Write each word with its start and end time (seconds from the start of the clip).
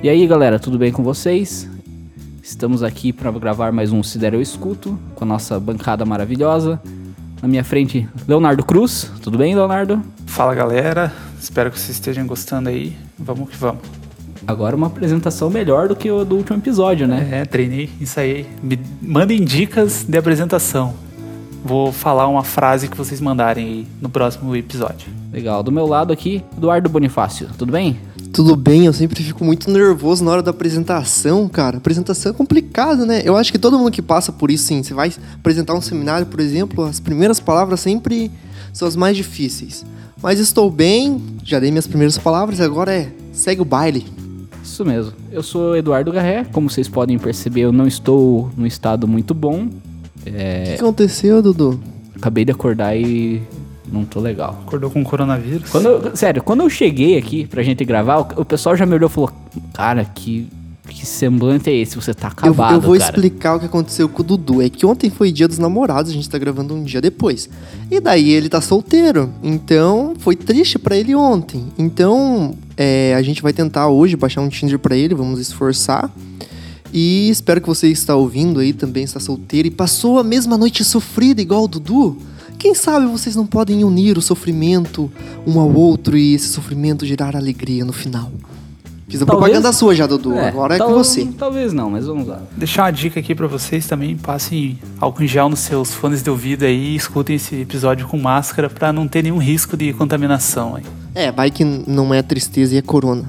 E 0.00 0.08
aí, 0.08 0.24
galera, 0.28 0.60
tudo 0.60 0.78
bem 0.78 0.92
com 0.92 1.02
vocês? 1.02 1.68
Estamos 2.40 2.84
aqui 2.84 3.12
para 3.12 3.32
gravar 3.32 3.72
mais 3.72 3.90
um 3.90 4.00
Sidero 4.00 4.36
Eu 4.36 4.40
Escuto 4.40 4.96
com 5.16 5.24
a 5.24 5.26
nossa 5.26 5.58
bancada 5.58 6.04
maravilhosa. 6.04 6.80
Na 7.42 7.48
minha 7.48 7.64
frente, 7.64 8.08
Leonardo 8.26 8.64
Cruz. 8.64 9.10
Tudo 9.20 9.36
bem, 9.36 9.56
Leonardo? 9.56 10.00
Fala, 10.24 10.54
galera. 10.54 11.12
Espero 11.40 11.68
que 11.68 11.80
vocês 11.80 11.96
estejam 11.96 12.28
gostando 12.28 12.68
aí. 12.68 12.96
Vamos 13.18 13.50
que 13.50 13.56
vamos. 13.56 13.82
Agora 14.46 14.76
uma 14.76 14.86
apresentação 14.86 15.50
melhor 15.50 15.88
do 15.88 15.96
que 15.96 16.08
o 16.08 16.24
do 16.24 16.36
último 16.36 16.58
episódio, 16.58 17.08
né? 17.08 17.28
É, 17.32 17.44
treinei, 17.44 17.90
ensaiei. 18.00 18.46
Me 18.62 18.78
mandem 19.02 19.44
dicas 19.44 20.04
de 20.08 20.16
apresentação. 20.16 20.94
Vou 21.64 21.90
falar 21.90 22.28
uma 22.28 22.44
frase 22.44 22.86
que 22.86 22.96
vocês 22.96 23.20
mandarem 23.20 23.66
aí 23.66 23.86
no 24.00 24.08
próximo 24.08 24.54
episódio. 24.54 25.08
Legal. 25.32 25.60
Do 25.64 25.72
meu 25.72 25.86
lado 25.86 26.12
aqui, 26.12 26.44
Eduardo 26.56 26.88
Bonifácio. 26.88 27.48
Tudo 27.58 27.72
bem? 27.72 27.98
Tudo 28.32 28.54
bem, 28.54 28.86
eu 28.86 28.92
sempre 28.92 29.22
fico 29.22 29.44
muito 29.44 29.70
nervoso 29.70 30.24
na 30.24 30.30
hora 30.30 30.42
da 30.42 30.50
apresentação, 30.50 31.48
cara. 31.48 31.78
Apresentação 31.78 32.30
é 32.30 32.34
complicado, 32.34 33.04
né? 33.04 33.22
Eu 33.24 33.36
acho 33.36 33.50
que 33.50 33.58
todo 33.58 33.78
mundo 33.78 33.90
que 33.90 34.02
passa 34.02 34.30
por 34.32 34.50
isso, 34.50 34.64
sim. 34.64 34.82
Você 34.82 34.94
vai 34.94 35.12
apresentar 35.34 35.74
um 35.74 35.80
seminário, 35.80 36.26
por 36.26 36.40
exemplo, 36.40 36.84
as 36.84 37.00
primeiras 37.00 37.40
palavras 37.40 37.80
sempre 37.80 38.30
são 38.72 38.86
as 38.86 38.94
mais 38.94 39.16
difíceis. 39.16 39.84
Mas 40.22 40.38
estou 40.38 40.70
bem, 40.70 41.20
já 41.44 41.58
dei 41.58 41.70
minhas 41.70 41.86
primeiras 41.86 42.18
palavras, 42.18 42.60
agora 42.60 42.92
é 42.92 43.08
segue 43.32 43.60
o 43.60 43.64
baile. 43.64 44.06
Isso 44.62 44.84
mesmo. 44.84 45.12
Eu 45.32 45.42
sou 45.42 45.76
Eduardo 45.76 46.12
Garré. 46.12 46.44
Como 46.52 46.68
vocês 46.68 46.88
podem 46.88 47.18
perceber, 47.18 47.62
eu 47.62 47.72
não 47.72 47.86
estou 47.86 48.50
num 48.56 48.66
estado 48.66 49.08
muito 49.08 49.32
bom. 49.32 49.68
O 50.20 50.22
que 50.22 50.74
aconteceu, 50.74 51.40
Dudu? 51.40 51.80
Acabei 52.14 52.44
de 52.44 52.52
acordar 52.52 52.96
e 52.96 53.40
não 53.92 54.04
tô 54.04 54.20
legal. 54.20 54.58
Acordou 54.66 54.90
com 54.90 55.02
coronavírus? 55.04 55.68
Quando 55.70 55.86
eu- 55.88 56.16
sério, 56.16 56.42
quando 56.42 56.60
eu 56.62 56.70
cheguei 56.70 57.16
aqui 57.18 57.46
pra 57.46 57.62
gente 57.62 57.84
gravar, 57.84 58.18
o, 58.18 58.42
o 58.42 58.44
pessoal 58.44 58.76
já 58.76 58.84
me 58.86 58.94
olhou 58.94 59.08
e 59.08 59.12
falou: 59.12 59.30
Cara, 59.74 60.04
que, 60.04 60.46
que 60.88 61.04
semblante 61.06 61.68
é 61.70 61.74
esse? 61.74 61.96
Você 61.96 62.14
tá 62.14 62.28
Eu, 62.28 62.32
acabado, 62.32 62.74
eu 62.74 62.80
vou 62.80 62.98
cara. 62.98 63.04
explicar 63.10 63.56
o 63.56 63.60
que 63.60 63.66
aconteceu 63.66 64.08
com 64.08 64.22
o 64.22 64.24
Dudu. 64.24 64.62
É 64.62 64.68
que 64.68 64.84
ontem 64.86 65.10
foi 65.10 65.30
dia 65.32 65.46
dos 65.48 65.58
namorados, 65.58 66.10
a 66.10 66.14
gente 66.14 66.28
tá 66.28 66.38
gravando 66.38 66.74
um 66.74 66.82
dia 66.82 67.00
depois. 67.00 67.48
E 67.90 68.00
daí 68.00 68.30
ele 68.30 68.48
tá 68.48 68.60
solteiro. 68.60 69.30
Então 69.42 70.14
foi 70.18 70.34
triste 70.36 70.78
pra 70.78 70.96
ele 70.96 71.14
ontem. 71.14 71.66
Então 71.78 72.54
é, 72.76 73.14
a 73.16 73.22
gente 73.22 73.42
vai 73.42 73.52
tentar 73.52 73.88
hoje 73.88 74.16
baixar 74.16 74.40
um 74.40 74.48
Tinder 74.48 74.78
pra 74.78 74.96
ele, 74.96 75.14
vamos 75.14 75.38
esforçar. 75.40 76.10
E 76.92 77.28
espero 77.28 77.60
que 77.60 77.66
você 77.68 77.88
está 77.88 78.16
ouvindo 78.16 78.60
aí 78.60 78.72
também 78.72 79.04
está 79.04 79.20
solteiro 79.20 79.68
e 79.68 79.70
passou 79.70 80.18
a 80.18 80.24
mesma 80.24 80.56
noite 80.56 80.82
sofrida 80.84 81.42
igual 81.42 81.64
o 81.64 81.68
Dudu. 81.68 82.16
Quem 82.58 82.74
sabe 82.74 83.06
vocês 83.06 83.36
não 83.36 83.46
podem 83.46 83.84
unir 83.84 84.18
o 84.18 84.22
sofrimento 84.22 85.10
um 85.46 85.60
ao 85.60 85.72
outro 85.72 86.16
e 86.18 86.34
esse 86.34 86.48
sofrimento 86.48 87.06
gerar 87.06 87.36
alegria 87.36 87.84
no 87.84 87.92
final. 87.92 88.32
Fiz 89.08 89.22
a 89.22 89.24
Talvez- 89.24 89.38
propaganda 89.44 89.72
sua 89.72 89.94
já, 89.94 90.06
Dudu. 90.06 90.36
Agora 90.38 90.74
é 90.74 90.78
tal- 90.78 90.88
com 90.88 90.94
você. 90.94 91.24
Talvez 91.38 91.72
não, 91.72 91.88
mas 91.88 92.06
vamos 92.06 92.26
lá. 92.26 92.42
Deixar 92.56 92.82
uma 92.82 92.90
dica 92.90 93.18
aqui 93.20 93.34
pra 93.34 93.46
vocês 93.46 93.86
também. 93.86 94.16
Passem 94.18 94.78
álcool 95.00 95.22
em 95.22 95.26
gel 95.28 95.48
nos 95.48 95.60
seus 95.60 95.94
fones 95.94 96.22
de 96.22 96.28
ouvido 96.28 96.64
aí 96.64 96.90
e 96.92 96.96
escutem 96.96 97.36
esse 97.36 97.54
episódio 97.54 98.06
com 98.06 98.18
máscara 98.18 98.68
pra 98.68 98.92
não 98.92 99.08
ter 99.08 99.22
nenhum 99.22 99.38
risco 99.38 99.76
de 99.78 99.92
contaminação 99.94 100.76
aí. 100.76 100.82
É, 101.14 101.32
vai 101.32 101.50
que 101.50 101.64
não 101.64 102.12
é 102.12 102.20
tristeza 102.22 102.74
e 102.74 102.78
é 102.78 102.82
corona. 102.82 103.24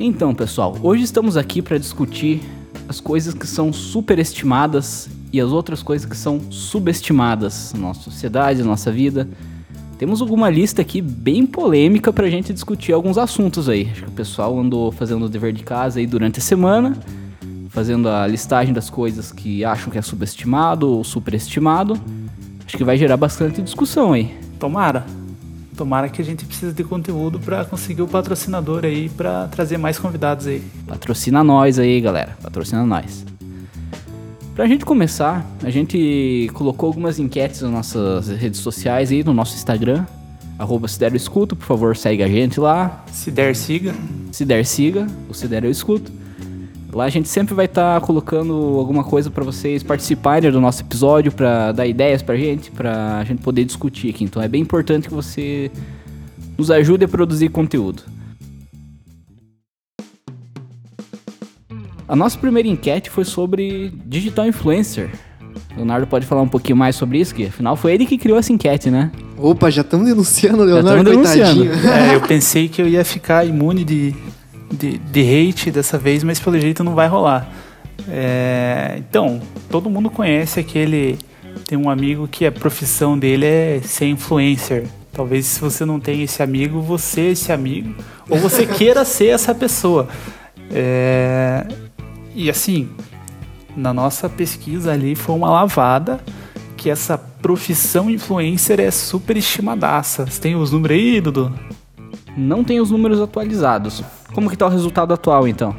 Então, 0.00 0.34
pessoal, 0.34 0.76
hoje 0.82 1.02
estamos 1.02 1.36
aqui 1.36 1.60
para 1.60 1.76
discutir 1.76 2.40
as 2.88 3.00
coisas 3.00 3.34
que 3.34 3.46
são 3.46 3.70
superestimadas 3.70 5.08
e 5.34 5.40
as 5.40 5.50
outras 5.50 5.82
coisas 5.82 6.08
que 6.08 6.16
são 6.16 6.40
subestimadas 6.48 7.72
na 7.74 7.80
nossa 7.80 8.02
sociedade, 8.02 8.60
na 8.60 8.68
nossa 8.68 8.92
vida. 8.92 9.28
Temos 9.98 10.20
alguma 10.20 10.48
lista 10.48 10.80
aqui 10.80 11.00
bem 11.00 11.44
polêmica 11.44 12.12
pra 12.12 12.30
gente 12.30 12.52
discutir 12.52 12.92
alguns 12.92 13.18
assuntos 13.18 13.68
aí. 13.68 13.88
Acho 13.90 14.04
que 14.04 14.08
o 14.10 14.12
pessoal 14.12 14.56
andou 14.56 14.92
fazendo 14.92 15.24
o 15.24 15.28
dever 15.28 15.52
de 15.52 15.64
casa 15.64 15.98
aí 15.98 16.06
durante 16.06 16.38
a 16.38 16.42
semana, 16.42 16.96
fazendo 17.68 18.08
a 18.08 18.24
listagem 18.28 18.72
das 18.72 18.88
coisas 18.88 19.32
que 19.32 19.64
acham 19.64 19.90
que 19.90 19.98
é 19.98 20.02
subestimado 20.02 20.88
ou 20.88 21.02
superestimado. 21.02 22.00
Acho 22.64 22.76
que 22.76 22.84
vai 22.84 22.96
gerar 22.96 23.16
bastante 23.16 23.60
discussão 23.60 24.12
aí. 24.12 24.38
Tomara. 24.60 25.04
Tomara 25.76 26.08
que 26.08 26.22
a 26.22 26.24
gente 26.24 26.44
precise 26.44 26.72
de 26.72 26.84
conteúdo 26.84 27.40
pra 27.40 27.64
conseguir 27.64 28.02
o 28.02 28.06
patrocinador 28.06 28.84
aí 28.84 29.08
pra 29.08 29.48
trazer 29.48 29.78
mais 29.78 29.98
convidados 29.98 30.46
aí. 30.46 30.62
Patrocina 30.86 31.42
nós 31.42 31.76
aí, 31.76 32.00
galera. 32.00 32.36
Patrocina 32.40 32.86
nós. 32.86 33.33
Pra 34.54 34.68
gente 34.68 34.84
começar, 34.84 35.44
a 35.64 35.70
gente 35.70 36.48
colocou 36.54 36.86
algumas 36.86 37.18
enquetes 37.18 37.60
nas 37.62 37.72
nossas 37.72 38.28
redes 38.28 38.60
sociais 38.60 39.10
aí, 39.10 39.24
no 39.24 39.34
nosso 39.34 39.56
Instagram. 39.56 40.06
Arroba 40.56 40.86
Sidero 40.86 41.16
Escuto, 41.16 41.56
por 41.56 41.66
favor, 41.66 41.96
segue 41.96 42.22
a 42.22 42.28
gente 42.28 42.60
lá. 42.60 43.04
Se 43.10 43.32
der, 43.32 43.56
siga. 43.56 43.92
Se 44.30 44.44
der, 44.44 44.64
siga. 44.64 45.08
O 45.28 45.34
Sidero 45.34 45.66
Eu 45.66 45.72
Escuto. 45.72 46.12
Lá 46.92 47.06
a 47.06 47.08
gente 47.08 47.28
sempre 47.28 47.52
vai 47.52 47.64
estar 47.64 48.00
colocando 48.02 48.52
alguma 48.78 49.02
coisa 49.02 49.28
pra 49.28 49.42
vocês 49.42 49.82
participarem 49.82 50.52
do 50.52 50.60
nosso 50.60 50.82
episódio, 50.82 51.32
pra 51.32 51.72
dar 51.72 51.88
ideias 51.88 52.22
pra 52.22 52.36
gente, 52.36 52.70
pra 52.70 53.24
gente 53.24 53.42
poder 53.42 53.64
discutir 53.64 54.10
aqui. 54.10 54.22
Então 54.22 54.40
é 54.40 54.46
bem 54.46 54.62
importante 54.62 55.08
que 55.08 55.14
você 55.14 55.68
nos 56.56 56.70
ajude 56.70 57.04
a 57.04 57.08
produzir 57.08 57.48
conteúdo. 57.48 58.04
A 62.08 62.14
nossa 62.14 62.38
primeira 62.38 62.68
enquete 62.68 63.10
foi 63.10 63.24
sobre 63.24 63.92
digital 64.04 64.46
influencer. 64.46 65.10
Leonardo 65.76 66.06
pode 66.06 66.26
falar 66.26 66.42
um 66.42 66.48
pouquinho 66.48 66.76
mais 66.76 66.96
sobre 66.96 67.18
isso, 67.18 67.34
que 67.34 67.46
afinal 67.46 67.76
foi 67.76 67.94
ele 67.94 68.06
que 68.06 68.18
criou 68.18 68.38
essa 68.38 68.52
enquete, 68.52 68.90
né? 68.90 69.10
Opa, 69.38 69.70
já 69.70 69.82
estamos 69.82 70.06
denunciando 70.06 70.62
o 70.62 70.64
Leonardo, 70.64 71.12
coitadinho. 71.12 71.72
É, 71.72 72.14
eu 72.14 72.20
pensei 72.26 72.68
que 72.68 72.80
eu 72.80 72.88
ia 72.88 73.04
ficar 73.04 73.46
imune 73.46 73.84
de, 73.84 74.14
de, 74.72 74.98
de 74.98 75.20
hate 75.20 75.70
dessa 75.70 75.98
vez, 75.98 76.22
mas 76.22 76.38
pelo 76.38 76.58
jeito 76.58 76.84
não 76.84 76.94
vai 76.94 77.08
rolar. 77.08 77.48
É, 78.08 78.96
então, 78.98 79.40
todo 79.70 79.90
mundo 79.90 80.10
conhece 80.10 80.60
aquele. 80.60 81.18
Tem 81.66 81.78
um 81.78 81.88
amigo 81.88 82.28
que 82.28 82.44
a 82.44 82.52
profissão 82.52 83.18
dele 83.18 83.46
é 83.46 83.80
ser 83.82 84.06
influencer. 84.06 84.84
Talvez 85.12 85.46
se 85.46 85.60
você 85.60 85.84
não 85.84 86.00
tem 86.00 86.22
esse 86.22 86.42
amigo, 86.42 86.80
você 86.80 87.20
é 87.20 87.30
esse 87.30 87.52
amigo. 87.52 87.94
Ou 88.28 88.38
você 88.38 88.66
queira 88.66 89.04
ser 89.04 89.28
essa 89.28 89.54
pessoa. 89.54 90.08
É, 90.70 91.66
e 92.34 92.50
assim, 92.50 92.90
na 93.76 93.92
nossa 93.92 94.28
pesquisa 94.28 94.92
ali 94.92 95.14
foi 95.14 95.34
uma 95.34 95.50
lavada 95.50 96.20
que 96.76 96.90
essa 96.90 97.16
profissão 97.16 98.10
influencer 98.10 98.80
é 98.80 98.90
super 98.90 99.36
estimadaça. 99.36 100.26
Você 100.26 100.40
tem 100.40 100.56
os 100.56 100.70
números 100.70 100.98
aí, 100.98 101.20
Dudu? 101.20 101.52
Não 102.36 102.64
tem 102.64 102.80
os 102.80 102.90
números 102.90 103.20
atualizados. 103.20 104.02
Como 104.34 104.50
que 104.50 104.56
tá 104.56 104.66
o 104.66 104.68
resultado 104.68 105.14
atual, 105.14 105.46
então? 105.46 105.74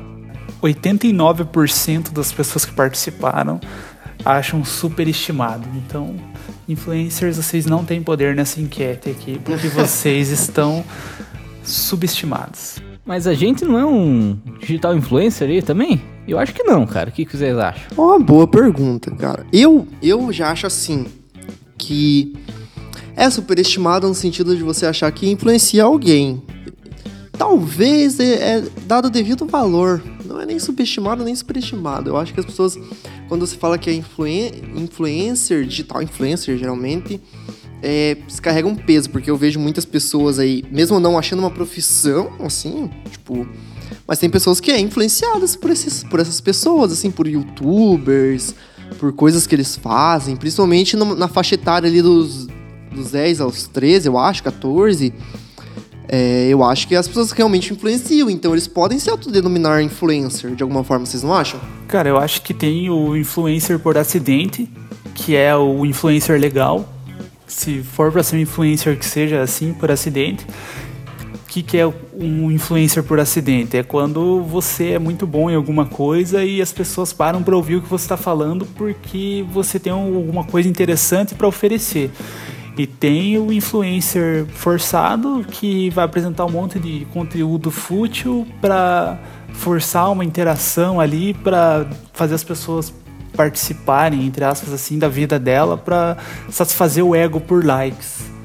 89% 0.63 2.11
das 2.11 2.31
pessoas 2.31 2.66
que 2.66 2.73
participaram 2.73 3.59
acham 4.23 4.63
superestimado. 4.63 5.67
Então, 5.75 6.16
influencers, 6.67 7.37
vocês 7.37 7.66
não 7.66 7.85
têm 7.85 8.01
poder 8.01 8.35
nessa 8.35 8.59
enquete 8.59 9.09
aqui, 9.09 9.39
porque 9.43 9.67
vocês 9.69 10.29
estão 10.29 10.83
subestimados. 11.63 12.77
Mas 13.05 13.27
a 13.27 13.33
gente 13.35 13.63
não 13.63 13.77
é 13.77 13.85
um 13.85 14.35
digital 14.59 14.95
influencer 14.95 15.47
aí 15.47 15.61
também? 15.61 16.01
Eu 16.27 16.39
acho 16.39 16.53
que 16.53 16.63
não, 16.63 16.88
cara. 16.88 17.09
O 17.09 17.13
que, 17.13 17.23
vocês 17.25 17.55
acham? 17.55 17.83
Ó, 17.95 18.17
boa 18.17 18.47
pergunta, 18.47 19.11
cara. 19.11 19.45
Eu, 19.53 19.88
eu 20.01 20.33
já 20.33 20.51
acho 20.51 20.66
assim 20.66 21.05
que 21.77 22.35
é 23.16 23.29
superestimado 23.29 24.07
no 24.07 24.16
sentido 24.16 24.55
de 24.55 24.63
você 24.63 24.88
achar 24.88 25.11
que 25.11 25.29
influencia 25.29 25.83
alguém. 25.83 26.41
Talvez 27.38 28.19
é, 28.19 28.57
é 28.57 28.63
dado 28.88 29.09
devido 29.09 29.45
valor. 29.45 30.01
Não 30.25 30.41
é 30.41 30.45
nem 30.45 30.57
subestimado 30.57 31.23
nem 31.23 31.35
superestimado. 31.35 32.09
Eu 32.09 32.17
acho 32.17 32.33
que 32.33 32.39
as 32.39 32.45
pessoas, 32.45 32.75
quando 33.27 33.45
você 33.45 33.55
fala 33.55 33.77
que 33.77 33.87
é 33.89 33.93
influen 33.93 34.51
influencer, 34.75 35.63
digital 35.63 36.01
influencer, 36.01 36.57
geralmente, 36.57 37.22
é, 37.88 38.18
se 38.28 38.41
carrega 38.41 38.68
um 38.68 38.75
peso, 38.75 39.12
porque 39.12 39.29
eu 39.29 39.38
vejo 39.38 39.59
muitas 39.59 39.85
pessoas 39.85 40.40
aí, 40.40 40.64
mesmo 40.72 40.99
não 40.99 41.17
achando 41.20 41.40
uma 41.40 41.52
profissão, 41.52 42.32
assim, 42.43 42.90
tipo. 43.11 43.47
Mas 44.08 44.17
tem 44.17 44.29
pessoas 44.29 44.59
que 44.59 44.72
é 44.72 44.79
influenciadas 44.79 45.55
por, 45.55 45.70
esses, 45.70 46.03
por 46.03 46.20
essas 46.20 46.41
pessoas, 46.41 46.91
assim, 46.91 47.11
por 47.11 47.28
youtubers, 47.28 48.55
por 48.99 49.14
coisas 49.14 49.46
que 49.46 49.53
eles 49.53 49.76
fazem, 49.76 50.35
principalmente 50.35 50.96
no- 50.97 51.16
na 51.16 51.28
faixa 51.28 51.53
etária 51.55 51.87
ali 51.87 52.02
dos, 52.02 52.47
dos 52.91 53.11
10 53.11 53.40
aos 53.41 53.67
13, 53.67 54.08
eu 54.08 54.17
acho, 54.17 54.41
14. 54.43 55.14
É, 56.08 56.47
eu 56.49 56.64
acho 56.64 56.88
que 56.88 56.96
as 56.96 57.08
pessoas 57.08 57.31
realmente 57.31 57.73
influenciam, 57.73 58.29
então 58.29 58.52
eles 58.53 58.67
podem 58.67 58.99
se 58.99 59.09
autodenominar 59.09 59.81
influencer 59.81 60.55
de 60.55 60.61
alguma 60.61 60.84
forma, 60.84 61.05
vocês 61.05 61.23
não 61.23 61.34
acham? 61.34 61.59
Cara, 61.88 62.08
eu 62.09 62.17
acho 62.17 62.41
que 62.43 62.53
tem 62.53 62.90
o 62.91 63.16
influencer 63.17 63.79
por 63.79 63.97
acidente, 63.97 64.70
que 65.16 65.35
é 65.35 65.55
o 65.55 65.84
influencer 65.85 66.40
legal. 66.40 66.93
Se 67.47 67.83
for 67.83 68.11
pra 68.11 68.23
ser 68.23 68.37
um 68.37 68.39
influencer 68.39 68.97
que 68.97 69.05
seja 69.05 69.41
assim 69.41 69.73
por 69.73 69.91
acidente. 69.91 70.45
O 71.33 71.47
que, 71.47 71.63
que 71.63 71.77
é 71.77 71.87
um 71.87 72.51
influencer 72.51 73.01
por 73.03 73.19
acidente? 73.19 73.77
É 73.77 73.83
quando 73.83 74.41
você 74.41 74.91
é 74.91 74.99
muito 74.99 75.25
bom 75.25 75.49
em 75.49 75.55
alguma 75.55 75.85
coisa 75.85 76.43
e 76.43 76.61
as 76.61 76.73
pessoas 76.73 77.13
param 77.13 77.41
pra 77.41 77.55
ouvir 77.55 77.77
o 77.77 77.81
que 77.81 77.87
você 77.87 78.05
está 78.05 78.17
falando 78.17 78.65
porque 78.75 79.45
você 79.51 79.79
tem 79.79 79.93
alguma 79.93 80.43
coisa 80.43 80.67
interessante 80.67 81.33
para 81.33 81.47
oferecer. 81.47 82.11
E 82.77 82.85
tem 82.85 83.37
o 83.37 83.53
influencer 83.53 84.45
forçado 84.47 85.45
que 85.49 85.89
vai 85.91 86.03
apresentar 86.03 86.43
um 86.45 86.51
monte 86.51 86.77
de 86.77 87.07
conteúdo 87.13 87.71
fútil 87.71 88.45
para 88.59 89.17
forçar 89.53 90.11
uma 90.11 90.25
interação 90.25 90.99
ali 90.99 91.33
para 91.33 91.87
fazer 92.11 92.35
as 92.35 92.43
pessoas 92.43 92.93
participarem, 93.35 94.26
entre 94.26 94.43
aspas, 94.43 94.73
assim, 94.73 94.97
da 94.97 95.08
vida 95.08 95.37
dela 95.37 95.78
para 95.78 96.17
satisfazer 96.49 97.03
o 97.03 97.16
ego 97.16 97.40
por 97.40 97.64
likes. 97.64 98.35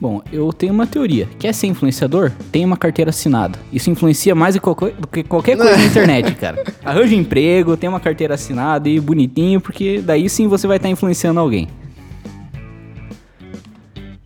Bom, 0.00 0.22
eu 0.32 0.52
tenho 0.52 0.72
uma 0.72 0.86
teoria. 0.86 1.28
Quer 1.38 1.52
ser 1.52 1.66
influenciador? 1.66 2.30
Tem 2.52 2.64
uma 2.64 2.76
carteira 2.76 3.10
assinada. 3.10 3.58
Isso 3.72 3.90
influencia 3.90 4.32
mais 4.34 4.54
do 4.54 4.60
que 4.60 5.24
qualquer 5.24 5.56
coisa 5.56 5.76
na 5.76 5.82
internet, 5.84 6.34
cara. 6.36 6.62
Arranja 6.84 7.16
um 7.16 7.18
emprego, 7.18 7.76
tem 7.76 7.88
uma 7.88 7.98
carteira 7.98 8.34
assinada 8.34 8.88
e 8.88 9.00
bonitinho, 9.00 9.60
porque 9.60 10.00
daí 10.00 10.28
sim 10.28 10.46
você 10.46 10.66
vai 10.66 10.76
estar 10.76 10.88
tá 10.88 10.92
influenciando 10.92 11.40
alguém. 11.40 11.68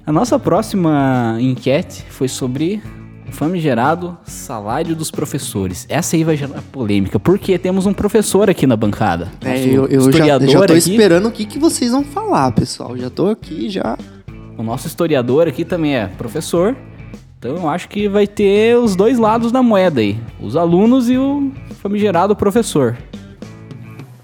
A 0.04 0.12
nossa 0.12 0.38
próxima 0.38 1.38
enquete 1.40 2.04
foi 2.10 2.28
sobre 2.28 2.82
o 3.32 3.34
famigerado 3.34 4.16
salário 4.24 4.94
dos 4.94 5.10
professores. 5.10 5.86
Essa 5.88 6.16
aí 6.16 6.22
vai 6.22 6.36
gerar 6.36 6.60
polêmica, 6.70 7.18
porque 7.18 7.58
temos 7.58 7.86
um 7.86 7.94
professor 7.94 8.50
aqui 8.50 8.66
na 8.66 8.76
bancada. 8.76 9.32
É, 9.42 9.64
eu, 9.64 9.86
eu 9.86 10.12
já, 10.12 10.38
já 10.38 10.58
tô 10.58 10.74
aqui. 10.74 10.74
esperando 10.74 11.28
o 11.28 11.32
que, 11.32 11.46
que 11.46 11.58
vocês 11.58 11.90
vão 11.90 12.04
falar, 12.04 12.52
pessoal. 12.52 12.96
Já 12.96 13.08
tô 13.08 13.28
aqui, 13.28 13.70
já 13.70 13.96
o 14.56 14.62
nosso 14.62 14.86
historiador 14.86 15.48
aqui 15.48 15.64
também 15.64 15.96
é 15.96 16.06
professor. 16.06 16.76
Então 17.38 17.56
eu 17.56 17.68
acho 17.68 17.88
que 17.88 18.06
vai 18.06 18.26
ter 18.26 18.76
os 18.76 18.94
dois 18.94 19.18
lados 19.18 19.50
da 19.50 19.62
moeda 19.62 20.00
aí. 20.00 20.16
Os 20.38 20.54
alunos 20.54 21.08
e 21.08 21.16
o 21.16 21.50
famigerado 21.80 22.36
professor. 22.36 22.96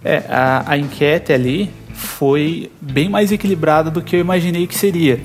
É, 0.05 0.19
a, 0.28 0.64
a 0.72 0.78
enquete 0.78 1.32
ali 1.32 1.70
foi 1.94 2.70
bem 2.81 3.08
mais 3.08 3.32
equilibrada 3.32 3.90
do 3.90 4.02
que 4.02 4.16
eu 4.16 4.20
imaginei 4.20 4.66
que 4.66 4.76
seria. 4.76 5.19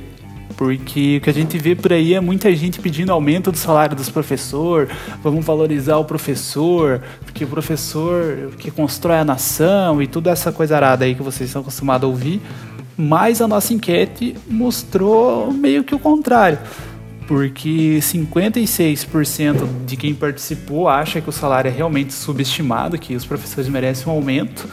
Porque 0.58 1.18
o 1.18 1.22
que 1.22 1.30
a 1.30 1.34
gente 1.34 1.58
vê 1.58 1.76
por 1.76 1.92
aí 1.92 2.14
é 2.14 2.20
muita 2.20 2.54
gente 2.56 2.80
pedindo 2.80 3.12
aumento 3.12 3.52
do 3.52 3.58
salário 3.58 3.96
dos 3.96 4.10
professores, 4.10 4.90
vamos 5.22 5.44
valorizar 5.46 5.98
o 5.98 6.06
professor, 6.06 7.02
porque 7.22 7.44
o 7.44 7.48
professor 7.48 8.52
que 8.58 8.70
constrói 8.70 9.18
a 9.18 9.26
nação 9.26 10.02
e 10.02 10.08
toda 10.08 10.30
essa 10.30 10.52
coisa 10.52 10.76
arada 10.76 11.06
aí 11.06 11.16
que 11.16 11.24
vocês 11.24 11.50
estão 11.50 11.62
acostumados 11.62 12.08
a 12.08 12.10
ouvir, 12.10 12.42
mas 12.96 13.42
a 13.42 13.48
nossa 13.48 13.74
enquete 13.74 14.36
mostrou 14.48 15.52
meio 15.52 15.84
que 15.84 15.96
o 15.96 16.00
contrário. 16.00 16.60
Porque 17.28 18.00
56% 18.02 19.86
de 19.86 19.96
quem 19.96 20.14
participou 20.14 20.90
acha 20.90 21.22
que 21.22 21.30
o 21.30 21.32
salário 21.32 21.70
é 21.70 21.72
realmente 21.72 22.14
subestimado, 22.14 22.98
que 22.98 23.16
os 23.16 23.26
professores 23.26 23.70
merecem 23.70 24.08
um 24.08 24.16
aumento, 24.16 24.68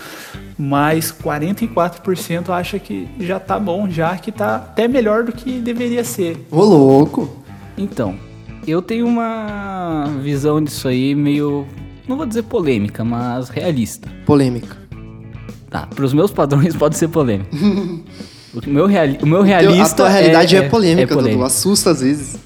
mas 0.61 1.11
44% 1.11 2.51
acha 2.51 2.79
que 2.79 3.09
já 3.19 3.41
tá 3.41 3.59
bom, 3.59 3.89
já 3.89 4.15
que 4.19 4.31
tá 4.31 4.57
até 4.57 4.87
melhor 4.87 5.25
do 5.25 5.33
que 5.33 5.59
deveria 5.59 6.05
ser. 6.05 6.47
Ô 6.51 6.63
louco! 6.63 7.43
Então, 7.79 8.15
eu 8.67 8.83
tenho 8.83 9.07
uma 9.07 10.05
visão 10.23 10.63
disso 10.63 10.87
aí 10.87 11.15
meio, 11.15 11.67
não 12.07 12.15
vou 12.15 12.27
dizer 12.27 12.43
polêmica, 12.43 13.03
mas 13.03 13.49
realista. 13.49 14.11
Polêmica. 14.27 14.77
Tá, 15.71 15.87
pros 15.87 16.13
meus 16.13 16.31
padrões 16.31 16.77
pode 16.77 16.99
ser 16.99 17.09
polêmico. 17.09 17.49
o 18.55 18.69
meu, 18.69 18.85
reali 18.85 19.19
o 19.23 19.27
meu 19.27 19.41
realista. 19.41 19.95
A 19.95 19.97
tua 19.97 20.09
realidade 20.11 20.57
é, 20.57 20.59
é, 20.59 20.69
polêmica, 20.69 21.03
é 21.05 21.07
polêmica. 21.07 21.37
Dudu, 21.37 21.47
assusta 21.47 21.91
às 21.91 22.03
vezes. 22.03 22.37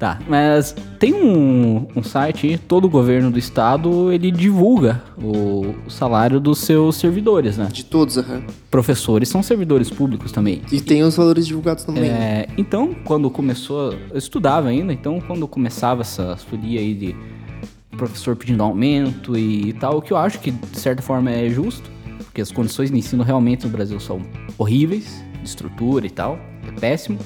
Tá, 0.00 0.18
mas 0.26 0.74
tem 0.98 1.12
um, 1.12 1.86
um 1.94 2.02
site, 2.02 2.58
todo 2.66 2.86
o 2.86 2.88
governo 2.88 3.30
do 3.30 3.38
estado, 3.38 4.10
ele 4.10 4.30
divulga 4.30 5.02
o, 5.22 5.74
o 5.86 5.90
salário 5.90 6.40
dos 6.40 6.60
seus 6.60 6.96
servidores, 6.96 7.58
né? 7.58 7.68
De 7.70 7.84
todos, 7.84 8.16
aham. 8.16 8.36
Uhum. 8.36 8.42
Professores 8.70 9.28
são 9.28 9.42
servidores 9.42 9.90
públicos 9.90 10.32
também. 10.32 10.62
E 10.72 10.80
tem 10.80 11.02
os 11.02 11.16
valores 11.16 11.46
divulgados 11.46 11.84
também. 11.84 12.04
É, 12.04 12.48
então, 12.56 12.96
quando 13.04 13.28
começou, 13.28 13.92
eu 14.10 14.16
estudava 14.16 14.70
ainda, 14.70 14.90
então 14.90 15.20
quando 15.20 15.46
começava 15.46 16.00
essa 16.00 16.34
folia 16.34 16.80
aí 16.80 16.94
de 16.94 17.14
professor 17.94 18.34
pedindo 18.34 18.62
aumento 18.62 19.36
e 19.36 19.74
tal, 19.74 19.98
o 19.98 20.00
que 20.00 20.14
eu 20.14 20.16
acho 20.16 20.38
que 20.40 20.50
de 20.50 20.78
certa 20.78 21.02
forma 21.02 21.30
é 21.30 21.50
justo, 21.50 21.90
porque 22.24 22.40
as 22.40 22.50
condições 22.50 22.90
de 22.90 22.96
ensino 22.96 23.22
realmente 23.22 23.66
no 23.66 23.70
Brasil 23.70 24.00
são 24.00 24.22
horríveis, 24.56 25.22
de 25.42 25.46
estrutura 25.46 26.06
e 26.06 26.10
tal, 26.10 26.38
é 26.66 26.80
péssimo. 26.80 27.18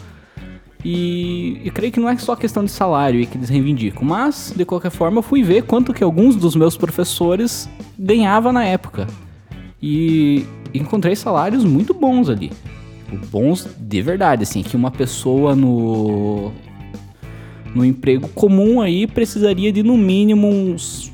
E 0.84 1.62
eu 1.64 1.72
creio 1.72 1.90
que 1.90 1.98
não 1.98 2.08
é 2.10 2.16
só 2.18 2.36
questão 2.36 2.62
de 2.62 2.70
salário 2.70 3.26
que 3.26 3.38
eles 3.38 3.48
reivindicam, 3.48 4.04
mas 4.04 4.52
de 4.54 4.66
qualquer 4.66 4.90
forma 4.90 5.18
eu 5.18 5.22
fui 5.22 5.42
ver 5.42 5.62
quanto 5.62 5.94
que 5.94 6.04
alguns 6.04 6.36
dos 6.36 6.54
meus 6.54 6.76
professores 6.76 7.68
ganhavam 7.98 8.52
na 8.52 8.64
época. 8.64 9.06
E 9.82 10.44
encontrei 10.74 11.16
salários 11.16 11.64
muito 11.64 11.94
bons 11.94 12.28
ali. 12.28 12.52
Tipo, 13.08 13.26
bons 13.28 13.66
de 13.78 14.02
verdade, 14.02 14.42
assim, 14.42 14.62
que 14.62 14.76
uma 14.76 14.90
pessoa 14.90 15.54
no 15.54 16.52
no 17.74 17.84
emprego 17.84 18.28
comum 18.28 18.80
aí 18.80 19.04
precisaria 19.04 19.72
de 19.72 19.82
no 19.82 19.96
mínimo 19.96 20.46
uns 20.48 21.12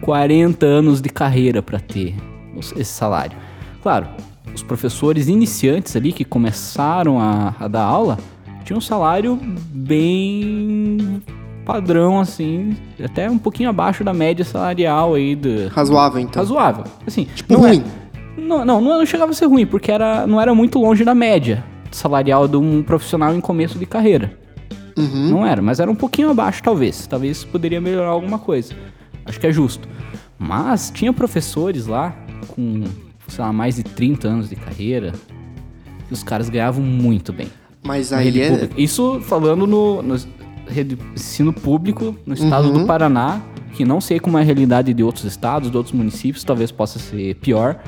40 0.00 0.64
anos 0.64 1.02
de 1.02 1.10
carreira 1.10 1.60
para 1.60 1.78
ter 1.78 2.14
esse 2.56 2.84
salário. 2.84 3.36
Claro, 3.82 4.06
os 4.54 4.62
professores 4.62 5.28
iniciantes 5.28 5.94
ali 5.94 6.12
que 6.12 6.24
começaram 6.24 7.20
a, 7.20 7.54
a 7.60 7.68
dar 7.68 7.82
aula 7.82 8.18
tinham 8.64 8.78
um 8.78 8.80
salário 8.80 9.38
bem 9.70 11.22
padrão, 11.64 12.20
assim, 12.20 12.76
até 13.02 13.30
um 13.30 13.38
pouquinho 13.38 13.70
abaixo 13.70 14.04
da 14.04 14.12
média 14.12 14.44
salarial 14.44 15.14
aí 15.14 15.34
do. 15.34 15.68
Razoável, 15.68 16.20
então. 16.20 16.42
Razoável. 16.42 16.84
Assim, 17.06 17.24
tipo 17.34 17.52
não 17.52 17.66
é- 17.66 17.70
ruim. 17.70 17.84
É, 18.36 18.40
não, 18.40 18.64
não, 18.64 18.80
não 18.80 19.06
chegava 19.06 19.30
a 19.32 19.34
ser 19.34 19.46
ruim, 19.46 19.66
porque 19.66 19.90
era, 19.90 20.26
não 20.26 20.40
era 20.40 20.54
muito 20.54 20.78
longe 20.78 21.04
da 21.04 21.14
média 21.14 21.64
salarial 21.90 22.48
de 22.48 22.56
um 22.56 22.82
profissional 22.82 23.34
em 23.34 23.40
começo 23.40 23.78
de 23.78 23.86
carreira. 23.86 24.36
Uhum. 24.96 25.30
Não 25.30 25.46
era, 25.46 25.60
mas 25.62 25.80
era 25.80 25.90
um 25.90 25.94
pouquinho 25.94 26.30
abaixo, 26.30 26.62
talvez. 26.62 27.06
Talvez 27.06 27.44
poderia 27.44 27.80
melhorar 27.80 28.08
alguma 28.08 28.38
coisa. 28.38 28.74
Acho 29.24 29.40
que 29.40 29.46
é 29.46 29.52
justo. 29.52 29.88
Mas 30.38 30.90
tinha 30.90 31.12
professores 31.12 31.86
lá 31.86 32.14
com, 32.48 32.84
sei 33.28 33.44
lá, 33.44 33.52
mais 33.52 33.76
de 33.76 33.82
30 33.82 34.28
anos 34.28 34.48
de 34.48 34.56
carreira, 34.56 35.12
que 36.06 36.12
os 36.12 36.22
caras 36.22 36.48
ganhavam 36.48 36.82
muito 36.82 37.32
bem. 37.32 37.48
Mas 37.86 38.12
aí 38.12 38.40
é... 38.40 38.68
Isso 38.76 39.20
falando 39.20 39.66
no, 39.66 40.02
no 40.02 40.16
ensino 41.14 41.52
público 41.52 42.16
no 42.24 42.34
estado 42.34 42.68
uhum. 42.68 42.80
do 42.80 42.86
Paraná, 42.86 43.42
que 43.74 43.84
não 43.84 44.00
sei 44.00 44.18
como 44.18 44.38
é 44.38 44.40
a 44.40 44.44
realidade 44.44 44.94
de 44.94 45.02
outros 45.02 45.24
estados, 45.24 45.70
de 45.70 45.76
outros 45.76 45.94
municípios, 45.94 46.44
talvez 46.44 46.72
possa 46.72 46.98
ser 46.98 47.34
pior. 47.36 47.78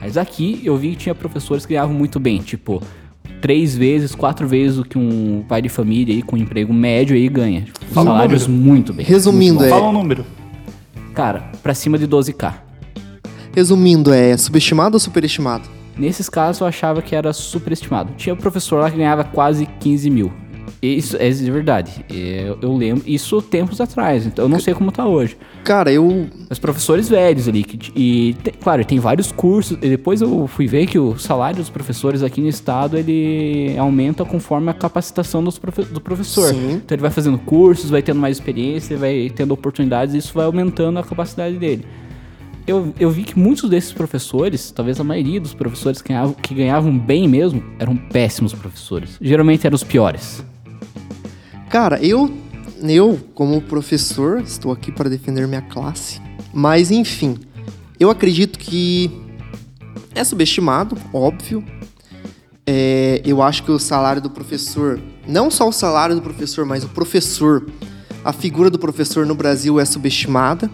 Mas 0.00 0.16
aqui 0.16 0.60
eu 0.64 0.76
vi 0.76 0.90
que 0.90 0.96
tinha 0.96 1.14
professores 1.14 1.66
que 1.66 1.74
ganhavam 1.74 1.94
muito 1.94 2.18
bem, 2.18 2.38
tipo, 2.38 2.82
três 3.40 3.76
vezes, 3.76 4.14
quatro 4.14 4.48
vezes 4.48 4.78
o 4.78 4.84
que 4.84 4.96
um 4.96 5.44
pai 5.46 5.60
de 5.60 5.68
família 5.68 6.14
aí 6.14 6.22
com 6.22 6.36
um 6.36 6.38
emprego 6.38 6.72
médio 6.72 7.14
aí 7.14 7.28
ganha. 7.28 7.62
Tipo, 7.62 7.78
salários 7.92 8.48
um 8.48 8.52
muito 8.52 8.92
bem. 8.92 9.04
Resumindo, 9.04 9.60
muito 9.60 9.66
é... 9.66 9.68
Fala 9.68 9.88
um 9.88 9.92
número. 9.92 10.24
Cara, 11.14 11.50
pra 11.62 11.74
cima 11.74 11.98
de 11.98 12.08
12k. 12.08 12.54
Resumindo, 13.54 14.12
é 14.14 14.34
subestimado 14.36 14.96
ou 14.96 15.00
superestimado? 15.00 15.68
Nesses 15.96 16.28
casos 16.28 16.60
eu 16.60 16.66
achava 16.66 17.02
que 17.02 17.14
era 17.14 17.32
superestimado. 17.32 18.12
Tinha 18.16 18.34
um 18.34 18.38
professor 18.38 18.80
lá 18.80 18.90
que 18.90 18.96
ganhava 18.96 19.24
quase 19.24 19.66
15 19.66 20.10
mil. 20.10 20.32
Isso 20.82 21.16
é 21.16 21.30
de 21.30 21.48
verdade. 21.48 22.04
Eu, 22.10 22.58
eu, 22.60 22.76
lembro 22.76 23.04
isso 23.06 23.40
tempos 23.40 23.80
atrás, 23.80 24.26
então 24.26 24.46
eu 24.46 24.48
não 24.48 24.58
sei 24.58 24.74
como 24.74 24.90
tá 24.90 25.06
hoje. 25.06 25.36
Cara, 25.62 25.92
eu. 25.92 26.26
Os 26.50 26.58
professores 26.58 27.08
velhos 27.08 27.46
ali. 27.46 27.62
Que, 27.62 27.92
e, 27.94 28.34
te, 28.34 28.50
claro, 28.50 28.84
tem 28.84 28.98
vários 28.98 29.30
cursos. 29.30 29.78
E 29.80 29.88
depois 29.88 30.20
eu 30.20 30.48
fui 30.48 30.66
ver 30.66 30.86
que 30.86 30.98
o 30.98 31.16
salário 31.16 31.58
dos 31.58 31.70
professores 31.70 32.20
aqui 32.24 32.40
no 32.40 32.48
estado 32.48 32.98
ele 32.98 33.76
aumenta 33.78 34.24
conforme 34.24 34.70
a 34.70 34.74
capacitação 34.74 35.42
dos 35.44 35.56
profe 35.56 35.82
do 35.84 36.00
professor. 36.00 36.52
Sim. 36.52 36.72
Então 36.84 36.96
ele 36.96 37.02
vai 37.02 37.12
fazendo 37.12 37.38
cursos, 37.38 37.88
vai 37.88 38.02
tendo 38.02 38.18
mais 38.18 38.36
experiência, 38.36 38.96
vai 38.96 39.30
tendo 39.32 39.54
oportunidades, 39.54 40.16
e 40.16 40.18
isso 40.18 40.34
vai 40.34 40.46
aumentando 40.46 40.98
a 40.98 41.04
capacidade 41.04 41.58
dele 41.58 41.86
eu, 42.66 42.94
eu 42.98 43.10
vi 43.10 43.24
que 43.24 43.38
muitos 43.38 43.68
desses 43.68 43.92
professores, 43.92 44.70
talvez 44.70 45.00
a 45.00 45.04
maioria 45.04 45.40
dos 45.40 45.54
professores 45.54 46.00
que 46.00 46.08
ganhavam, 46.10 46.34
que 46.34 46.54
ganhavam 46.54 46.96
bem 46.96 47.28
mesmo, 47.28 47.62
eram 47.78 47.96
péssimos 47.96 48.52
professores. 48.54 49.18
Geralmente 49.20 49.66
eram 49.66 49.74
os 49.74 49.82
piores. 49.82 50.44
Cara, 51.68 51.98
eu, 52.00 52.32
eu 52.82 53.18
como 53.34 53.60
professor, 53.62 54.40
estou 54.40 54.70
aqui 54.70 54.92
para 54.92 55.10
defender 55.10 55.46
minha 55.48 55.62
classe. 55.62 56.20
Mas 56.52 56.90
enfim, 56.90 57.38
eu 57.98 58.10
acredito 58.10 58.58
que 58.58 59.10
é 60.14 60.22
subestimado, 60.22 60.96
óbvio. 61.12 61.64
É, 62.64 63.20
eu 63.24 63.42
acho 63.42 63.64
que 63.64 63.72
o 63.72 63.78
salário 63.78 64.22
do 64.22 64.30
professor, 64.30 65.00
não 65.26 65.50
só 65.50 65.68
o 65.68 65.72
salário 65.72 66.14
do 66.14 66.22
professor, 66.22 66.64
mas 66.64 66.84
o 66.84 66.88
professor, 66.88 67.66
a 68.24 68.32
figura 68.32 68.70
do 68.70 68.78
professor 68.78 69.26
no 69.26 69.34
Brasil 69.34 69.80
é 69.80 69.84
subestimada. 69.84 70.70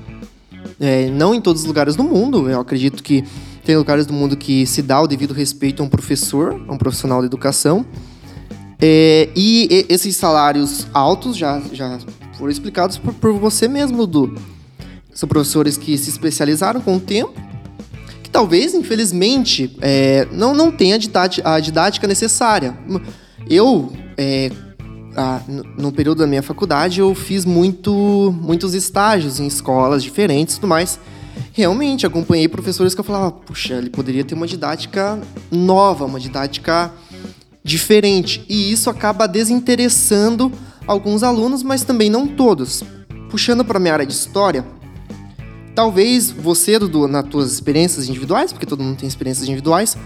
É, 0.81 1.11
não 1.11 1.35
em 1.35 1.41
todos 1.41 1.63
os 1.63 1.69
lugares 1.69 1.97
do 1.97 2.05
mundo. 2.05 2.49
Eu 2.49 2.61
acredito 2.61 3.03
que 3.03 3.25
tem 3.65 3.77
lugares 3.77 4.07
do 4.07 4.13
mundo 4.13 4.37
que 4.37 4.67
se 4.67 4.81
dá 4.81 5.01
o 5.01 5.07
devido 5.07 5.35
respeito 5.35 5.83
a 5.83 5.87
um 5.87 5.89
professor, 5.89 6.61
a 6.69 6.73
um 6.73 6.79
profissional 6.79 7.21
de 7.21 7.27
educação. 7.27 7.85
É, 8.81 9.29
e, 9.35 9.87
esses 9.89 10.17
salários 10.17 10.87
altos 10.95 11.37
já, 11.37 11.61
já 11.73 11.99
foram 12.37 12.51
explicados 12.51 12.97
por, 12.97 13.13
por 13.15 13.33
você 13.33 13.67
mesmo, 13.67 14.07
Dudu. 14.07 14.35
São 15.13 15.29
professores 15.29 15.77
que 15.77 15.99
se 15.99 16.11
especializaram 16.11 16.81
com 16.81 16.97
o 16.97 17.01
tempo, 17.01 17.35
que 18.23 18.31
talvez, 18.31 18.73
infelizmente, 18.73 19.77
é, 19.81 20.29
não, 20.31 20.55
não 20.55 20.71
tenha 20.71 20.95
a 20.95 20.99
didática, 20.99 21.55
a 21.55 21.59
didática 21.59 22.07
necessária. 22.07 22.79
Eu, 23.51 23.93
é, 24.17 24.53
ah, 25.21 25.43
no, 25.77 25.91
período 25.91 26.19
da 26.19 26.29
minha 26.29 26.45
faculdade, 26.45 27.01
eu 27.01 27.13
fiz 27.13 27.45
muito, 27.45 28.33
muitos 28.41 28.73
estágios 28.73 29.41
em 29.41 29.49
escolas 29.49 30.01
diferentes 30.01 30.55
e 30.55 30.61
tudo 30.61 30.69
mais. 30.69 31.01
Realmente, 31.53 32.07
acompanhei 32.07 32.47
professores 32.47 32.95
que 32.95 33.01
eu 33.01 33.05
falava, 33.05 33.33
puxa, 33.33 33.75
ele 33.75 33.91
poderia 33.91 34.23
ter 34.23 34.37
uma 34.37 34.47
didática 34.47 35.21
nova, 35.51 36.05
uma 36.05 36.21
didática 36.21 36.93
diferente. 37.65 38.45
E 38.49 38.71
isso 38.71 38.89
acaba 38.89 39.27
desinteressando 39.27 40.53
alguns 40.87 41.25
alunos, 41.25 41.65
mas 41.65 41.83
também 41.83 42.09
não 42.09 42.25
todos. 42.25 42.85
Puxando 43.29 43.65
para 43.65 43.81
minha 43.81 43.95
área 43.95 44.07
de 44.07 44.13
história, 44.13 44.65
talvez 45.75 46.31
você, 46.31 46.79
Dudu, 46.79 47.09
nas 47.09 47.29
suas 47.29 47.51
experiências 47.51 48.09
individuais, 48.09 48.53
porque 48.53 48.67
todo 48.67 48.85
mundo 48.85 48.99
tem 48.99 49.09
experiências 49.09 49.49
individuais, 49.49 49.97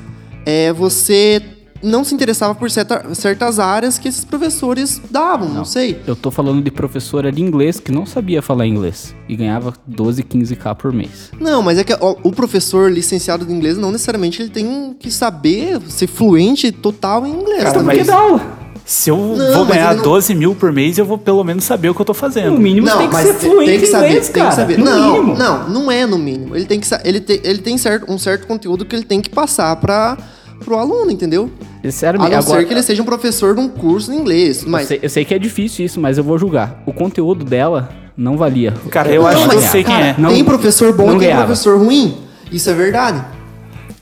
é, 0.46 0.72
você 0.72 1.61
não 1.82 2.04
se 2.04 2.14
interessava 2.14 2.54
por 2.54 2.70
certa, 2.70 3.14
certas 3.14 3.58
áreas 3.58 3.98
que 3.98 4.08
esses 4.08 4.24
professores 4.24 5.00
davam, 5.10 5.48
não, 5.48 5.56
não, 5.56 5.64
sei. 5.64 6.00
Eu 6.06 6.14
tô 6.14 6.30
falando 6.30 6.62
de 6.62 6.70
professora 6.70 7.32
de 7.32 7.42
inglês 7.42 7.80
que 7.80 7.90
não 7.90 8.06
sabia 8.06 8.40
falar 8.40 8.66
inglês 8.66 9.14
e 9.28 9.36
ganhava 9.36 9.74
12, 9.86 10.22
15k 10.22 10.74
por 10.76 10.92
mês. 10.92 11.30
Não, 11.40 11.62
mas 11.62 11.78
é 11.78 11.84
que 11.84 11.92
ó, 12.00 12.16
o 12.22 12.30
professor 12.30 12.90
licenciado 12.90 13.44
de 13.44 13.52
inglês 13.52 13.76
não 13.76 13.90
necessariamente 13.90 14.40
ele 14.40 14.50
tem 14.50 14.94
que 14.98 15.10
saber 15.10 15.80
ser 15.88 16.06
fluente 16.06 16.70
total 16.70 17.26
em 17.26 17.30
inglês. 17.30 17.64
Cara, 17.64 17.82
mas... 17.82 17.98
que 17.98 18.04
dá 18.04 18.16
aula. 18.16 18.62
Se 18.84 19.10
eu 19.10 19.16
não, 19.16 19.54
vou 19.54 19.66
ganhar 19.66 19.94
não... 19.94 20.02
12 20.02 20.34
mil 20.34 20.54
por 20.54 20.72
mês, 20.72 20.98
eu 20.98 21.04
vou 21.04 21.16
pelo 21.16 21.42
menos 21.44 21.64
saber 21.64 21.88
o 21.88 21.94
que 21.94 22.00
eu 22.00 22.04
tô 22.04 22.14
fazendo. 22.14 22.54
No 22.54 22.58
mínimo 22.58 22.86
não, 22.86 22.98
tem 22.98 23.08
que 23.08 23.16
ser 23.16 23.34
fluente 23.34 23.70
tem 23.70 23.80
que 23.80 23.86
saber, 23.86 24.06
inglês, 24.08 24.28
tem 24.28 24.48
que 24.48 24.54
saber. 24.54 24.78
não, 24.78 25.12
mínimo. 25.12 25.38
não, 25.38 25.68
não 25.68 25.90
é 25.90 26.04
no 26.04 26.18
mínimo. 26.18 26.56
Ele 26.56 26.64
tem 26.64 26.80
que 26.80 26.88
ele 27.04 27.20
tem, 27.20 27.40
ele 27.44 27.58
tem 27.60 27.78
certo, 27.78 28.10
um 28.10 28.18
certo 28.18 28.46
conteúdo 28.46 28.84
que 28.84 28.94
ele 28.96 29.04
tem 29.04 29.20
que 29.20 29.30
passar 29.30 29.76
para 29.76 30.18
pro 30.62 30.76
aluno, 30.76 31.10
entendeu? 31.10 31.50
Sério, 31.90 32.20
a 32.20 32.28
não 32.28 32.38
agora, 32.38 32.60
ser 32.60 32.66
que 32.66 32.72
ele 32.72 32.82
seja 32.82 33.02
um 33.02 33.04
professor 33.04 33.54
de 33.54 33.60
um 33.60 33.68
curso 33.68 34.10
de 34.10 34.16
inglês. 34.16 34.64
Mas... 34.64 34.82
Eu 34.82 34.88
sei, 34.88 35.00
eu, 35.02 35.10
sei, 35.10 35.24
que 35.24 35.34
é 35.34 35.38
difícil 35.38 35.84
isso, 35.84 36.00
mas 36.00 36.18
eu 36.18 36.24
vou 36.24 36.38
julgar. 36.38 36.82
O 36.86 36.92
conteúdo 36.92 37.44
dela 37.44 37.90
não 38.16 38.36
valia. 38.36 38.72
Cara, 38.90 39.10
eu 39.10 39.22
não, 39.22 39.28
acho 39.28 39.48
que 39.48 39.56
eu 39.56 39.62
sei 39.62 39.84
quem 39.84 39.94
é. 39.94 40.14
Não, 40.18 40.30
tem 40.30 40.44
professor 40.44 40.92
bom 40.92 41.16
e 41.16 41.18
tem 41.18 41.34
professor 41.34 41.78
ruim. 41.78 42.16
Isso 42.50 42.68
é 42.70 42.74
verdade. 42.74 43.24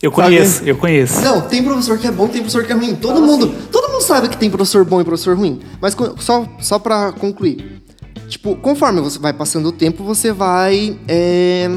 Eu 0.03 0.11
conheço, 0.11 0.59
sabe? 0.59 0.71
eu 0.71 0.77
conheço. 0.77 1.21
Não, 1.21 1.43
tem 1.43 1.63
professor 1.63 1.99
que 1.99 2.07
é 2.07 2.11
bom, 2.11 2.27
tem 2.27 2.41
professor 2.41 2.65
que 2.65 2.73
é 2.73 2.75
ruim. 2.75 2.95
Todo 2.95 3.21
mundo, 3.21 3.55
todo 3.71 3.93
mundo 3.93 4.03
sabe 4.03 4.29
que 4.29 4.37
tem 4.37 4.49
professor 4.49 4.85
bom 4.85 5.01
e 5.01 5.05
professor 5.05 5.37
ruim. 5.37 5.61
Mas 5.81 5.95
só, 6.19 6.47
só 6.59 6.79
para 6.79 7.13
concluir. 7.13 7.83
Tipo, 8.27 8.57
conforme 8.57 9.01
você 9.01 9.19
vai 9.19 9.33
passando 9.33 9.69
o 9.69 9.73
tempo, 9.73 10.03
você 10.03 10.33
vai 10.33 10.97
é, 11.07 11.69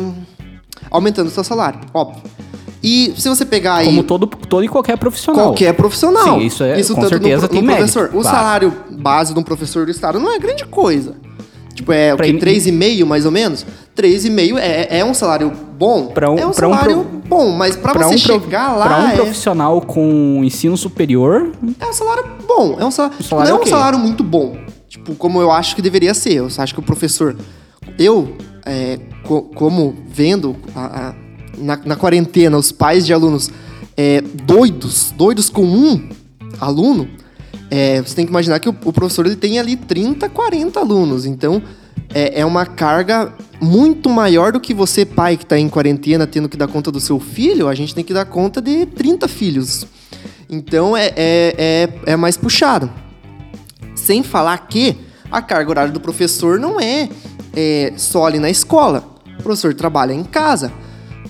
aumentando 0.90 1.28
o 1.28 1.32
seu 1.32 1.44
salário, 1.44 1.80
óbvio. 1.94 2.22
E 2.84 3.14
se 3.18 3.30
você 3.30 3.46
pegar 3.46 3.76
aí. 3.76 3.86
Como 3.86 4.04
todo, 4.04 4.28
todo 4.28 4.64
e 4.64 4.68
qualquer 4.68 4.98
profissional. 4.98 5.46
Qualquer 5.46 5.74
profissional. 5.74 6.40
Sim, 6.40 6.46
isso 6.46 6.64
é. 6.64 6.78
Isso 6.78 6.94
com 6.94 7.08
certeza 7.08 7.44
no, 7.44 7.48
tem 7.48 7.62
no 7.62 7.68
professor. 7.68 8.02
Mérito, 8.02 8.20
o 8.20 8.22
claro. 8.22 8.38
salário 8.38 8.74
base 8.92 9.34
de 9.34 9.40
um 9.40 9.44
professor 9.44 9.86
do 9.86 9.92
estado 9.92 10.20
não 10.20 10.30
é 10.30 10.38
grande 10.38 10.66
coisa. 10.66 11.16
Tipo, 11.74 11.94
é 11.94 12.14
o 12.14 12.18
quê? 12.18 12.34
3,5 12.34 13.06
mais 13.06 13.26
ou 13.26 13.32
menos? 13.32 13.66
3,5 13.96 14.58
é, 14.58 15.00
é 15.00 15.06
um 15.06 15.14
salário 15.14 15.52
bom? 15.78 16.08
Pra 16.08 16.30
um, 16.30 16.38
é 16.38 16.46
um 16.46 16.54
salário 16.54 17.00
um 17.00 17.04
pro, 17.04 17.20
bom, 17.20 17.52
mas 17.52 17.76
pra, 17.76 17.94
pra 17.94 18.08
você 18.08 18.16
um 18.16 18.18
chegar 18.18 18.70
pro, 18.72 18.80
lá. 18.80 18.86
Pra 18.86 18.98
um 19.00 19.08
é, 19.08 19.16
profissional 19.16 19.82
com 19.82 20.42
ensino 20.44 20.76
superior. 20.76 21.52
É 21.80 21.86
um 21.86 21.94
salário 21.94 22.26
bom. 22.46 22.78
É 22.80 22.86
um 22.86 22.92
salário, 22.92 23.18
um 23.18 23.24
salário 23.24 23.52
não 23.54 23.60
é 23.60 23.64
um 23.64 23.66
salário 23.66 24.00
muito 24.00 24.24
bom. 24.24 24.58
Tipo, 24.90 25.16
como 25.16 25.42
eu 25.42 25.52
acho 25.52 25.76
que 25.76 25.82
deveria 25.82 26.14
ser. 26.14 26.34
Eu 26.34 26.48
acho 26.58 26.74
que 26.74 26.80
o 26.80 26.84
professor. 26.84 27.36
Eu, 27.98 28.36
é, 28.66 29.00
co 29.24 29.44
como 29.44 29.96
vendo 30.08 30.56
a, 30.76 31.10
a 31.10 31.23
na, 31.64 31.80
na 31.84 31.96
quarentena, 31.96 32.58
os 32.58 32.72
pais 32.72 33.06
de 33.06 33.14
alunos 33.14 33.50
é, 33.96 34.22
doidos, 34.22 35.14
doidos 35.16 35.50
com 35.50 35.64
um 35.64 36.10
aluno, 36.60 37.08
é, 37.72 38.02
você 38.02 38.16
tem 38.16 38.26
que 38.26 38.32
imaginar 38.32 38.60
que 38.60 38.70
o, 38.70 38.76
o, 38.86 38.94
professor 38.94 39.26
ele 39.26 39.36
tem 39.36 39.60
ali 39.60 39.76
30, 39.76 40.30
40 40.30 40.80
alunos. 40.80 41.26
Então, 41.26 41.62
é, 42.14 42.42
é 42.42 42.46
uma 42.46 42.66
carga 42.66 43.34
muito 43.60 44.10
maior 44.10 44.52
do 44.52 44.60
que 44.60 44.74
você, 44.74 45.06
pai, 45.06 45.38
que 45.38 45.44
está 45.44 45.58
em 45.58 45.70
quarentena, 45.70 46.28
tendo 46.28 46.50
que 46.50 46.58
dar 46.58 46.68
conta 46.68 46.92
do 46.92 47.00
seu 47.00 47.20
filho. 47.20 47.68
A 47.68 47.74
gente 47.74 47.96
tem 47.96 48.04
que 48.04 48.14
dar 48.14 48.26
conta 48.26 48.62
de 48.62 48.86
30 48.86 49.28
filhos. 49.28 49.88
Então, 50.50 50.96
é, 50.96 51.08
é, 51.08 51.56
é, 51.58 51.90
é 52.12 52.16
mais 52.16 52.38
puxado. 52.38 52.92
Sem 53.96 54.22
falar 54.22 54.58
que 54.68 54.98
a 55.32 55.42
carga 55.42 55.70
horária 55.70 55.92
do 55.92 56.00
professor 56.00 56.60
não 56.60 56.80
é, 56.80 57.10
é 57.56 57.94
só 57.98 58.26
ali 58.26 58.38
na 58.38 58.50
escola. 58.50 59.04
O 59.40 59.44
professor 59.44 59.74
trabalha 59.74 60.14
em 60.14 60.24
casa 60.24 60.72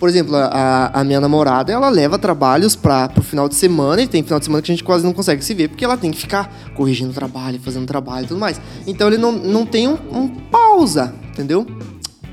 por 0.04 0.10
exemplo, 0.10 0.36
a, 0.36 1.00
a 1.00 1.02
minha 1.06 1.22
namorada, 1.22 1.72
ela 1.72 1.88
leva 1.88 2.20
trabalhos 2.20 2.76
para 2.76 3.10
o 3.18 3.24
final 3.24 3.48
de 3.48 3.56
semana, 3.56 4.02
e 4.02 4.06
tem 4.06 4.22
final 4.22 4.38
de 4.38 4.44
semana 4.44 4.62
que 4.62 4.70
a 4.70 4.76
gente 4.76 4.84
quase 4.84 5.02
não 5.02 5.14
consegue 5.14 5.42
se 5.42 5.54
ver, 5.54 5.70
porque 5.70 5.86
ela 5.86 5.96
tem 5.96 6.12
que 6.12 6.18
ficar 6.18 6.54
corrigindo 6.76 7.14
trabalho, 7.14 7.58
fazendo 7.64 7.86
trabalho 7.86 8.26
e 8.26 8.28
tudo 8.28 8.38
mais. 8.38 8.60
Então 8.86 9.08
ele 9.08 9.18
não, 9.18 9.32
não 9.32 9.66
tem 9.66 9.88
um, 9.88 9.98
um 10.12 10.28
pausa, 10.28 11.16
entendeu? 11.30 11.66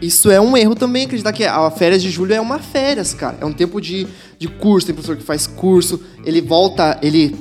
Isso 0.02 0.32
é 0.32 0.40
um 0.40 0.56
erro 0.56 0.74
também, 0.74 1.04
acreditar 1.04 1.32
que 1.32 1.44
a 1.44 1.70
férias 1.70 2.02
de 2.02 2.10
julho 2.10 2.34
é 2.34 2.40
uma 2.40 2.58
férias, 2.58 3.14
cara. 3.14 3.38
É 3.40 3.46
um 3.46 3.52
tempo 3.52 3.80
de, 3.80 4.04
de 4.36 4.48
curso, 4.48 4.88
tem 4.88 4.92
professor 4.92 5.16
que 5.16 5.22
faz 5.22 5.46
curso, 5.46 6.00
ele 6.24 6.40
volta, 6.40 6.98
ele 7.00 7.36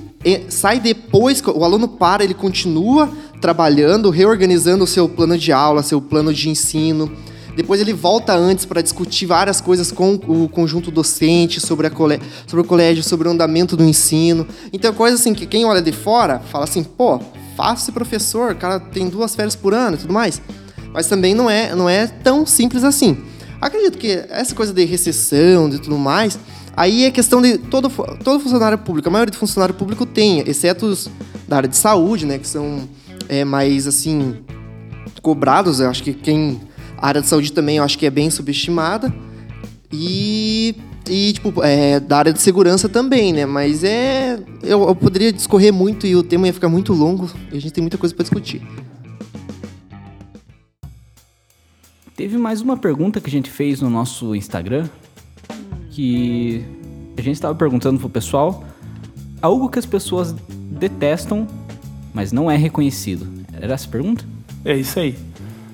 sai 0.48 0.80
depois, 0.80 1.42
o 1.44 1.64
aluno 1.64 1.88
para, 1.88 2.24
ele 2.24 2.36
continua 2.36 3.10
trabalhando, 3.42 4.12
reorganizando 4.12 4.84
o 4.84 4.88
seu 4.88 5.10
plano 5.10 5.36
de 5.36 5.52
aula, 5.52 5.82
seu 5.82 6.00
plano 6.00 6.32
de 6.32 6.50
ensino. 6.50 7.12
Depois 7.60 7.82
ele 7.82 7.92
volta 7.92 8.34
antes 8.34 8.64
para 8.64 8.82
discutir 8.82 9.26
várias 9.26 9.60
coisas 9.60 9.92
com 9.92 10.14
o 10.14 10.48
conjunto 10.48 10.90
docente 10.90 11.60
sobre, 11.60 11.88
a 11.88 11.90
cole... 11.90 12.18
sobre 12.48 12.64
o 12.64 12.64
colégio, 12.66 13.04
sobre 13.04 13.28
o 13.28 13.32
andamento 13.32 13.76
do 13.76 13.84
ensino. 13.84 14.48
Então, 14.72 14.94
coisa 14.94 15.18
assim 15.18 15.34
que 15.34 15.46
quem 15.46 15.66
olha 15.66 15.82
de 15.82 15.92
fora 15.92 16.40
fala 16.40 16.64
assim, 16.64 16.82
pô, 16.86 17.20
fácil 17.58 17.88
ser 17.88 17.92
professor, 17.92 18.54
o 18.54 18.56
cara 18.56 18.80
tem 18.80 19.10
duas 19.10 19.36
férias 19.36 19.58
por 19.58 19.74
ano 19.74 19.98
e 19.98 20.00
tudo 20.00 20.14
mais. 20.14 20.42
Mas 20.94 21.08
também 21.08 21.36
não 21.36 21.50
é, 21.50 21.76
não 21.76 21.90
é 21.90 22.08
tão 22.08 22.46
simples 22.46 22.86
assim. 22.86 23.18
Acredito 23.60 23.98
que 23.98 24.24
essa 24.30 24.56
coisa 24.56 24.72
de 24.72 24.86
recessão 24.86 25.68
e 25.68 25.80
tudo 25.80 25.98
mais, 25.98 26.40
aí 26.78 27.04
é 27.04 27.12
questão 27.12 27.42
de 27.42 27.58
todo, 27.58 27.90
todo 28.24 28.40
funcionário 28.40 28.78
público, 28.78 29.10
a 29.10 29.12
maioria 29.12 29.34
do 29.34 29.38
funcionário 29.38 29.76
público 29.76 30.06
tem, 30.06 30.40
exceto 30.48 30.86
os 30.86 31.10
da 31.46 31.58
área 31.58 31.68
de 31.68 31.76
saúde, 31.76 32.26
né, 32.26 32.38
que 32.38 32.48
são 32.48 32.88
é, 33.28 33.44
mais 33.44 33.86
assim 33.86 34.38
cobrados. 35.22 35.82
Eu 35.82 35.90
acho 35.90 36.02
que 36.02 36.14
quem 36.14 36.69
a 37.02 37.08
área 37.08 37.22
de 37.22 37.28
saúde 37.28 37.52
também 37.52 37.78
eu 37.78 37.84
acho 37.84 37.98
que 37.98 38.06
é 38.06 38.10
bem 38.10 38.30
subestimada. 38.30 39.14
E, 39.92 40.76
e 41.10 41.34
tipo, 41.34 41.64
é, 41.64 42.00
da 42.00 42.18
área 42.18 42.34
de 42.34 42.42
segurança 42.42 42.88
também, 42.88 43.34
né? 43.34 43.46
Mas 43.46 43.84
é. 43.84 44.40
Eu, 44.62 44.88
eu 44.88 44.96
poderia 44.96 45.34
discorrer 45.34 45.74
muito 45.74 46.06
e 46.06 46.16
o 46.16 46.24
tema 46.24 46.48
ia 46.48 46.54
ficar 46.54 46.70
muito 46.70 46.94
longo 46.94 47.30
e 47.52 47.58
a 47.58 47.62
gente 47.62 47.72
tem 47.72 47.82
muita 47.82 47.98
coisa 47.98 48.14
para 48.14 48.24
discutir. 48.24 48.62
Teve 52.16 52.38
mais 52.38 52.62
uma 52.62 52.76
pergunta 52.76 53.22
que 53.22 53.28
a 53.28 53.32
gente 53.32 53.50
fez 53.50 53.82
no 53.82 53.90
nosso 53.90 54.36
Instagram 54.36 54.90
que 55.92 56.64
a 57.18 57.22
gente 57.22 57.36
estava 57.36 57.56
perguntando 57.56 58.00
pro 58.00 58.10
pessoal 58.10 58.64
algo 59.42 59.70
que 59.70 59.80
as 59.80 59.86
pessoas 59.86 60.36
detestam, 60.50 61.48
mas 62.14 62.32
não 62.32 62.52
é 62.52 62.58
reconhecido. 62.58 63.26
Era 63.54 63.74
essa 63.74 63.88
a 63.88 63.92
pergunta? 63.92 64.26
É 64.66 64.76
isso 64.76 65.00
aí. 65.00 65.16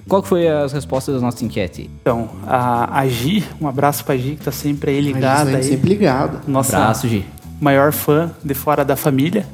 Qual 0.07 0.21
que 0.21 0.27
foi 0.27 0.47
as 0.47 0.71
respostas 0.71 1.15
da 1.15 1.21
nossa 1.21 1.43
enquete? 1.43 1.89
Então, 2.01 2.29
a, 2.45 2.99
a 2.99 3.07
Gi, 3.07 3.43
um 3.59 3.67
abraço 3.67 4.05
pra 4.05 4.15
Gi, 4.15 4.35
que 4.35 4.45
tá 4.45 4.51
sempre 4.51 4.91
aí 4.91 5.01
ligada. 5.01 5.57
Aí. 5.57 5.63
Sempre 5.63 5.89
ligada. 5.89 6.41
Nossa 6.47 6.77
abraço, 6.77 7.07
Gi. 7.07 7.25
maior 7.59 7.91
fã 7.91 8.31
de 8.43 8.53
fora 8.53 8.85
da 8.85 8.95
família. 8.95 9.47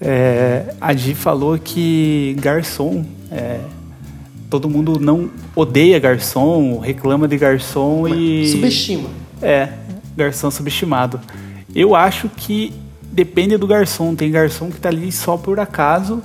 É, 0.00 0.74
a 0.80 0.94
Gi 0.94 1.14
falou 1.14 1.58
que 1.58 2.34
garçom, 2.40 3.04
é, 3.30 3.60
todo 4.48 4.70
mundo 4.70 4.98
não 4.98 5.30
odeia 5.54 5.98
garçom, 5.98 6.78
reclama 6.78 7.28
de 7.28 7.36
garçom 7.36 8.02
Mas 8.02 8.18
e... 8.18 8.48
Subestima. 8.52 9.10
É, 9.42 9.68
garçom 10.16 10.50
subestimado. 10.50 11.20
Eu 11.74 11.94
acho 11.94 12.30
que 12.30 12.72
depende 13.12 13.58
do 13.58 13.66
garçom. 13.66 14.14
Tem 14.14 14.30
garçom 14.30 14.70
que 14.70 14.80
tá 14.80 14.88
ali 14.88 15.12
só 15.12 15.36
por 15.36 15.60
acaso 15.60 16.22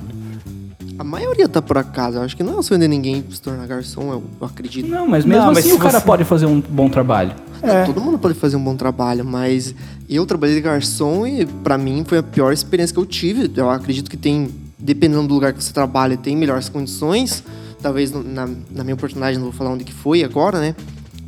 a 0.98 1.04
maioria 1.04 1.48
tá 1.48 1.60
por 1.60 1.78
acaso. 1.78 2.18
Eu 2.18 2.22
acho 2.22 2.36
que 2.36 2.42
não 2.42 2.54
é 2.54 2.56
você 2.56 2.74
vender 2.74 2.88
ninguém 2.88 3.24
se 3.30 3.40
tornar 3.40 3.66
garçom, 3.66 4.12
eu 4.12 4.46
acredito. 4.46 4.88
Não, 4.88 5.06
mas 5.06 5.24
mesmo 5.24 5.42
não, 5.42 5.50
assim 5.50 5.68
mas 5.68 5.78
o 5.78 5.82
cara 5.82 6.00
você... 6.00 6.06
pode 6.06 6.24
fazer 6.24 6.46
um 6.46 6.60
bom 6.60 6.88
trabalho. 6.88 7.34
É. 7.62 7.84
Todo 7.84 8.00
mundo 8.00 8.18
pode 8.18 8.34
fazer 8.34 8.56
um 8.56 8.62
bom 8.62 8.76
trabalho, 8.76 9.24
mas 9.24 9.74
eu 10.08 10.24
trabalhei 10.26 10.56
de 10.56 10.62
garçom 10.62 11.26
e 11.26 11.46
para 11.46 11.76
mim 11.76 12.04
foi 12.06 12.18
a 12.18 12.22
pior 12.22 12.52
experiência 12.52 12.94
que 12.94 13.00
eu 13.00 13.06
tive. 13.06 13.50
Eu 13.56 13.70
acredito 13.70 14.10
que 14.10 14.16
tem, 14.16 14.48
dependendo 14.78 15.26
do 15.26 15.34
lugar 15.34 15.52
que 15.52 15.62
você 15.62 15.72
trabalha, 15.72 16.16
tem 16.16 16.36
melhores 16.36 16.68
condições. 16.68 17.42
Talvez 17.82 18.10
na, 18.12 18.48
na 18.70 18.84
minha 18.84 18.94
oportunidade, 18.94 19.36
não 19.36 19.44
vou 19.44 19.52
falar 19.52 19.70
onde 19.70 19.84
que 19.84 19.92
foi 19.92 20.22
agora, 20.22 20.60
né? 20.60 20.74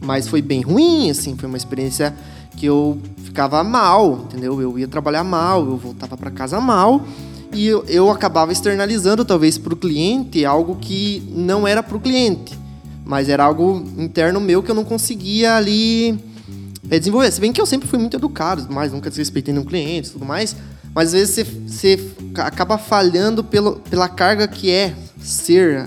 Mas 0.00 0.28
foi 0.28 0.40
bem 0.40 0.60
ruim, 0.60 1.10
assim, 1.10 1.36
foi 1.36 1.48
uma 1.48 1.58
experiência 1.58 2.14
que 2.56 2.66
eu 2.66 2.98
ficava 3.18 3.62
mal, 3.62 4.24
entendeu? 4.24 4.60
Eu 4.60 4.78
ia 4.78 4.88
trabalhar 4.88 5.24
mal, 5.24 5.64
eu 5.64 5.76
voltava 5.76 6.16
para 6.16 6.30
casa 6.30 6.60
mal 6.60 7.04
e 7.58 7.66
eu, 7.66 7.84
eu 7.88 8.08
acabava 8.08 8.52
externalizando 8.52 9.24
talvez 9.24 9.58
para 9.58 9.74
o 9.74 9.76
cliente 9.76 10.44
algo 10.44 10.76
que 10.76 11.20
não 11.28 11.66
era 11.66 11.82
para 11.82 11.96
o 11.96 12.00
cliente, 12.00 12.56
mas 13.04 13.28
era 13.28 13.42
algo 13.42 13.84
interno 13.98 14.40
meu 14.40 14.62
que 14.62 14.70
eu 14.70 14.76
não 14.76 14.84
conseguia 14.84 15.56
ali 15.56 16.16
é, 16.88 17.00
desenvolver. 17.00 17.32
Se 17.32 17.40
bem 17.40 17.52
que 17.52 17.60
eu 17.60 17.66
sempre 17.66 17.88
fui 17.88 17.98
muito 17.98 18.16
educado, 18.16 18.64
mas 18.70 18.92
nunca 18.92 19.10
desrespeitei 19.10 19.52
nenhum 19.52 19.66
cliente, 19.66 20.12
tudo 20.12 20.24
mais. 20.24 20.54
Mas 20.94 21.08
às 21.08 21.12
vezes 21.14 21.34
você, 21.34 21.44
você 21.44 22.10
acaba 22.36 22.78
falhando 22.78 23.42
pelo, 23.42 23.80
pela 23.90 24.08
carga 24.08 24.46
que 24.46 24.70
é 24.70 24.94
ser 25.20 25.84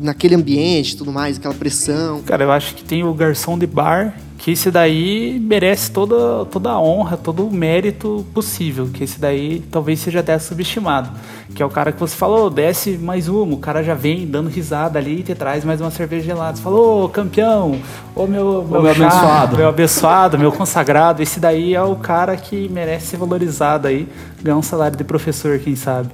naquele 0.00 0.34
ambiente 0.34 0.92
e 0.92 0.96
tudo 0.98 1.10
mais, 1.10 1.38
aquela 1.38 1.54
pressão. 1.54 2.20
Cara, 2.20 2.44
eu 2.44 2.52
acho 2.52 2.74
que 2.74 2.84
tem 2.84 3.02
o 3.02 3.14
garçom 3.14 3.58
de 3.58 3.66
bar 3.66 4.14
que 4.44 4.50
esse 4.50 4.70
daí 4.70 5.40
merece 5.40 5.90
toda, 5.90 6.44
toda 6.44 6.68
a 6.68 6.78
honra, 6.78 7.16
todo 7.16 7.46
o 7.46 7.50
mérito 7.50 8.26
possível, 8.34 8.90
que 8.92 9.02
esse 9.02 9.18
daí 9.18 9.60
talvez 9.70 9.98
seja 10.00 10.20
até 10.20 10.38
subestimado, 10.38 11.08
que 11.54 11.62
é 11.62 11.66
o 11.66 11.70
cara 11.70 11.90
que 11.90 11.98
você 11.98 12.14
falou, 12.14 12.50
desce 12.50 12.98
mais 12.98 13.26
uma, 13.26 13.54
o 13.54 13.56
cara 13.56 13.82
já 13.82 13.94
vem 13.94 14.26
dando 14.26 14.50
risada 14.50 14.98
ali 14.98 15.20
e 15.20 15.22
te 15.22 15.34
traz 15.34 15.64
mais 15.64 15.80
uma 15.80 15.90
cerveja 15.90 16.26
gelada. 16.26 16.58
Você 16.58 16.62
falou, 16.62 17.06
ô 17.06 17.08
campeão, 17.08 17.80
ô 18.14 18.26
meu, 18.26 18.62
meu, 18.70 18.82
meu 18.82 18.94
chá, 18.94 19.06
abençoado. 19.06 19.56
meu 19.56 19.68
abençoado, 19.68 20.38
meu 20.38 20.52
consagrado, 20.52 21.22
esse 21.22 21.40
daí 21.40 21.74
é 21.74 21.82
o 21.82 21.96
cara 21.96 22.36
que 22.36 22.68
merece 22.68 23.06
ser 23.06 23.16
valorizado 23.16 23.88
aí, 23.88 24.06
ganhar 24.42 24.58
um 24.58 24.62
salário 24.62 24.98
de 24.98 25.04
professor, 25.04 25.58
quem 25.58 25.74
sabe. 25.74 26.10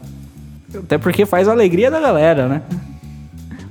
Até 0.73 0.99
porque 0.99 1.27
faz 1.27 1.49
a 1.49 1.51
alegria 1.51 1.91
da 1.91 1.99
galera, 1.99 2.47
né? 2.47 2.63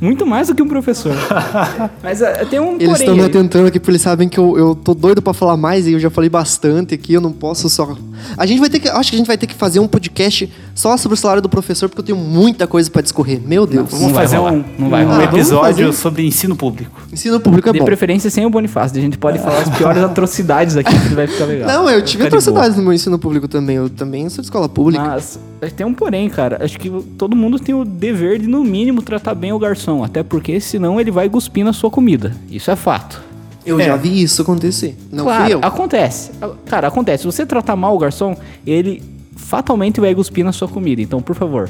Muito 0.02 0.26
mais 0.26 0.48
do 0.48 0.56
que 0.56 0.62
um 0.62 0.68
professor. 0.68 1.14
Mas 2.02 2.22
eh, 2.22 2.46
tem 2.46 2.60
um 2.60 2.76
Eles 2.80 3.00
estão 3.00 3.16
me 3.16 3.24
atentando 3.24 3.68
aqui 3.68 3.80
porque 3.80 3.92
eles 3.92 4.02
sabem 4.02 4.30
que 4.30 4.38
eu, 4.38 4.58
eu 4.58 4.76
tô 4.76 4.94
doido 4.94 5.22
pra 5.22 5.34
falar 5.34 5.58
mais 5.58 5.88
e 5.88 5.94
eu 5.94 6.00
já 6.00 6.10
falei 6.10 6.30
bastante 6.30 6.94
aqui, 6.94 7.14
eu 7.14 7.22
não 7.22 7.32
posso 7.32 7.70
só. 7.70 7.98
A 8.38 8.46
gente 8.46 8.60
vai 8.60 8.70
ter 8.70 8.80
que. 8.80 8.88
Acho 8.88 9.10
que 9.10 9.16
a 9.16 9.20
gente 9.20 9.28
vai 9.28 9.38
ter 9.38 9.48
que 9.48 9.56
fazer 9.56 9.80
um 9.80 9.88
podcast 9.88 10.50
só 10.74 10.96
sobre 10.96 11.16
o 11.16 11.18
salário 11.18 11.42
do 11.42 11.50
professor, 11.50 11.90
porque 11.90 12.00
eu 12.02 12.06
tenho 12.06 12.18
muita 12.18 12.66
coisa 12.66 12.90
pra 12.90 13.02
discorrer. 13.02 13.42
Meu 13.46 13.66
Deus. 13.66 13.90
Vamos 13.92 14.12
vai 14.14 14.24
fazer 14.24 14.38
rolar, 14.38 14.54
um, 14.54 14.64
não 14.78 14.90
vai 14.90 15.06
um 15.06 15.10
rolar. 15.10 15.24
episódio 15.26 15.92
sobre 15.92 16.26
ensino 16.26 16.56
público. 16.56 17.02
Ensino 17.12 17.40
público 17.40 17.68
é 17.70 17.74
De 17.74 17.80
bom. 17.80 17.86
preferência 17.86 18.30
sem 18.30 18.46
o 18.46 18.50
Bonifácio, 18.50 18.98
a 18.98 19.02
gente 19.02 19.18
pode 19.18 19.40
falar 19.40 19.60
as 19.60 19.78
piores 19.78 20.02
atrocidades 20.04 20.78
aqui 20.78 20.98
que 20.98 21.16
vai 21.16 21.28
ficar 21.28 21.46
legal. 21.46 21.68
Não, 21.68 21.90
eu 21.90 22.02
tive 22.04 22.24
de 22.24 22.28
atrocidades 22.28 22.78
no 22.78 22.84
meu 22.84 22.94
ensino 22.94 23.20
público 23.20 23.48
também. 23.48 23.76
Eu 23.76 23.90
também 23.90 24.30
sou 24.30 24.42
de 24.42 24.48
escola 24.48 24.70
pública. 24.70 25.04
Mas 25.04 25.40
eh, 25.62 25.70
tem 25.70 25.86
um 25.86 25.94
porém, 25.94 26.30
cara. 26.30 26.64
Acho 26.64 26.80
que 26.80 26.90
todo 27.18 27.36
mundo 27.36 27.60
tem 27.60 27.76
o 27.76 27.84
dever 27.84 28.40
de, 28.40 28.48
no 28.48 28.64
mínimo, 28.64 29.02
tratar 29.02 29.34
bem 29.36 29.52
o 29.52 29.60
garçom. 29.60 29.89
Até 30.04 30.24
porque 30.24 30.60
senão 30.60 31.00
ele 31.00 31.12
vai 31.12 31.30
cuspir 31.30 31.64
na 31.66 31.74
sua 31.74 31.90
comida. 31.90 32.36
Isso 32.50 32.70
é 32.72 32.76
fato. 32.76 33.22
Eu 33.66 33.80
É. 33.80 33.86
já 33.86 33.96
vi 33.96 34.22
isso 34.22 34.42
acontecer. 34.42 34.98
Não 35.12 35.26
claro, 35.26 35.44
fui 35.46 35.54
eu. 35.54 35.60
acontece. 35.62 36.32
Cara, 36.66 36.88
acontece. 36.88 37.22
Se 37.22 37.26
você 37.28 37.46
tratar 37.46 37.76
mal 37.76 37.96
o 37.96 38.00
garçom, 38.00 38.36
ele 38.66 39.04
fatalmente 39.36 40.00
vai 40.00 40.14
cuspir 40.16 40.44
na 40.46 40.52
sua 40.52 40.68
comida. 40.68 41.02
Então, 41.02 41.22
por 41.22 41.36
favor, 41.36 41.70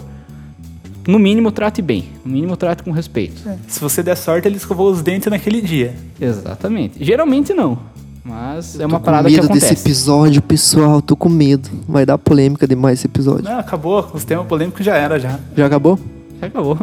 no 1.07 1.17
mínimo, 1.17 1.51
trate 1.51 1.81
bem. 1.81 2.05
No 2.23 2.31
mínimo, 2.31 2.55
trate 2.55 2.83
com 2.83 2.91
respeito. 2.91 3.41
Se 3.67 3.79
você 3.81 4.03
der 4.03 4.15
sorte, 4.15 4.47
ele 4.47 4.57
escovou 4.57 4.91
os 4.91 5.01
dentes 5.01 5.27
naquele 5.29 5.61
dia. 5.61 5.95
Exatamente. 6.21 7.03
Geralmente 7.03 7.53
não. 7.53 7.79
Mas 8.23 8.79
é 8.79 8.85
uma 8.85 8.99
tô 8.99 9.05
parada 9.05 9.27
com 9.27 9.33
que 9.35 9.41
medo 9.41 9.53
desse 9.53 9.65
acontece. 9.67 9.87
episódio, 9.87 10.41
pessoal. 10.41 11.01
Tô 11.01 11.15
com 11.15 11.29
medo. 11.29 11.67
Vai 11.87 12.05
dar 12.05 12.17
polêmica 12.17 12.67
demais 12.67 12.99
esse 12.99 13.07
episódio. 13.07 13.45
Não, 13.45 13.57
acabou. 13.57 14.07
Os 14.13 14.23
temas 14.23 14.45
polêmicos 14.45 14.85
já 14.85 14.95
era, 14.95 15.17
já. 15.19 15.39
Já 15.57 15.65
acabou? 15.65 15.97
Já 16.39 16.47
acabou. 16.47 16.77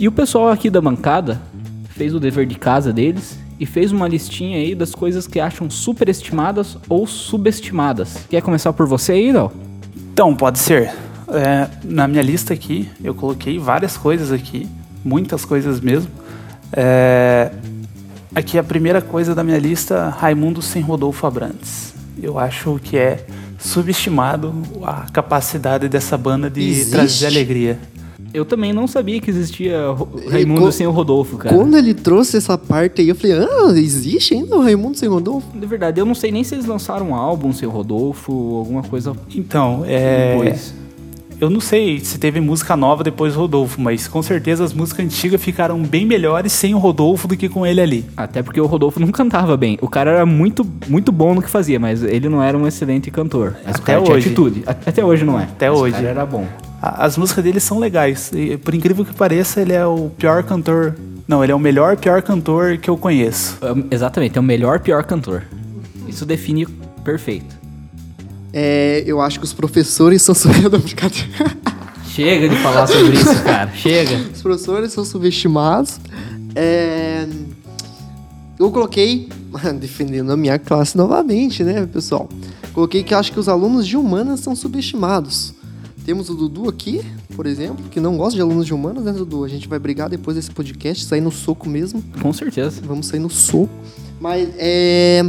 E 0.00 0.08
o 0.08 0.12
pessoal 0.12 0.48
aqui 0.48 0.70
da 0.70 0.80
bancada 0.80 1.42
fez 1.90 2.14
o 2.14 2.18
dever 2.18 2.46
de 2.46 2.54
casa 2.54 2.90
deles 2.90 3.38
e 3.58 3.66
fez 3.66 3.92
uma 3.92 4.08
listinha 4.08 4.56
aí 4.56 4.74
das 4.74 4.94
coisas 4.94 5.26
que 5.26 5.38
acham 5.38 5.68
superestimadas 5.68 6.78
ou 6.88 7.06
subestimadas. 7.06 8.24
Quer 8.30 8.40
começar 8.40 8.72
por 8.72 8.86
você 8.86 9.12
aí, 9.12 9.30
não? 9.30 9.52
Então, 10.10 10.34
pode 10.34 10.58
ser. 10.58 10.90
É, 11.28 11.68
na 11.84 12.08
minha 12.08 12.22
lista 12.22 12.54
aqui, 12.54 12.88
eu 13.04 13.14
coloquei 13.14 13.58
várias 13.58 13.98
coisas 13.98 14.32
aqui. 14.32 14.66
Muitas 15.04 15.44
coisas 15.44 15.80
mesmo. 15.80 16.10
É, 16.72 17.52
aqui 18.34 18.56
a 18.56 18.64
primeira 18.64 19.02
coisa 19.02 19.34
da 19.34 19.44
minha 19.44 19.58
lista, 19.58 20.08
Raimundo 20.18 20.62
sem 20.62 20.80
Rodolfo 20.80 21.26
Abrantes. 21.26 21.92
Eu 22.22 22.38
acho 22.38 22.80
que 22.82 22.96
é 22.96 23.26
subestimado 23.58 24.54
a 24.82 25.10
capacidade 25.12 25.90
dessa 25.90 26.16
banda 26.16 26.48
de 26.48 26.62
Existe? 26.62 26.90
trazer 26.90 27.26
alegria. 27.26 27.78
Eu 28.32 28.44
também 28.44 28.72
não 28.72 28.86
sabia 28.86 29.20
que 29.20 29.28
existia 29.30 29.88
Ro- 29.88 30.08
Raimundo 30.28 30.60
co- 30.60 30.72
sem 30.72 30.86
o 30.86 30.90
Rodolfo, 30.90 31.36
cara. 31.36 31.54
Quando 31.56 31.76
ele 31.76 31.92
trouxe 31.94 32.36
essa 32.36 32.56
parte 32.56 33.00
aí, 33.00 33.08
eu 33.08 33.14
falei, 33.16 33.36
ah, 33.38 33.72
existe 33.76 34.34
ainda 34.34 34.56
o 34.56 34.60
Raimundo 34.62 34.96
sem 34.96 35.08
Rodolfo? 35.08 35.48
De 35.58 35.66
verdade, 35.66 36.00
eu 36.00 36.06
não 36.06 36.14
sei 36.14 36.30
nem 36.30 36.44
se 36.44 36.54
eles 36.54 36.64
lançaram 36.66 37.10
um 37.10 37.14
álbum 37.14 37.52
sem 37.52 37.66
o 37.68 37.70
Rodolfo, 37.72 38.32
alguma 38.56 38.82
coisa 38.82 39.14
Então, 39.34 39.82
é, 39.86 40.36
depois. 40.36 40.74
eu 41.40 41.50
não 41.50 41.58
sei 41.60 41.98
se 41.98 42.18
teve 42.18 42.40
música 42.40 42.76
nova 42.76 43.02
depois 43.02 43.34
do 43.34 43.40
Rodolfo, 43.40 43.80
mas 43.80 44.06
com 44.06 44.22
certeza 44.22 44.62
as 44.62 44.72
músicas 44.72 45.04
antigas 45.06 45.42
ficaram 45.42 45.82
bem 45.82 46.06
melhores 46.06 46.52
sem 46.52 46.72
o 46.72 46.78
Rodolfo 46.78 47.26
do 47.26 47.36
que 47.36 47.48
com 47.48 47.66
ele 47.66 47.80
ali. 47.80 48.04
Até 48.16 48.42
porque 48.44 48.60
o 48.60 48.66
Rodolfo 48.66 49.00
não 49.00 49.08
cantava 49.08 49.56
bem. 49.56 49.76
O 49.82 49.88
cara 49.88 50.10
era 50.12 50.26
muito, 50.26 50.64
muito 50.88 51.10
bom 51.10 51.34
no 51.34 51.42
que 51.42 51.50
fazia, 51.50 51.80
mas 51.80 52.04
ele 52.04 52.28
não 52.28 52.40
era 52.40 52.56
um 52.56 52.64
excelente 52.66 53.10
cantor. 53.10 53.56
Mas 53.66 53.74
o 53.74 53.78
Até 53.82 53.92
cara 53.94 54.02
tinha 54.04 54.16
hoje. 54.16 54.26
atitude. 54.28 54.62
A- 54.66 54.70
Até 54.70 55.04
hoje 55.04 55.24
não 55.24 55.38
é. 55.40 55.44
Até 55.44 55.68
Mas 55.68 55.78
hoje. 55.80 55.94
O 55.94 55.96
cara 55.96 56.08
era 56.08 56.24
bom. 56.26 56.46
As 56.82 57.18
músicas 57.18 57.44
dele 57.44 57.60
são 57.60 57.78
legais. 57.78 58.30
E, 58.34 58.56
por 58.56 58.74
incrível 58.74 59.04
que 59.04 59.14
pareça, 59.14 59.60
ele 59.60 59.72
é 59.72 59.84
o 59.84 60.10
pior 60.16 60.42
cantor. 60.42 60.96
Não, 61.28 61.44
ele 61.44 61.52
é 61.52 61.54
o 61.54 61.58
melhor 61.58 61.96
pior 61.96 62.22
cantor 62.22 62.78
que 62.78 62.88
eu 62.88 62.96
conheço. 62.96 63.58
É, 63.60 63.94
Exatamente, 63.94 64.38
é 64.38 64.40
o 64.40 64.44
melhor 64.44 64.80
pior 64.80 65.04
cantor. 65.04 65.44
Isso 66.08 66.24
define 66.24 66.66
perfeito. 67.04 67.58
É, 68.52 69.04
eu 69.06 69.20
acho 69.20 69.38
que 69.38 69.44
os 69.44 69.52
professores 69.52 70.22
são 70.22 70.34
subestimados. 70.34 71.26
Chega 72.08 72.48
de 72.48 72.56
falar 72.56 72.86
sobre 72.86 73.12
isso, 73.12 73.42
cara. 73.44 73.70
Chega. 73.72 74.16
os 74.34 74.42
professores 74.42 74.92
são 74.92 75.04
subestimados. 75.04 76.00
É, 76.56 77.28
eu 78.58 78.70
coloquei, 78.70 79.28
defendendo 79.78 80.32
a 80.32 80.36
minha 80.36 80.58
classe 80.58 80.96
novamente, 80.96 81.62
né, 81.62 81.86
pessoal? 81.86 82.28
Coloquei 82.72 83.02
que 83.02 83.14
acho 83.14 83.32
que 83.32 83.38
os 83.38 83.48
alunos 83.48 83.86
de 83.86 83.96
humanas 83.96 84.40
são 84.40 84.56
subestimados. 84.56 85.54
Temos 86.10 86.28
o 86.28 86.34
Dudu 86.34 86.68
aqui, 86.68 87.02
por 87.36 87.46
exemplo, 87.46 87.88
que 87.88 88.00
não 88.00 88.16
gosta 88.16 88.34
de 88.34 88.42
alunos 88.42 88.66
de 88.66 88.74
humanas, 88.74 89.04
né, 89.04 89.12
Dudu? 89.12 89.44
A 89.44 89.48
gente 89.48 89.68
vai 89.68 89.78
brigar 89.78 90.08
depois 90.08 90.34
desse 90.34 90.50
podcast, 90.50 91.04
sair 91.04 91.20
no 91.20 91.30
soco 91.30 91.68
mesmo. 91.68 92.02
Com 92.20 92.32
certeza. 92.32 92.82
Vamos 92.84 93.06
sair 93.06 93.20
no 93.20 93.30
soco. 93.30 93.70
Mas 94.20 94.48
é. 94.58 95.24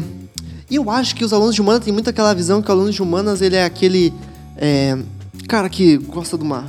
Eu 0.72 0.90
acho 0.90 1.16
que 1.16 1.24
os 1.24 1.34
alunos 1.34 1.54
de 1.54 1.62
humanas 1.62 1.86
têm 1.86 1.94
muito 1.94 2.10
aquela 2.10 2.34
visão 2.34 2.64
que 2.64 2.70
o 2.70 2.72
aluno 2.72 2.92
de 2.92 3.00
humanas 3.00 3.44
ele 3.44 3.58
é 3.58 3.64
aquele. 3.64 4.12
é, 4.58 4.98
cara 5.48 5.70
que 5.70 5.98
gosta 5.98 6.36
de 6.36 6.44
uma. 6.44 6.66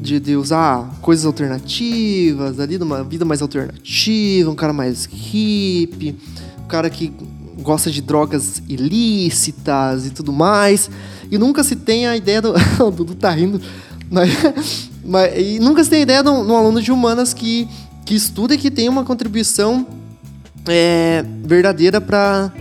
De, 0.00 0.18
de 0.18 0.34
usar 0.34 0.98
coisas 1.02 1.26
alternativas, 1.26 2.58
ali, 2.58 2.78
de 2.78 2.84
uma 2.84 3.04
vida 3.04 3.26
mais 3.26 3.42
alternativa, 3.42 4.50
um 4.50 4.54
cara 4.54 4.72
mais 4.72 5.04
hippie, 5.04 6.16
um 6.64 6.68
cara 6.68 6.88
que 6.88 7.12
gosta 7.60 7.90
de 7.90 8.00
drogas 8.00 8.62
ilícitas 8.68 10.06
e 10.06 10.10
tudo 10.10 10.32
mais. 10.32 10.90
E 11.30 11.38
nunca 11.38 11.64
se 11.64 11.76
tem 11.76 12.06
a 12.06 12.16
ideia 12.16 12.42
do. 12.42 12.54
o 12.84 12.90
Dudu 12.90 13.14
tá 13.14 13.30
rindo. 13.30 13.60
Mas, 14.10 14.90
mas- 15.04 15.32
e 15.36 15.58
nunca 15.58 15.82
se 15.82 15.90
tem 15.90 16.00
a 16.00 16.02
ideia 16.02 16.22
de 16.22 16.28
um, 16.28 16.44
de 16.44 16.52
um 16.52 16.56
aluno 16.56 16.80
de 16.82 16.92
humanas 16.92 17.32
que, 17.32 17.68
que 18.04 18.14
estuda 18.14 18.54
e 18.54 18.58
que 18.58 18.70
tem 18.70 18.88
uma 18.88 19.04
contribuição 19.04 19.86
é, 20.66 21.24
verdadeira 21.44 22.00
para 22.00 22.52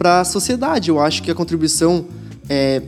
a 0.00 0.24
sociedade. 0.24 0.90
Eu 0.90 1.00
acho 1.00 1.22
que 1.22 1.30
a 1.30 1.34
contribuição 1.34 2.06
é, 2.48 2.82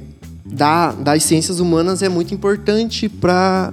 da, 0.44 0.92
das 0.92 1.22
ciências 1.24 1.60
humanas 1.60 2.02
é 2.02 2.08
muito 2.08 2.34
importante 2.34 3.08
para 3.08 3.72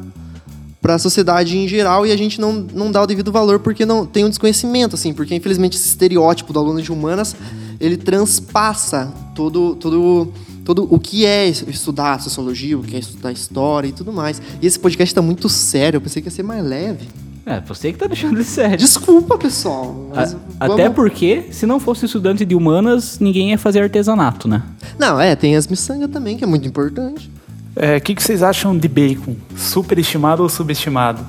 para 0.82 0.96
a 0.96 1.00
sociedade 1.00 1.58
em 1.58 1.68
geral 1.68 2.06
e 2.06 2.12
a 2.12 2.18
gente 2.18 2.39
não, 2.39 2.54
não 2.54 2.89
dá 2.89 3.02
o 3.02 3.06
devido 3.06 3.32
valor 3.32 3.60
porque 3.60 3.86
não 3.86 4.06
tem 4.06 4.24
um 4.24 4.30
desconhecimento, 4.30 4.96
assim, 4.96 5.13
porque 5.13 5.36
infelizmente 5.36 5.76
esse 5.76 5.89
estereótipo 5.89 6.54
do 6.54 6.60
aluno 6.60 6.82
de 6.82 6.92
humanas 6.92 7.36
ele 7.80 7.98
transpassa 7.98 9.13
todo, 9.36 9.76
todo, 9.76 10.32
todo 10.65 10.88
o 10.89 11.00
que 11.00 11.26
é 11.26 11.48
estudar 11.48 12.20
sociologia, 12.22 12.78
o 12.78 12.84
que 12.84 12.96
é 12.96 13.00
estudar 13.00 13.32
história 13.32 13.88
e 13.88 13.92
tudo 13.92 14.12
mais. 14.13 14.42
E 14.62 14.68
esse 14.68 14.78
podcast 14.80 15.12
está 15.12 15.22
muito 15.22 15.48
sério, 15.50 15.98
eu 15.98 16.02
pensei 16.02 16.22
que 16.22 16.28
ia 16.28 16.32
ser 16.32 16.44
mais 16.44 16.63
leve. 16.63 17.08
É, 17.46 17.60
você 17.62 17.92
que 17.92 17.98
tá 17.98 18.06
deixando 18.06 18.36
ele 18.36 18.44
sério. 18.44 18.78
Desculpa, 18.78 19.36
pessoal. 19.38 20.10
mas 20.13 20.34
A- 20.60 20.68
vamos- 20.68 20.74
Até 20.82 20.89
porque, 20.89 21.46
se 21.52 21.65
não 21.65 21.80
fosse 21.80 22.06
estudante 22.06 22.46
de 22.46 22.54
humanas, 22.54 23.18
ninguém 23.20 23.50
ia 23.52 23.58
fazer 23.58 23.82
artesanato, 23.82 24.48
né? 24.48 24.62
Não, 25.00 25.20
é, 25.20 25.36
tem 25.36 25.56
as 25.56 25.65
miçangas 25.65 26.12
também, 26.12 26.38
que 26.38 26.44
é 26.44 26.48
muito 26.48 26.68
importante. 26.68 27.32
É, 27.76 27.98
O 27.98 28.02
que, 28.02 28.13
que 28.13 28.22
vocês 28.22 28.44
acham 28.44 28.78
de 28.78 28.88
bacon? 28.88 29.36
Superestimado 29.56 30.44
ou 30.44 30.50
subestimado? 30.50 31.26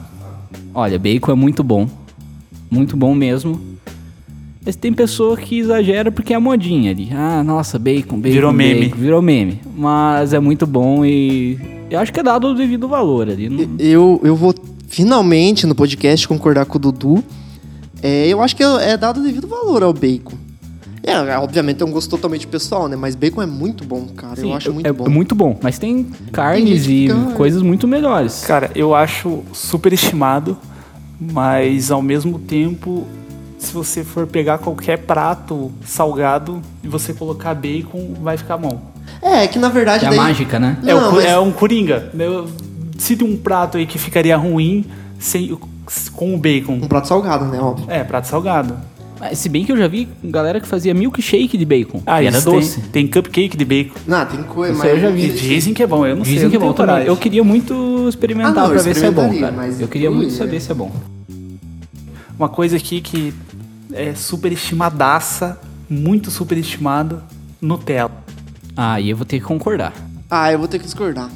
Olha, 0.75 0.99
bacon 0.99 1.33
é 1.33 1.35
muito 1.35 1.63
bom. 1.63 1.89
Muito 2.71 2.97
bom 2.97 3.15
mesmo. 3.15 3.59
Mas 4.65 4.77
tem 4.77 4.93
pessoa 4.93 5.37
que 5.37 5.59
exagera 5.59 6.13
porque 6.13 6.33
é 6.35 6.37
a 6.37 6.41
modinha 6.41 6.91
ali. 6.91 7.09
Ah, 7.13 7.43
nossa, 7.43 7.79
bacon, 7.79 8.17
bacon. 8.19 8.35
Virou 8.35 8.53
meme. 8.53 8.81
bacon, 8.89 8.97
virou 8.97 9.23
meme. 9.23 9.61
Mas 9.77 10.33
é 10.35 10.41
muito 10.41 10.67
bom 10.67 11.05
e. 11.05 11.59
Eu 11.91 11.99
acho 11.99 12.13
que 12.13 12.21
é 12.21 12.23
dado 12.23 12.49
o 12.49 12.55
devido 12.55 12.87
valor 12.87 13.29
ali. 13.31 13.49
Não- 13.49 13.69
Eu, 13.79 14.21
eu 14.23 14.37
vou 14.37 14.55
finalmente 14.87 15.67
no 15.67 15.75
podcast 15.75 16.29
concordar 16.29 16.67
com 16.67 16.77
o 16.77 16.81
Dudu. 16.81 17.25
É, 18.03 18.29
eu 18.29 18.41
acho 18.43 18.55
que 18.55 18.63
é 18.63 18.97
dado 18.97 19.21
o 19.21 19.23
devido 19.23 19.49
valor 19.49 19.83
ao 19.83 19.93
bacon. 19.93 20.37
É, 21.03 21.17
obviamente 21.39 21.83
é 21.83 21.87
um 21.87 21.91
gosto 21.91 22.11
totalmente 22.11 22.47
pessoal, 22.47 22.87
né? 22.87 22.95
Mas 22.97 23.15
bacon 23.15 23.41
é 23.41 23.47
muito 23.47 23.85
bom, 23.85 24.07
cara. 24.15 24.37
Sim, 24.37 24.51
eu 24.51 24.57
acho 24.57 24.73
muito 24.73 24.87
é, 24.87 24.93
bom. 24.93 25.07
é 25.07 25.09
muito 25.09 25.35
bom. 25.35 25.59
Mas 25.63 25.79
tem 25.79 26.07
carnes 26.31 26.87
que 26.87 27.07
e 27.07 27.09
coisas 27.35 27.63
muito 27.63 27.89
melhores. 27.89 28.45
Cara, 28.47 28.71
eu 28.75 28.95
acho 28.95 29.43
superestimado, 29.53 30.59
mas 31.19 31.91
ao 31.91 32.03
mesmo 32.03 32.39
tempo, 32.39 33.07
se 33.61 33.73
você 33.73 34.03
for 34.03 34.27
pegar 34.27 34.59
qualquer 34.59 34.99
prato 34.99 35.71
salgado 35.85 36.61
e 36.83 36.89
você 36.89 37.13
colocar 37.13 37.55
bacon, 37.55 38.15
vai 38.23 38.37
ficar 38.37 38.57
bom. 38.57 38.81
É, 39.23 39.47
que 39.47 39.59
na 39.59 39.69
verdade. 39.69 40.05
É 40.05 40.09
a 40.09 40.11
daí- 40.11 40.19
mágica, 40.19 40.59
né? 40.59 40.79
É, 40.85 40.95
o 40.95 41.01
Não, 41.01 41.11
cu- 41.11 41.17
mas- 41.17 41.25
é 41.27 41.39
um 41.39 41.53
coringa. 41.53 42.11
Eu, 42.19 42.49
cite 42.99 43.23
um 43.25 43.37
prato 43.37 43.77
aí 43.77 43.87
que 43.87 43.99
ficaria 43.99 44.37
ruim 44.37 44.85
sem, 45.19 45.57
com 46.15 46.35
o 46.35 46.39
bacon. 46.39 46.75
Um 46.75 46.89
prato 46.89 47.09
salgado, 47.09 47.45
né? 47.47 47.59
Óbvio. 47.61 47.87
É, 47.89 48.03
prato 48.05 48.27
salgado. 48.29 48.77
Mas, 49.19 49.39
Se 49.39 49.51
bem 49.51 49.65
que 49.67 49.73
eu 49.73 49.77
já 49.77 49.87
vi 49.87 50.09
galera 50.25 50.59
que 50.61 50.67
fazia 50.67 50.95
milkshake 50.95 51.59
de 51.59 51.65
bacon. 51.67 52.01
Ah, 52.07 52.23
e 52.23 52.27
era 52.27 52.41
doce. 52.41 52.81
Tem, 52.81 53.07
tem 53.07 53.23
cupcake 53.23 53.55
de 53.57 53.65
bacon. 53.67 53.99
Não, 54.07 54.25
tem 54.25 54.43
coisa, 54.45 54.73
Isso 54.73 54.79
mas. 54.83 54.91
aí 54.91 54.97
eu 54.97 55.01
já 55.03 55.11
vi. 55.11 55.27
E 55.27 55.33
dizem 55.33 55.75
que 55.75 55.83
é 55.83 55.87
bom, 55.87 56.07
eu 56.07 56.17
não 56.17 56.25
sei. 56.25 56.33
Dizem 56.35 56.47
eu 56.47 56.51
que 56.51 56.57
é 56.57 56.59
bom 56.59 56.65
tenho 56.67 56.75
também. 56.77 56.89
coragem. 56.95 57.09
Eu 57.09 57.17
queria 57.19 57.45
muito 57.45 58.07
experimentar 58.09 58.57
Ah, 58.57 58.61
não, 58.63 58.71
pra 58.71 58.81
ver 58.83 58.97
se 58.97 59.05
é 59.05 59.11
bom, 59.11 59.39
cara. 59.39 59.53
mas 59.53 59.79
Eu 59.81 59.89
queria 59.89 60.11
muito 60.11 60.33
saber 60.33 60.59
se 60.61 60.71
é 60.73 60.75
bom. 60.75 60.91
Uma 62.39 62.49
coisa 62.49 62.77
aqui 62.79 63.03
que 63.03 63.35
é 63.93 64.15
superestimadaça, 64.15 65.59
muito 65.89 66.31
superestimado, 66.31 67.23
Nutella. 67.61 68.13
Ah, 68.77 69.01
e 69.01 69.11
eu 69.11 69.17
vou 69.17 69.27
ter 69.27 69.39
que 69.39 69.45
concordar. 69.45 69.93
Ah, 70.31 70.53
eu 70.53 70.59
vou 70.59 70.69
ter 70.69 70.79
que 70.79 70.85
discordar. 70.85 71.29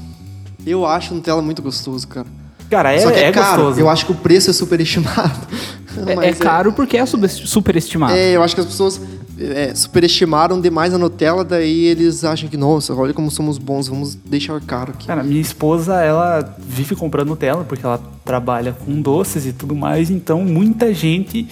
Eu 0.66 0.86
acho 0.86 1.14
Nutella 1.14 1.42
muito 1.42 1.60
gostoso, 1.60 2.06
cara. 2.06 2.26
Cara, 2.70 2.92
é, 2.92 3.00
Só 3.00 3.10
que 3.10 3.18
é, 3.18 3.24
é 3.24 3.32
caro. 3.32 3.62
gostoso. 3.62 3.80
Eu 3.80 3.88
acho 3.88 4.06
que 4.06 4.12
o 4.12 4.14
preço 4.14 4.50
é 4.50 4.52
superestimado. 4.52 5.46
É, 5.96 6.12
é 6.12 6.16
Mas 6.16 6.38
caro 6.38 6.72
porque 6.72 6.96
é 6.96 7.06
superestimado. 7.06 8.12
É, 8.12 8.32
eu 8.32 8.42
acho 8.42 8.52
que 8.52 8.60
as 8.60 8.66
pessoas 8.66 9.00
é, 9.38 9.72
superestimaram 9.74 10.60
demais 10.60 10.92
a 10.92 10.98
Nutella, 10.98 11.44
daí 11.44 11.84
eles 11.84 12.24
acham 12.24 12.48
que, 12.48 12.56
nossa, 12.56 12.92
olha 12.94 13.12
como 13.12 13.30
somos 13.30 13.58
bons, 13.58 13.88
vamos 13.88 14.14
deixar 14.14 14.60
caro 14.60 14.92
aqui. 14.92 15.06
Cara, 15.06 15.22
minha 15.22 15.40
esposa, 15.40 16.00
ela 16.02 16.56
vive 16.58 16.96
comprando 16.96 17.28
Nutella 17.28 17.64
porque 17.64 17.86
ela 17.86 18.00
trabalha 18.24 18.72
com 18.72 19.00
doces 19.00 19.46
e 19.46 19.52
tudo 19.52 19.76
mais, 19.76 20.10
então 20.10 20.44
muita 20.44 20.92
gente 20.92 21.48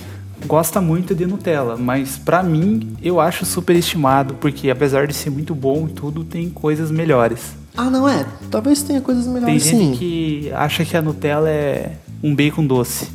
gosta 0.47 0.81
muito 0.81 1.15
de 1.15 1.27
Nutella, 1.27 1.77
mas 1.77 2.19
pra 2.19 2.43
mim 2.43 2.97
eu 3.03 3.21
acho 3.21 3.45
superestimado, 3.45 4.35
porque 4.35 4.71
apesar 4.71 5.07
de 5.07 5.15
ser 5.15 5.31
muito 5.31 5.55
bom 5.55 5.87
e 5.89 5.93
tudo, 5.93 6.25
tem 6.25 6.49
coisas 6.51 6.91
melhores. 6.91 7.53
Ah, 7.77 7.89
não 7.89 8.09
é? 8.09 8.27
Talvez 8.51 8.83
tenha 8.83 9.01
coisas 9.01 9.25
Tem 9.25 9.33
melhores 9.35 9.63
gente 9.65 9.77
sim. 9.77 9.95
que 9.99 10.51
acha 10.53 10.85
que 10.85 10.97
a 10.97 11.01
Nutella 11.03 11.49
é 11.49 11.93
um 12.23 12.35
bacon 12.35 12.67
doce. 12.67 13.09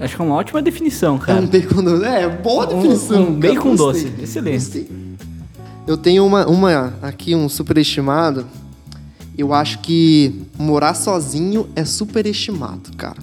Acho 0.00 0.14
que 0.14 0.22
é 0.22 0.24
uma 0.24 0.36
ótima 0.36 0.62
definição, 0.62 1.16
É 1.16 1.18
cara. 1.18 1.40
um 1.40 1.46
bacon 1.46 1.82
doce. 1.82 2.04
É, 2.04 2.28
boa 2.28 2.64
Um- 2.66 2.68
definição. 2.82 3.22
um 3.22 3.40
cara, 3.40 3.54
bacon 3.54 3.74
doce. 3.74 4.12
Excelente. 4.22 4.54
Gostei. 4.58 4.88
Eu 5.86 5.96
tenho 5.96 6.24
uma, 6.24 6.46
uma 6.46 6.94
aqui, 7.02 7.34
um 7.34 7.48
superestimado. 7.48 8.46
Eu 9.36 9.52
acho 9.54 9.78
que 9.80 10.42
morar 10.58 10.94
sozinho 10.94 11.68
é 11.74 11.84
superestimado, 11.84 12.90
cara. 12.96 13.16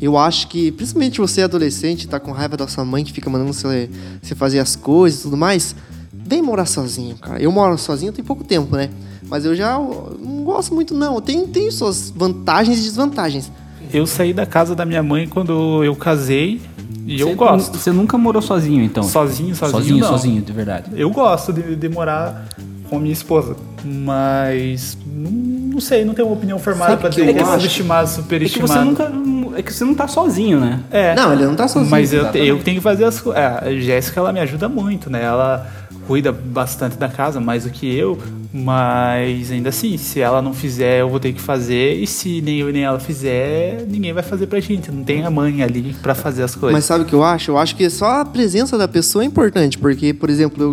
Eu 0.00 0.16
acho 0.18 0.48
que, 0.48 0.72
principalmente 0.72 1.20
você 1.20 1.42
adolescente, 1.42 2.08
tá 2.08 2.18
com 2.18 2.32
raiva 2.32 2.56
da 2.56 2.66
sua 2.66 2.84
mãe 2.84 3.04
que 3.04 3.12
fica 3.12 3.28
mandando 3.30 3.52
você, 3.52 3.88
você 4.20 4.34
fazer 4.34 4.58
as 4.58 4.74
coisas 4.74 5.20
e 5.20 5.22
tudo 5.24 5.36
mais, 5.36 5.74
vem 6.12 6.42
morar 6.42 6.66
sozinho, 6.66 7.16
cara. 7.16 7.40
Eu 7.40 7.52
moro 7.52 7.76
sozinho 7.78 8.12
tem 8.12 8.24
pouco 8.24 8.42
tempo, 8.44 8.74
né? 8.76 8.90
Mas 9.28 9.44
eu 9.44 9.54
já 9.54 9.74
não 9.74 10.42
gosto 10.44 10.74
muito, 10.74 10.92
não. 10.94 11.20
Tem, 11.20 11.46
tem 11.46 11.70
suas 11.70 12.12
vantagens 12.14 12.78
e 12.80 12.82
desvantagens. 12.82 13.50
Eu 13.92 14.06
saí 14.06 14.32
da 14.32 14.44
casa 14.46 14.74
da 14.74 14.84
minha 14.84 15.02
mãe 15.02 15.28
quando 15.28 15.84
eu 15.84 15.94
casei 15.94 16.60
e 17.06 17.20
eu 17.20 17.28
Você- 17.28 17.34
gosto. 17.34 17.78
Você 17.78 17.92
nunca 17.92 18.16
morou 18.18 18.42
sozinho, 18.42 18.82
então? 18.82 19.02
Sozinho, 19.02 19.54
sozinho, 19.54 19.78
Sozinho, 19.80 19.98
não. 19.98 20.08
sozinho, 20.08 20.42
de 20.42 20.52
verdade. 20.52 20.90
Eu 20.96 21.10
gosto 21.10 21.52
de, 21.52 21.76
de 21.76 21.88
morar 21.88 22.46
com 22.88 22.96
a 22.96 23.00
minha 23.00 23.12
esposa, 23.12 23.56
mas 23.84 24.96
não, 25.06 25.30
não 25.30 25.80
sei, 25.80 26.04
não 26.04 26.12
tenho 26.14 26.28
uma 26.28 26.34
opinião 26.36 26.58
formada 26.58 26.90
Sabe 26.90 27.00
pra 27.02 27.10
que 27.10 27.16
dizer 27.16 27.30
eu 27.30 27.34
que 27.34 27.40
é 27.42 27.44
subestimado, 27.46 28.02
É 28.02 28.10
que 28.10 28.14
superestimado. 28.16 28.72
você 28.72 28.84
nunca. 28.84 29.08
É 29.56 29.62
que 29.62 29.72
você 29.72 29.84
não 29.84 29.94
tá 29.94 30.06
sozinho, 30.08 30.58
né? 30.60 30.80
É, 30.90 31.14
Não, 31.14 31.32
ele 31.32 31.44
não 31.44 31.54
tá 31.54 31.68
sozinho. 31.68 31.90
mas 31.90 32.12
eu, 32.12 32.24
eu 32.34 32.58
tenho 32.62 32.78
que 32.78 32.82
fazer 32.82 33.04
as 33.04 33.20
coisas. 33.20 33.42
a 33.42 33.72
Jéssica, 33.74 34.20
ela 34.20 34.32
me 34.32 34.40
ajuda 34.40 34.68
muito, 34.68 35.08
né? 35.10 35.22
Ela 35.22 35.66
cuida 36.06 36.32
bastante 36.32 36.96
da 36.96 37.08
casa, 37.08 37.40
mais 37.40 37.64
do 37.64 37.70
que 37.70 37.86
eu, 37.94 38.18
mas 38.52 39.50
ainda 39.50 39.68
assim, 39.68 39.96
se 39.96 40.20
ela 40.20 40.42
não 40.42 40.52
fizer, 40.52 41.00
eu 41.00 41.08
vou 41.08 41.20
ter 41.20 41.32
que 41.32 41.40
fazer, 41.40 41.94
e 41.94 42.06
se 42.06 42.40
nem 42.42 42.58
eu 42.58 42.72
nem 42.72 42.82
ela 42.82 42.98
fizer, 42.98 43.84
ninguém 43.88 44.12
vai 44.12 44.22
fazer 44.22 44.46
pra 44.46 44.60
gente. 44.60 44.90
Não 44.90 45.04
tem 45.04 45.24
a 45.24 45.30
mãe 45.30 45.62
ali 45.62 45.94
pra 46.02 46.14
fazer 46.14 46.42
as 46.42 46.54
coisas. 46.54 46.72
Mas 46.72 46.84
sabe 46.84 47.04
o 47.04 47.06
que 47.06 47.14
eu 47.14 47.22
acho? 47.24 47.50
Eu 47.52 47.58
acho 47.58 47.76
que 47.76 47.88
só 47.88 48.20
a 48.20 48.24
presença 48.24 48.76
da 48.76 48.88
pessoa 48.88 49.22
é 49.22 49.26
importante, 49.26 49.78
porque, 49.78 50.12
por 50.12 50.28
exemplo, 50.28 50.62
eu, 50.62 50.72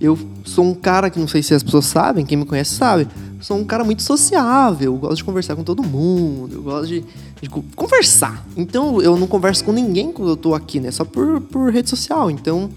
eu 0.00 0.18
sou 0.44 0.64
um 0.64 0.74
cara 0.74 1.08
que 1.10 1.18
não 1.18 1.26
sei 1.28 1.42
se 1.42 1.54
as 1.54 1.62
pessoas 1.62 1.86
sabem, 1.86 2.24
quem 2.26 2.36
me 2.36 2.44
conhece 2.44 2.74
sabe, 2.74 3.08
sou 3.40 3.56
um 3.56 3.64
cara 3.64 3.82
muito 3.84 4.02
sociável, 4.02 4.94
gosto 4.96 5.16
de 5.16 5.24
conversar 5.24 5.56
com 5.56 5.64
todo 5.64 5.82
mundo, 5.82 6.54
eu 6.56 6.62
gosto 6.62 6.86
de, 6.88 7.04
de 7.40 7.48
co- 7.48 7.64
conversar. 7.74 8.44
Então 8.56 9.00
eu 9.00 9.16
não 9.16 9.26
converso 9.26 9.64
com 9.64 9.72
ninguém 9.72 10.12
quando 10.12 10.28
eu 10.30 10.36
tô 10.36 10.54
aqui, 10.54 10.78
né? 10.80 10.90
Só 10.90 11.04
por, 11.04 11.40
por 11.40 11.72
rede 11.72 11.88
social. 11.90 12.30
Então 12.30 12.70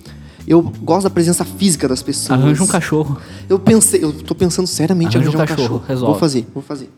eu 0.48 0.62
gosto 0.62 1.04
da 1.04 1.10
presença 1.10 1.44
física 1.46 1.88
das 1.88 2.02
pessoas. 2.02 2.40
Arranja 2.40 2.64
um 2.64 2.68
cachorro. 2.68 3.18
Eu 3.50 3.60
pensei, 3.60 4.04
eu 4.04 4.12
tô 4.14 4.34
pensando 4.34 4.68
seriamente 4.68 5.16
em 5.18 5.20
Arranja 5.22 5.38
um 5.38 5.40
arranjar 5.42 5.54
um 5.54 5.58
cachorro, 5.58 5.80
cachorro. 5.80 5.88
resolve. 5.88 6.12
Vou 6.12 6.20
fazer, 6.20 6.48
vou 6.54 6.64
fazer. 6.64 6.90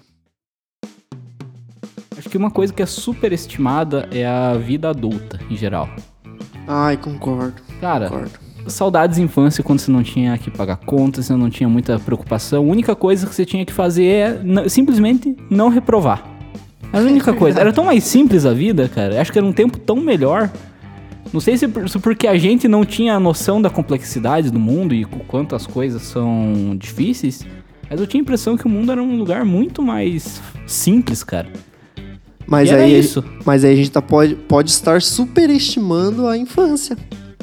Acho 2.17 2.29
que 2.29 2.37
uma 2.37 2.49
coisa 2.51 2.73
que 2.73 2.81
é 2.81 2.85
superestimada 2.85 4.07
é 4.11 4.25
a 4.25 4.53
vida 4.55 4.89
adulta, 4.89 5.39
em 5.49 5.55
geral. 5.55 5.89
Ai, 6.67 6.97
concordo. 6.97 7.61
Cara, 7.79 8.09
Concordo. 8.09 8.44
Saudades 8.67 9.17
de 9.17 9.23
infância 9.23 9.63
quando 9.63 9.79
você 9.79 9.91
não 9.91 10.03
tinha 10.03 10.37
que 10.37 10.49
pagar 10.49 10.77
contas, 10.77 11.25
você 11.25 11.35
não 11.35 11.49
tinha 11.49 11.69
muita 11.69 11.99
preocupação. 11.99 12.63
A 12.63 12.65
única 12.65 12.95
coisa 12.95 13.27
que 13.27 13.33
você 13.35 13.45
tinha 13.45 13.65
que 13.65 13.73
fazer 13.73 14.05
é 14.05 14.69
simplesmente 14.69 15.35
não 15.49 15.69
reprovar. 15.69 16.23
Era 16.91 17.03
a 17.03 17.07
única 17.09 17.33
coisa. 17.33 17.59
Era 17.59 17.73
tão 17.73 17.85
mais 17.85 18.03
simples 18.03 18.45
a 18.45 18.53
vida, 18.53 18.87
cara. 18.87 19.19
Acho 19.21 19.31
que 19.31 19.37
era 19.37 19.45
um 19.45 19.53
tempo 19.53 19.77
tão 19.77 19.97
melhor. 19.97 20.49
Não 21.33 21.41
sei 21.41 21.57
se, 21.57 21.67
se 21.87 21.99
porque 21.99 22.27
a 22.27 22.37
gente 22.37 22.67
não 22.67 22.85
tinha 22.85 23.15
a 23.15 23.19
noção 23.19 23.61
da 23.61 23.69
complexidade 23.69 24.49
do 24.51 24.59
mundo 24.59 24.93
e 24.93 25.03
o 25.03 25.07
quanto 25.27 25.55
as 25.55 25.67
coisas 25.67 26.01
são 26.03 26.75
difíceis, 26.77 27.45
mas 27.89 27.99
eu 27.99 28.07
tinha 28.07 28.21
a 28.21 28.23
impressão 28.23 28.55
que 28.55 28.65
o 28.65 28.69
mundo 28.69 28.91
era 28.91 29.01
um 29.01 29.17
lugar 29.17 29.43
muito 29.43 29.81
mais 29.81 30.41
simples, 30.65 31.23
cara. 31.23 31.47
Mas 32.47 32.69
E 32.69 32.75
aí, 32.75 32.99
isso. 32.99 33.23
mas 33.43 33.65
aí 33.65 33.73
a 33.73 33.75
gente 33.75 33.91
tá, 33.91 34.01
pode, 34.01 34.35
pode 34.35 34.69
estar 34.69 35.01
superestimando 35.01 36.27
a 36.27 36.37
infância. 36.37 36.95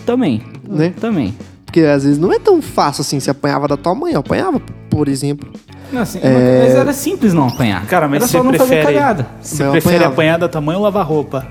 Também. 0.07 0.43
Né? 0.77 0.95
Também. 1.01 1.37
Porque 1.65 1.81
às 1.81 2.05
vezes 2.05 2.19
não 2.19 2.33
é 2.33 2.39
tão 2.39 2.61
fácil 2.61 3.01
assim. 3.03 3.19
Você 3.19 3.31
apanhava 3.31 3.67
da 3.67 3.77
tua 3.77 3.95
mãe, 3.95 4.13
eu 4.13 4.21
apanhava, 4.21 4.61
por 4.91 5.09
exemplo. 5.09 5.51
Não, 5.91 6.03
assim, 6.03 6.19
Mas 6.23 6.75
era 6.75 6.93
simples 6.93 7.35
não 7.35 7.49
apanhar. 7.49 7.85
Cara, 7.87 8.09
mas 8.09 8.17
era 8.17 8.27
você 8.27 8.39
só 8.39 8.43
não 8.43 8.53
fazer 8.53 8.77
prefere, 8.77 8.95
cagada. 8.99 9.27
você 9.41 9.57
prefere 9.71 9.97
apanhava. 9.97 10.13
apanhar 10.13 10.39
da 10.39 10.49
tua 10.49 10.61
mãe 10.61 10.77
ou 10.77 10.83
lavar 10.83 11.07
roupa? 11.07 11.47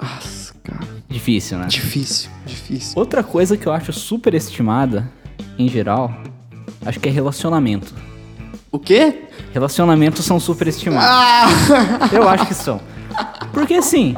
Nossa, 0.00 0.52
cara. 0.62 0.80
Difícil, 1.08 1.58
né? 1.58 1.66
Difícil, 1.68 2.30
difícil. 2.46 2.92
Outra 2.96 3.22
coisa 3.22 3.56
que 3.56 3.66
eu 3.66 3.72
acho 3.72 3.92
superestimada, 3.92 5.10
em 5.58 5.68
geral, 5.68 6.12
acho 6.84 7.00
que 7.00 7.08
é 7.08 7.12
relacionamento. 7.12 7.94
O 8.70 8.78
quê? 8.78 9.22
Relacionamentos 9.52 10.24
são 10.24 10.38
superestimados. 10.40 11.08
Ah! 11.08 11.46
Eu 12.12 12.28
acho 12.28 12.46
que 12.46 12.54
são. 12.54 12.80
Porque 13.52 13.74
assim, 13.74 14.14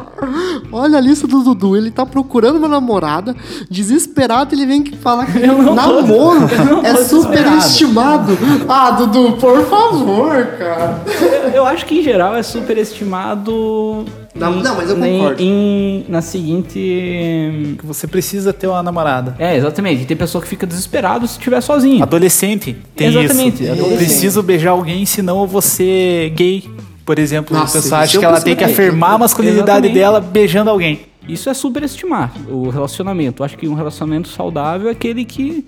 Olha 0.73 0.99
a 0.99 1.01
lista 1.01 1.27
do 1.27 1.43
Dudu. 1.43 1.77
Ele 1.77 1.91
tá 1.91 2.07
procurando 2.07 2.57
uma 2.57 2.69
namorada. 2.69 3.35
Desesperado, 3.71 4.55
ele 4.55 4.65
vem 4.67 4.83
que 4.83 4.97
falar 4.97 5.27
que 5.27 5.39
Eu 5.39 5.57
tô- 5.65 5.75
namoro 5.75 6.41
eu 6.71 6.83
é 6.85 6.95
tô 6.95 7.05
superestimado. 7.05 8.37
Ah, 8.69 8.91
Dudu, 8.93 9.33
por 9.33 9.63
favor, 9.67 10.47
cara. 10.59 11.03
eu, 11.45 11.51
eu 11.51 11.67
acho 11.67 11.85
que 11.87 11.99
em 11.99 12.03
geral 12.03 12.35
é 12.35 12.43
superestimado. 12.43 14.05
Não, 14.35 14.59
em- 14.59 14.63
não, 14.63 14.77
mas 14.77 14.91
eu 14.91 14.97
concordo. 14.97 15.43
em- 15.43 16.05
na 16.09 16.21
seguinte. 16.23 17.77
Que 17.79 17.85
você 17.87 18.07
precisa 18.07 18.53
ter 18.53 18.67
uma 18.67 18.83
namorada. 18.83 19.35
É, 19.39 19.57
exatamente. 19.57 20.05
Tem 20.05 20.17
pessoa 20.17 20.43
que 20.43 20.49
fica 20.49 20.67
desesperado 20.67 21.27
se 21.27 21.35
estiver 21.39 21.61
sozinho. 21.61 22.03
Adolescente 22.03 22.77
tem 22.95 23.09
Exatamente, 23.09 23.63
isso. 23.63 23.73
adolescente. 23.73 23.99
Preciso 23.99 24.43
beijar 24.43 24.71
alguém, 24.71 25.05
senão 25.07 25.41
eu 25.41 25.47
vou 25.47 25.63
ser 25.63 26.31
gay. 26.31 26.65
Por 27.07 27.21
exemplo, 27.21 27.57
Nossa, 27.57 27.79
a 27.79 27.83
pessoa 27.83 28.01
acha 28.01 28.19
que 28.19 28.25
ela 28.25 28.41
tem 28.41 28.57
que 28.57 28.65
afirmar 28.65 29.13
a 29.13 29.19
masculinidade 29.19 29.87
Exatamente. 29.87 29.95
dela 29.95 30.21
beijando 30.21 30.69
alguém. 30.71 31.07
Isso 31.29 31.49
é 31.49 31.55
superestimar 31.55 32.33
o 32.49 32.69
relacionamento. 32.69 33.45
Acho 33.45 33.57
que 33.57 33.69
um 33.69 33.75
relacionamento 33.75 34.29
saudável 34.29 34.89
é 34.89 34.93
aquele 34.93 35.25
que 35.25 35.67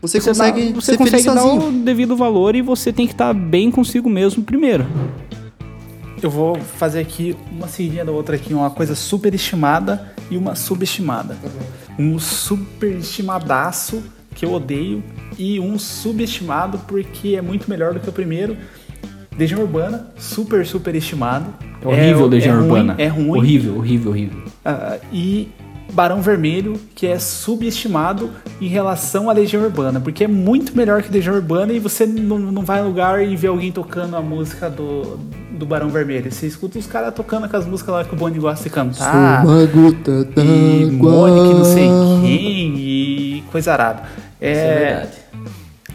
Você, 0.00 0.18
você, 0.18 0.30
consegue 0.30 0.68
dá, 0.68 0.74
você 0.80 0.92
ser 0.92 0.98
consegue 0.98 1.22
feliz 1.22 1.34
dar 1.34 1.42
sozinho. 1.42 1.68
o 1.68 1.84
devido 1.84 2.16
valor 2.16 2.56
e 2.56 2.62
você 2.62 2.90
tem 2.90 3.06
que 3.06 3.12
estar 3.12 3.34
bem 3.34 3.70
consigo 3.70 4.08
mesmo 4.08 4.42
primeiro. 4.42 4.86
Eu 6.22 6.30
vou 6.30 6.56
fazer 6.58 7.00
aqui 7.00 7.36
uma 7.52 7.68
seguidinha 7.68 8.04
da 8.04 8.10
outra 8.10 8.36
aqui, 8.36 8.52
uma 8.54 8.70
coisa 8.70 8.94
superestimada 8.94 10.12
e 10.30 10.36
uma 10.36 10.54
subestimada. 10.54 11.36
Um 11.98 12.18
superestimadaço 12.18 14.02
que 14.34 14.44
eu 14.44 14.52
odeio 14.52 15.02
e 15.38 15.60
um 15.60 15.78
subestimado 15.78 16.78
porque 16.86 17.34
é 17.36 17.42
muito 17.42 17.68
melhor 17.68 17.94
do 17.94 18.00
que 18.00 18.08
o 18.08 18.12
primeiro. 18.12 18.56
Legião 19.38 19.60
Urbana, 19.60 20.08
super 20.16 20.66
superestimado. 20.66 21.46
É 21.80 21.86
horrível 21.86 22.26
Legião 22.26 22.54
é 22.54 22.58
ruim, 22.58 22.68
Urbana. 22.68 22.94
É 22.98 23.06
ruim. 23.06 23.38
Horrível, 23.38 23.76
horrível, 23.76 24.10
horrível. 24.10 24.42
Ah, 24.64 24.98
e 25.12 25.48
Barão 25.92 26.20
Vermelho, 26.20 26.74
que 26.94 27.06
é 27.06 27.18
subestimado 27.18 28.30
em 28.60 28.66
relação 28.66 29.30
à 29.30 29.32
Legião 29.32 29.62
Urbana, 29.62 30.00
porque 30.00 30.24
é 30.24 30.28
muito 30.28 30.76
melhor 30.76 31.02
que 31.02 31.12
Legião 31.12 31.34
Urbana 31.34 31.72
e 31.72 31.78
você 31.78 32.04
não, 32.04 32.38
não 32.38 32.62
vai 32.62 32.80
em 32.80 32.84
lugar 32.84 33.24
e 33.24 33.36
vê 33.36 33.46
alguém 33.46 33.70
tocando 33.72 34.16
a 34.16 34.20
música 34.20 34.68
do, 34.68 35.18
do 35.52 35.64
Barão 35.64 35.88
Vermelho. 35.88 36.30
Você 36.30 36.46
escuta 36.46 36.78
os 36.78 36.86
caras 36.86 37.14
tocando 37.14 37.44
aquelas 37.44 37.66
músicas 37.66 37.94
lá 37.94 38.04
que 38.04 38.14
o 38.14 38.16
Boni 38.16 38.38
gosta 38.38 38.64
de 38.64 38.70
cantar. 38.70 39.44
Uma 39.44 39.64
gota. 39.66 40.28
E 40.36 40.90
Mônica, 40.90 41.58
não 41.58 41.64
sei 41.64 41.88
quem, 42.22 42.76
e 42.76 43.44
coisa 43.50 43.72
arada. 43.72 44.02
Isso 44.40 44.60
é 44.60 44.78
verdade. 44.78 45.27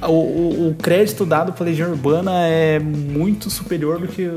O, 0.07 0.11
o, 0.11 0.69
o 0.69 0.75
crédito 0.75 1.25
dado 1.25 1.53
pra 1.53 1.65
Legião 1.65 1.91
Urbana 1.91 2.31
é 2.47 2.79
muito 2.79 3.49
superior 3.49 3.99
do 3.99 4.07
que. 4.07 4.29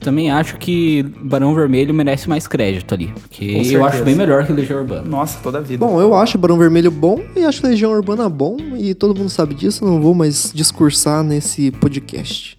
Também 0.00 0.30
acho 0.30 0.56
que 0.58 1.02
Barão 1.02 1.54
Vermelho 1.54 1.92
merece 1.92 2.28
mais 2.28 2.46
crédito 2.46 2.94
ali. 2.94 3.08
Porque 3.08 3.52
Com 3.52 3.58
eu 3.58 3.64
certeza. 3.64 3.84
acho 3.86 4.04
bem 4.04 4.14
melhor 4.14 4.46
que 4.46 4.52
Legião 4.52 4.80
Urbana. 4.80 5.02
Nossa, 5.02 5.38
toda 5.42 5.58
a 5.58 5.60
vida. 5.60 5.84
Bom, 5.84 6.00
eu 6.00 6.14
acho 6.14 6.38
Barão 6.38 6.58
Vermelho 6.58 6.90
bom 6.90 7.20
e 7.34 7.44
acho 7.44 7.66
Legião 7.66 7.92
Urbana 7.92 8.28
bom 8.28 8.56
e 8.76 8.94
todo 8.94 9.18
mundo 9.18 9.30
sabe 9.30 9.54
disso, 9.54 9.84
não 9.84 10.00
vou 10.00 10.14
mais 10.14 10.52
discursar 10.54 11.24
nesse 11.24 11.70
podcast. 11.72 12.56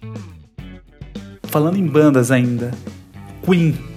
Falando 1.44 1.78
em 1.78 1.86
bandas 1.86 2.30
ainda, 2.30 2.72
Queen. 3.42 3.87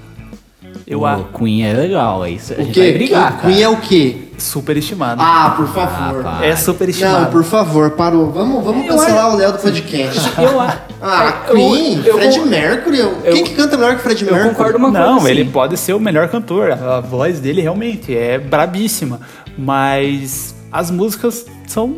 Eu 0.88 1.06
acho 1.06 1.24
Queen 1.38 1.64
é 1.64 1.74
legal, 1.74 2.24
aí 2.24 2.38
a 2.58 2.62
O 2.62 2.72
quê? 2.72 2.80
vai 2.82 2.92
brigar. 2.94 3.42
Queen 3.42 3.62
é 3.62 3.70
o 3.70 3.78
quê? 3.78 4.18
superestimado. 4.38 5.22
Ah, 5.24 5.54
por 5.56 5.68
favor. 5.68 6.24
pá. 6.24 6.40
é 6.44 6.56
superestimado. 6.56 7.26
Não, 7.26 7.32
por 7.32 7.44
favor, 7.44 7.92
parou. 7.92 8.32
Vamos, 8.32 8.64
vamos 8.66 8.88
cancelar 8.88 9.34
o 9.34 9.38
Léo 9.38 9.52
do 9.52 9.60
podcast. 9.60 10.20
Eu, 10.42 10.60
a- 10.60 10.78
Ah, 11.00 11.34
eu- 11.50 11.56
Queen? 11.56 12.02
eu- 12.04 12.14
Fred 12.16 12.40
Mercury? 12.42 12.98
Quem 13.32 13.44
que 13.44 13.54
canta 13.54 13.78
melhor 13.78 13.96
que 13.98 14.02
Fred 14.02 14.26
eu 14.26 14.32
Mercury? 14.34 14.56
concordo 14.56 14.78
uma 14.80 14.90
Não, 14.90 15.14
coisa 15.18 15.30
ele 15.30 15.42
assim. 15.44 15.52
pode 15.52 15.78
ser 15.78 15.94
o 15.94 16.00
melhor 16.00 16.28
cantor. 16.28 16.72
A 16.72 17.00
voz 17.00 17.40
dele 17.40 17.62
realmente 17.62 18.18
é 18.18 18.40
brabíssima. 18.40 19.20
Mas 19.58 20.56
as 20.72 20.90
músicas 20.90 21.46
são. 21.68 21.98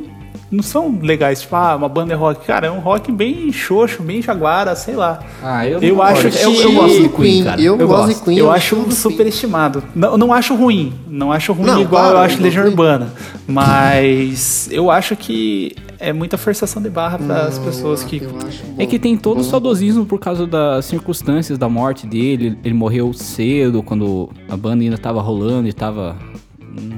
Não 0.53 0.61
são 0.61 0.99
legais, 1.01 1.41
tipo, 1.41 1.55
ah, 1.55 1.75
uma 1.75 1.89
banda 1.89 2.13
é 2.13 2.15
rock. 2.15 2.45
Cara, 2.45 2.67
é 2.67 2.71
um 2.71 2.79
rock 2.79 3.11
bem 3.11 3.51
xoxo, 3.51 4.03
bem 4.03 4.21
jaguara, 4.21 4.75
sei 4.75 4.95
lá. 4.95 5.19
Ah, 5.41 5.67
eu, 5.67 5.81
Eu 5.81 6.01
acho 6.01 6.29
que- 6.29 6.37
eu, 6.43 6.53
eu 6.53 6.71
gosto 6.73 7.01
do 7.03 7.09
Queen, 7.09 7.43
cara. 7.43 7.59
eu 7.61 7.75
gosto 7.87 8.13
de 8.19 8.23
Queen. 8.23 8.37
eu 8.37 8.45
eu 8.45 8.51
acho 8.51 8.91
superestimado. 8.91 9.83
Não, 9.95 10.15
não 10.17 10.31
acho 10.31 10.53
ruim. 10.55 10.93
Não 11.07 11.31
acho 11.31 11.53
ruim 11.53 11.65
Não, 11.65 11.81
igual 11.81 12.03
claro, 12.03 12.17
eu 12.17 12.21
acho 12.21 12.41
Legião. 12.41 12.65
Urbana. 12.65 13.11
Mas 13.47 14.67
eu 14.71 14.91
acho 14.91 15.15
que 15.15 15.75
é 15.99 16.11
muita 16.13 16.37
forçação 16.37 16.81
de 16.81 16.89
barra 16.89 17.17
para 17.17 17.43
as 17.47 17.57
pessoas 17.57 18.03
que. 18.03 18.21
eu. 18.21 18.31
É 18.77 18.85
que 18.85 18.99
tem 18.99 19.17
todo 19.17 19.39
o 19.39 19.43
Bom. 19.43 19.49
saudosismo 19.49 20.05
por 20.05 20.19
causa 20.19 20.45
das 20.45 20.85
circunstâncias 20.85 21.57
da 21.57 21.67
morte 21.69 22.05
dele. 22.05 22.57
Ele 22.63 22.73
morreu 22.73 23.11
cedo, 23.13 23.81
quando 23.81 24.29
a 24.49 24.55
banda 24.57 24.83
ainda 24.83 24.97
tava 24.97 25.21
rolando 25.21 25.67
e 25.67 25.73
tava. 25.73 26.15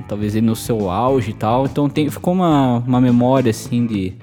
Talvez 0.08 0.36
ele 0.36 0.46
no 0.46 0.56
seu 0.56 0.90
auge 0.90 1.32
e 1.32 1.34
tal. 1.34 1.66
Então 1.66 1.90
tem, 1.90 2.10
ficou 2.10 2.34
uma, 2.34 2.80
uma 2.80 3.02
memória 3.02 3.50
assim 3.50 3.86
de, 3.86 4.14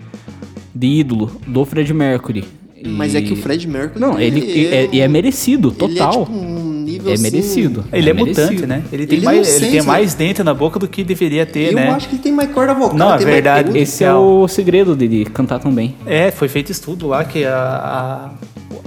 de 0.75 0.87
ídolo 0.87 1.31
do 1.47 1.65
Fred 1.65 1.93
Mercury. 1.93 2.45
E- 2.77 2.89
Mas 2.89 3.15
é 3.15 3.21
que 3.23 3.33
o 3.33 3.37
Fred 3.37 3.67
Mercury. 3.69 4.01
Não, 4.01 4.19
ele, 4.19 4.67
é, 4.67 4.89
e 4.93 5.01
é 5.01 5.09
merecido, 5.09 5.75
Ele 5.81 5.99
é 5.99 6.03
total. 6.03 6.25
tipo 6.27 6.33
um 6.37 6.73
nível 6.83 7.11
É 7.11 7.15
assim, 7.15 7.23
merecido. 7.23 7.85
Ele 7.93 8.11
é, 8.11 8.13
merecido. 8.13 8.43
mutante, 8.43 8.67
né? 8.67 8.83
Ele 8.93 9.07
tem, 9.07 9.19
Ele 9.19 9.25
mais, 9.25 9.49
não 9.49 9.55
ele 9.57 9.67
tem 9.67 9.81
né? 9.81 9.87
mais 9.87 10.15
dente 10.15 10.43
na 10.43 10.53
boca 10.55 10.79
do 10.79 10.89
que 10.89 11.05
deveria 11.05 11.47
ter, 11.47 11.69
Eu 11.69 11.75
né? 11.75 11.91
acho 11.91 12.09
que 12.09 12.17
ele 12.17 12.23
tem 12.23 12.33
mais 12.33 12.51
corda 12.51 12.75
vocal. 12.75 12.97
Não, 12.97 13.15
é 13.15 13.19
verdade. 13.19 13.77
Esse 13.79 14.03
é 14.05 14.13
o 14.15 14.47
segredo 14.49 14.97
dele 14.97 15.25
cantar 15.27 15.59
tão 15.61 15.73
bem. 15.73 15.95
É, 16.07 16.31
foi 16.31 16.49
feito 16.49 16.71
estudo 16.73 17.07
lá 17.09 17.25
que 17.25 17.45
a, 17.45 17.55
a- 17.57 18.31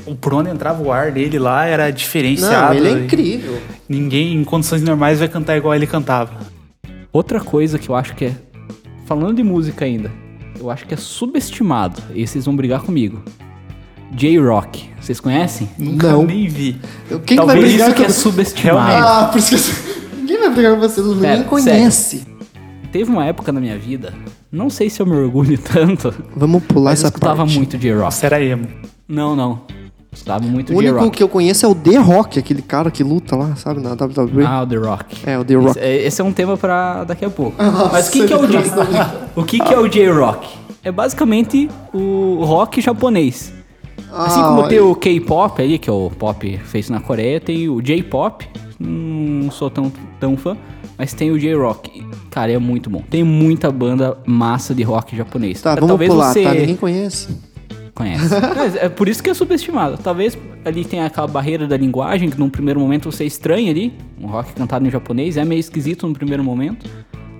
o 0.06 0.14
por 0.16 0.34
onde 0.34 0.50
entrava 0.50 0.84
o 0.84 0.92
ar 0.92 1.12
dele 1.12 1.40
lá 1.40 1.66
era 1.66 1.90
diferenciado. 1.92 2.74
Não, 2.80 2.86
ele 2.86 2.90
é 3.02 3.04
incrível. 3.06 3.58
Ninguém 3.88 4.34
em 4.36 4.44
condições 4.44 4.82
normais 4.84 5.20
vai 5.20 5.28
cantar 5.30 5.56
igual 5.58 5.74
ele 5.74 5.88
cantava. 5.88 6.32
Outra 7.16 7.40
coisa 7.40 7.80
que 7.80 7.88
eu 7.88 7.96
acho 7.96 8.14
que 8.14 8.26
é. 8.26 8.36
Falando 9.06 9.38
de 9.38 9.42
música 9.44 9.86
ainda, 9.86 10.12
eu 10.60 10.70
acho 10.70 10.86
que 10.86 10.94
é 10.94 10.98
subestimado. 10.98 12.02
E 12.14 12.28
vocês 12.28 12.44
vão 12.44 12.54
brigar 12.54 12.82
comigo. 12.82 13.24
J-Rock. 14.12 14.90
Vocês 15.00 15.22
conhecem? 15.22 15.70
Nunca 15.78 16.12
Não. 16.12 16.26
nem 16.26 16.46
vi. 16.50 16.78
Quem 17.08 17.20
que 17.20 17.36
vai 17.38 17.46
Talvez 17.56 17.66
brigar 17.70 17.88
Isso 17.88 17.96
que 17.96 18.02
com 18.04 18.10
é 18.10 18.12
subestimado. 18.14 19.06
Ah, 19.08 19.30
por 19.32 19.38
isso 19.38 19.56
que 19.56 19.96
Ninguém 20.20 20.40
vai 20.40 20.50
brigar 20.50 20.74
com 20.76 20.80
você, 20.82 21.02
ninguém 21.02 21.22
Pera, 21.22 21.44
conhece. 21.46 22.28
Teve 22.92 23.10
uma 23.10 23.24
época 23.26 23.50
na 23.54 23.62
minha 23.62 23.78
vida, 23.78 24.14
não 24.52 24.70
sei 24.70 24.90
se 24.90 25.02
eu 25.02 25.06
me 25.06 25.16
orgulho 25.16 25.58
tanto, 25.72 26.14
Vamos 26.36 26.64
pular 26.64 26.92
mas 26.92 27.00
eu 27.02 27.08
essa 27.08 27.16
escutava 27.16 27.38
parte. 27.38 27.56
muito 27.58 27.78
J-Rock. 27.78 28.14
Será 28.14 28.42
emo? 28.42 28.68
Não, 29.08 29.38
não. 29.38 29.62
Escutava 30.16 30.44
muito 30.46 30.74
O 30.74 30.78
único 30.78 30.94
J-Rock. 30.96 31.18
que 31.18 31.22
eu 31.24 31.30
conheço 31.30 31.66
é 31.66 31.70
o 31.70 31.76
The 31.76 31.98
Rock, 31.98 32.40
aquele 32.40 32.62
cara 32.62 32.90
que 32.90 33.04
luta 33.04 33.36
lá, 33.36 33.56
sabe, 33.56 33.82
na 33.82 33.92
WWE. 33.92 34.46
Ah, 34.46 34.64
o 34.64 34.68
The 34.68 34.76
Rock. 34.78 35.18
É, 35.30 35.38
o 35.38 35.44
The 35.46 35.54
Rock. 35.56 35.70
Esse, 35.72 35.80
é- 35.80 36.06
esse 36.08 36.22
é 36.22 36.24
um 36.24 36.32
tema 36.32 36.56
pra 36.58 37.04
daqui 37.04 37.26
a 37.26 37.30
pouco. 37.30 37.56
Nossa, 37.62 37.90
Mas 37.92 38.08
o 38.08 38.12
que, 38.12 38.26
que 38.26 38.34
é 38.34 38.38
o 38.38 38.48
J... 38.48 38.60
o 39.36 39.44
que, 39.44 39.60
que 39.60 39.74
é 39.74 39.78
o 39.80 39.88
J-Rock? 39.88 40.48
É 40.84 40.92
basicamente 40.92 41.70
o 41.94 42.44
rock 42.44 42.80
japonês. 42.82 43.54
Assim 44.12 44.40
Ah, 44.40 44.44
como 44.48 44.68
tem 44.68 44.80
o 44.80 44.96
K-pop 44.96 45.62
aí, 45.62 45.78
que 45.78 45.90
é 45.90 45.94
o 45.94 46.10
pop 46.10 46.58
feito 46.64 46.92
na 46.92 47.00
Coreia, 47.02 47.40
tem 47.42 47.68
o 47.68 47.82
J-pop, 47.82 48.48
não 48.80 49.52
sou 49.52 49.70
tão, 49.70 49.92
tão 50.20 50.38
fã, 50.38 50.56
mas 50.98 51.14
tem 51.14 51.32
o 51.32 51.38
J-rock. 51.40 52.06
Cara, 52.32 52.52
é 52.52 52.58
muito 52.60 52.90
bom. 52.90 53.02
Tem 53.10 53.24
muita 53.24 53.72
banda 53.72 54.18
massa 54.26 54.74
de 54.76 54.84
rock 54.84 55.16
japonês. 55.18 55.62
Tá, 55.62 55.72
É, 55.72 55.76
vamos 55.76 55.88
Talvez 55.90 56.12
pular, 56.12 56.32
você 56.34 56.44
tá? 56.44 56.54
Ninguém 56.54 56.76
conhece. 56.76 57.30
Conhece. 57.96 58.30
Mas 58.56 58.76
é 58.76 58.90
por 58.90 59.08
isso 59.10 59.24
que 59.24 59.30
é 59.30 59.34
subestimado. 59.34 59.98
Talvez 59.98 60.38
ali 60.64 60.86
tenha 60.86 61.06
aquela 61.06 61.28
barreira 61.28 61.66
da 61.66 61.76
linguagem, 61.78 62.30
que 62.30 62.38
num 62.38 62.50
primeiro 62.50 62.80
momento 62.80 63.12
você 63.12 63.24
estranha 63.26 63.72
ali, 63.72 63.94
um 64.22 64.28
rock 64.28 64.54
cantado 64.54 64.86
em 64.86 64.92
japonês, 64.92 65.38
é 65.38 65.44
meio 65.46 65.60
esquisito 65.60 66.06
no 66.08 66.14
primeiro 66.14 66.44
momento. 66.44 66.88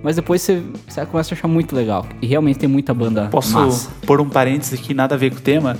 Mas 0.02 0.16
depois 0.16 0.42
você, 0.42 0.62
você 0.86 1.04
começa 1.06 1.34
a 1.34 1.36
achar 1.36 1.48
muito 1.48 1.74
legal. 1.74 2.06
E 2.22 2.26
realmente 2.26 2.58
tem 2.58 2.68
muita 2.68 2.92
banda 2.94 3.28
Posso 3.28 3.52
massa. 3.54 3.90
pôr 4.06 4.20
um 4.20 4.28
parênteses 4.28 4.78
aqui, 4.78 4.94
nada 4.94 5.14
a 5.14 5.18
ver 5.18 5.30
com 5.30 5.38
o 5.38 5.40
tema? 5.40 5.76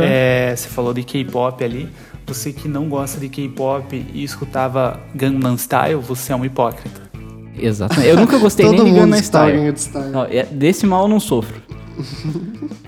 É, 0.00 0.54
você 0.56 0.68
falou 0.68 0.94
de 0.94 1.02
K-pop 1.02 1.62
ali. 1.64 1.88
Você 2.26 2.52
que 2.52 2.68
não 2.68 2.88
gosta 2.88 3.18
de 3.20 3.28
K-pop 3.28 4.06
e 4.14 4.22
escutava 4.22 5.00
Gangnam 5.14 5.56
Style, 5.58 5.96
você 5.96 6.32
é 6.32 6.36
um 6.36 6.44
hipócrita. 6.44 7.02
Exatamente. 7.58 8.08
Eu 8.08 8.16
nunca 8.16 8.38
gostei 8.38 8.66
nem 8.70 8.84
de 8.84 8.90
Gangnam 8.92 9.18
Style. 9.18 9.52
Gangnam 9.56 9.76
Style. 9.76 10.10
Não, 10.10 10.24
é- 10.24 10.46
desse 10.46 10.86
mal 10.86 11.02
eu 11.02 11.08
não 11.08 11.18
sofro. 11.20 11.60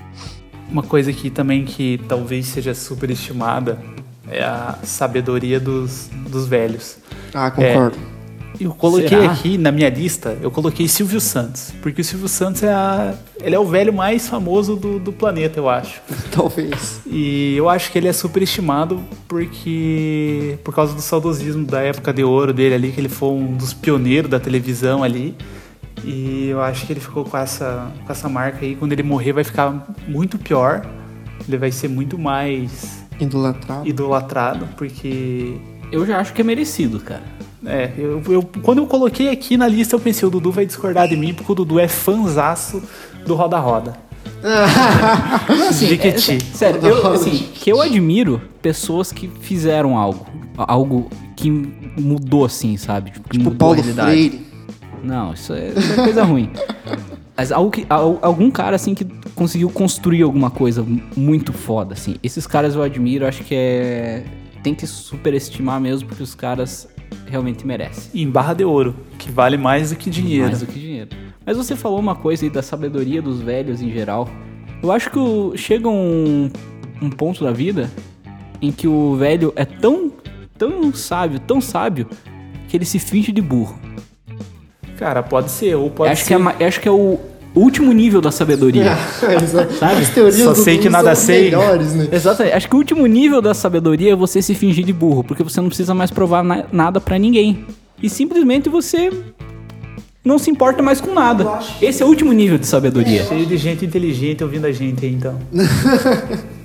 Uma 0.71 0.83
coisa 0.83 1.11
aqui 1.11 1.31
também 1.31 1.65
que 1.65 2.01
talvez 2.09 2.47
seja 2.47 2.75
superestimada 2.75 3.79
é 4.29 4.43
a 4.43 4.79
sabedoria 4.83 5.61
dos, 5.61 6.11
dos 6.29 6.47
velhos. 6.47 6.99
Ah, 7.33 7.51
concordo. 7.51 7.97
Eu 8.59 8.73
coloquei 8.73 9.09
Será? 9.09 9.33
aqui 9.33 9.59
na 9.59 9.71
minha 9.71 9.89
lista, 9.91 10.37
eu 10.41 10.51
coloquei 10.51 10.89
Silvio 10.89 11.21
Santos, 11.21 11.75
porque 11.83 12.01
o 12.01 12.05
Silvio 12.05 12.27
Santos 12.27 12.63
é, 12.63 12.73
a, 12.73 13.15
ele 13.43 13.55
é 13.55 13.59
o 13.59 13.67
velho 13.67 13.93
mais 13.93 14.29
famoso 14.29 14.77
do, 14.77 14.99
do 14.99 15.13
planeta, 15.13 15.61
eu 15.61 15.69
acho. 15.69 16.01
Talvez. 16.33 17.01
E 17.07 17.55
eu 17.57 17.69
acho 17.69 17.93
que 17.93 17.99
ele 17.99 18.09
é 18.09 18.13
superestimado 18.13 19.03
porque 19.29 20.59
por 20.65 20.75
causa 20.75 20.95
do 20.95 21.03
saudosismo 21.03 21.67
da 21.67 21.83
época 21.83 22.13
de 22.13 22.25
ouro 22.25 22.53
dele 22.53 22.75
ali, 22.75 22.93
que 22.93 23.01
ele 23.01 23.09
foi 23.09 23.29
um 23.29 23.55
dos 23.55 23.75
pioneiros 23.75 24.31
da 24.31 24.41
televisão 24.41 25.03
ali. 25.03 25.35
E 26.07 26.49
eu 26.51 26.61
acho 26.63 26.87
que 26.87 26.93
ele 26.93 27.01
ficou 27.01 27.25
com 27.25 27.37
essa, 27.37 27.91
com 28.07 28.13
essa 28.13 28.29
marca 28.29 28.65
aí. 28.65 28.77
Quando 28.77 28.93
ele 28.93 29.03
morrer, 29.03 29.33
vai 29.33 29.43
ficar 29.45 29.87
muito 30.07 30.39
pior. 30.39 30.87
Ele 31.49 31.57
vai 31.59 31.73
ser 31.73 31.89
muito 31.89 32.17
mais 32.19 33.05
Idolatrado. 33.21 33.89
idolatrado, 33.89 34.69
porque. 34.77 35.57
Eu 35.91 36.07
já 36.07 36.19
acho 36.19 36.33
que 36.33 36.41
é 36.41 36.45
merecido, 36.45 37.01
cara. 37.01 37.23
É, 37.65 37.91
eu, 37.99 38.23
eu- 38.29 38.43
quando 38.63 38.79
eu 38.79 38.87
coloquei 38.87 39.29
aqui 39.31 39.57
na 39.57 39.67
lista, 39.67 39.97
eu 39.97 40.01
pensei, 40.01 40.27
o 40.27 40.31
Dudu 40.31 40.53
vai 40.53 40.65
discordar 40.67 41.09
de 41.09 41.17
mim, 41.17 41.35
porque 41.35 41.51
o 41.51 41.55
Dudu 41.55 41.81
é 41.81 41.89
fanzaço 41.89 42.81
do 43.27 43.35
Roda 43.35 43.59
Roda. 43.59 43.97
Assim, 45.69 45.87
Jequiti. 45.89 46.33
é- 46.37 46.41
sério, 46.41 46.81
eu, 46.87 47.13
assim, 47.13 47.49
que 47.55 47.71
eu 47.71 47.81
admiro 47.81 48.41
pessoas 48.63 49.11
que 49.13 49.29
fizeram 49.41 49.97
algo. 49.97 50.27
Algo 50.57 51.11
que 51.37 51.51
mudou, 51.51 52.45
assim, 52.45 52.77
sabe? 52.77 53.11
Tipo, 53.11 53.29
Tipo 53.31 53.45
mudou 53.45 53.59
Paulo 53.59 53.75
a 53.75 53.83
realidade. 53.83 54.11
Freire. 54.11 54.47
Não, 55.03 55.33
isso 55.35 55.53
é, 55.53 55.69
isso 55.69 55.93
é 55.93 56.05
coisa 56.05 56.23
ruim. 56.25 56.51
Mas 57.37 57.53
algo 57.53 57.71
que, 57.71 57.85
al- 57.89 58.19
algum 58.23 58.51
cara, 58.51 58.77
assim, 58.77 58.95
que 58.95 59.05
conseguiu 59.35 59.69
construir 59.71 60.23
alguma 60.23 60.51
coisa 60.51 60.85
muito 61.17 61.53
foda, 61.53 61.93
assim. 61.95 62.17
Esses 62.23 62.47
caras 62.47 62.75
eu 62.75 62.83
admiro, 62.83 63.27
acho 63.27 63.45
que 63.45 63.55
é... 63.55 64.25
Tem 64.63 64.75
que 64.75 64.87
superestimar 64.87 65.81
mesmo, 65.81 66.09
porque 66.09 66.23
os 66.23 66.35
caras 66.35 66.89
realmente 67.27 67.65
merecem. 67.67 68.11
E 68.15 68.23
em 68.23 68.31
barra 68.31 68.55
de 68.55 68.65
ouro, 68.65 68.97
que 69.19 69.31
vale 69.31 69.57
mais 69.57 69.91
do 69.91 69.97
que 69.97 70.11
dinheiro. 70.11 70.47
Mais 70.47 70.61
do 70.61 70.67
que 70.67 70.79
dinheiro. 70.81 71.11
Mas 71.45 71.57
você 71.57 71.77
falou 71.77 72.01
uma 72.01 72.17
coisa 72.17 72.45
aí 72.45 72.51
da 72.51 72.63
sabedoria 72.63 73.23
dos 73.23 73.41
velhos 73.41 73.81
em 73.81 73.91
geral. 73.93 74.29
Eu 74.83 74.91
acho 74.91 75.11
que 75.11 75.19
o- 75.19 75.53
chega 75.57 75.89
um, 75.89 76.51
um 77.01 77.11
ponto 77.11 77.45
da 77.45 77.53
vida 77.53 77.89
em 78.61 78.73
que 78.73 78.89
o 78.89 79.15
velho 79.15 79.53
é 79.55 79.65
tão, 79.65 80.11
tão 80.59 80.93
sábio, 80.93 81.39
tão 81.39 81.61
sábio, 81.61 82.09
que 82.67 82.77
ele 82.77 82.85
se 82.87 82.99
finge 82.99 83.31
de 83.31 83.41
burro. 83.43 83.79
Cara, 84.99 85.23
pode 85.23 85.51
ser, 85.51 85.75
ou 85.75 85.91
pode 85.91 86.13
acho, 86.13 86.25
ser. 86.25 86.37
que 86.39 86.63
é, 86.63 86.67
acho 86.67 86.81
que 86.81 86.89
é 86.89 86.91
o 86.91 87.19
último 87.55 87.93
nível 87.93 88.21
da 88.21 88.31
sabedoria. 88.31 88.97
Sabe? 89.79 90.03
As 90.03 90.09
teorias 90.11 90.37
Só 90.43 90.53
do 90.53 90.59
sei 90.59 90.79
que 90.79 90.89
nada 90.89 91.15
são 91.15 91.27
sei. 91.27 91.45
melhores, 91.45 91.95
né? 91.95 92.09
Exatamente. 92.13 92.55
Acho 92.55 92.69
que 92.69 92.75
o 92.75 92.79
último 92.79 93.07
nível 93.07 93.41
da 93.43 93.55
sabedoria 93.55 94.13
é 94.13 94.17
você 94.17 94.41
se 94.43 94.55
fingir 94.55 94.85
de 94.85 94.93
burro, 94.93 95.23
porque 95.25 95.43
você 95.43 95.61
não 95.61 95.69
precisa 95.69 95.95
mais 95.95 96.11
provar 96.11 96.43
na- 96.43 96.65
nada 96.73 97.01
pra 97.01 97.19
ninguém. 97.19 97.65
E 98.03 98.09
simplesmente 98.11 98.69
você 98.69 99.11
não 100.25 100.39
se 100.39 100.51
importa 100.51 100.83
mais 100.83 101.01
com 101.01 101.13
nada. 101.15 101.59
Esse 101.81 102.03
é 102.03 102.07
o 102.07 102.09
último 102.09 102.33
nível 102.33 102.59
de 102.59 102.67
sabedoria. 102.67 103.25
Cheio 103.25 103.47
de 103.47 103.57
gente 103.57 103.85
inteligente 103.85 104.43
ouvindo 104.43 104.67
a 104.67 104.73
gente 104.73 105.05
aí, 105.07 105.13
então. 105.13 105.39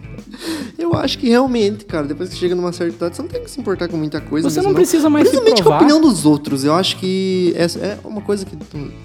Eu 0.92 1.00
acho 1.00 1.18
que 1.18 1.30
realmente, 1.30 1.86
cara, 1.86 2.06
depois 2.06 2.30
que 2.30 2.36
chega 2.36 2.54
numa 2.54 2.74
certa 2.74 2.94
idade, 2.96 3.16
você 3.16 3.22
não 3.22 3.30
tem 3.30 3.44
que 3.44 3.50
se 3.50 3.60
importar 3.60 3.88
com 3.88 3.96
muita 3.98 4.20
coisa. 4.20 4.50
Você 4.50 4.62
não 4.62 4.74
precisa 4.74 5.10
mais 5.10 5.28
se 5.28 5.32
Principalmente 5.32 5.64
com 5.64 5.70
a 5.70 5.78
provar. 5.78 5.86
opinião 5.94 6.02
dos 6.02 6.26
outros. 6.26 6.64
Eu 6.66 6.74
acho 6.74 6.98
que 6.98 7.54
essa 7.56 7.80
é 7.80 7.98
uma 8.04 8.22
coisa 8.22 8.46
que 8.46 8.56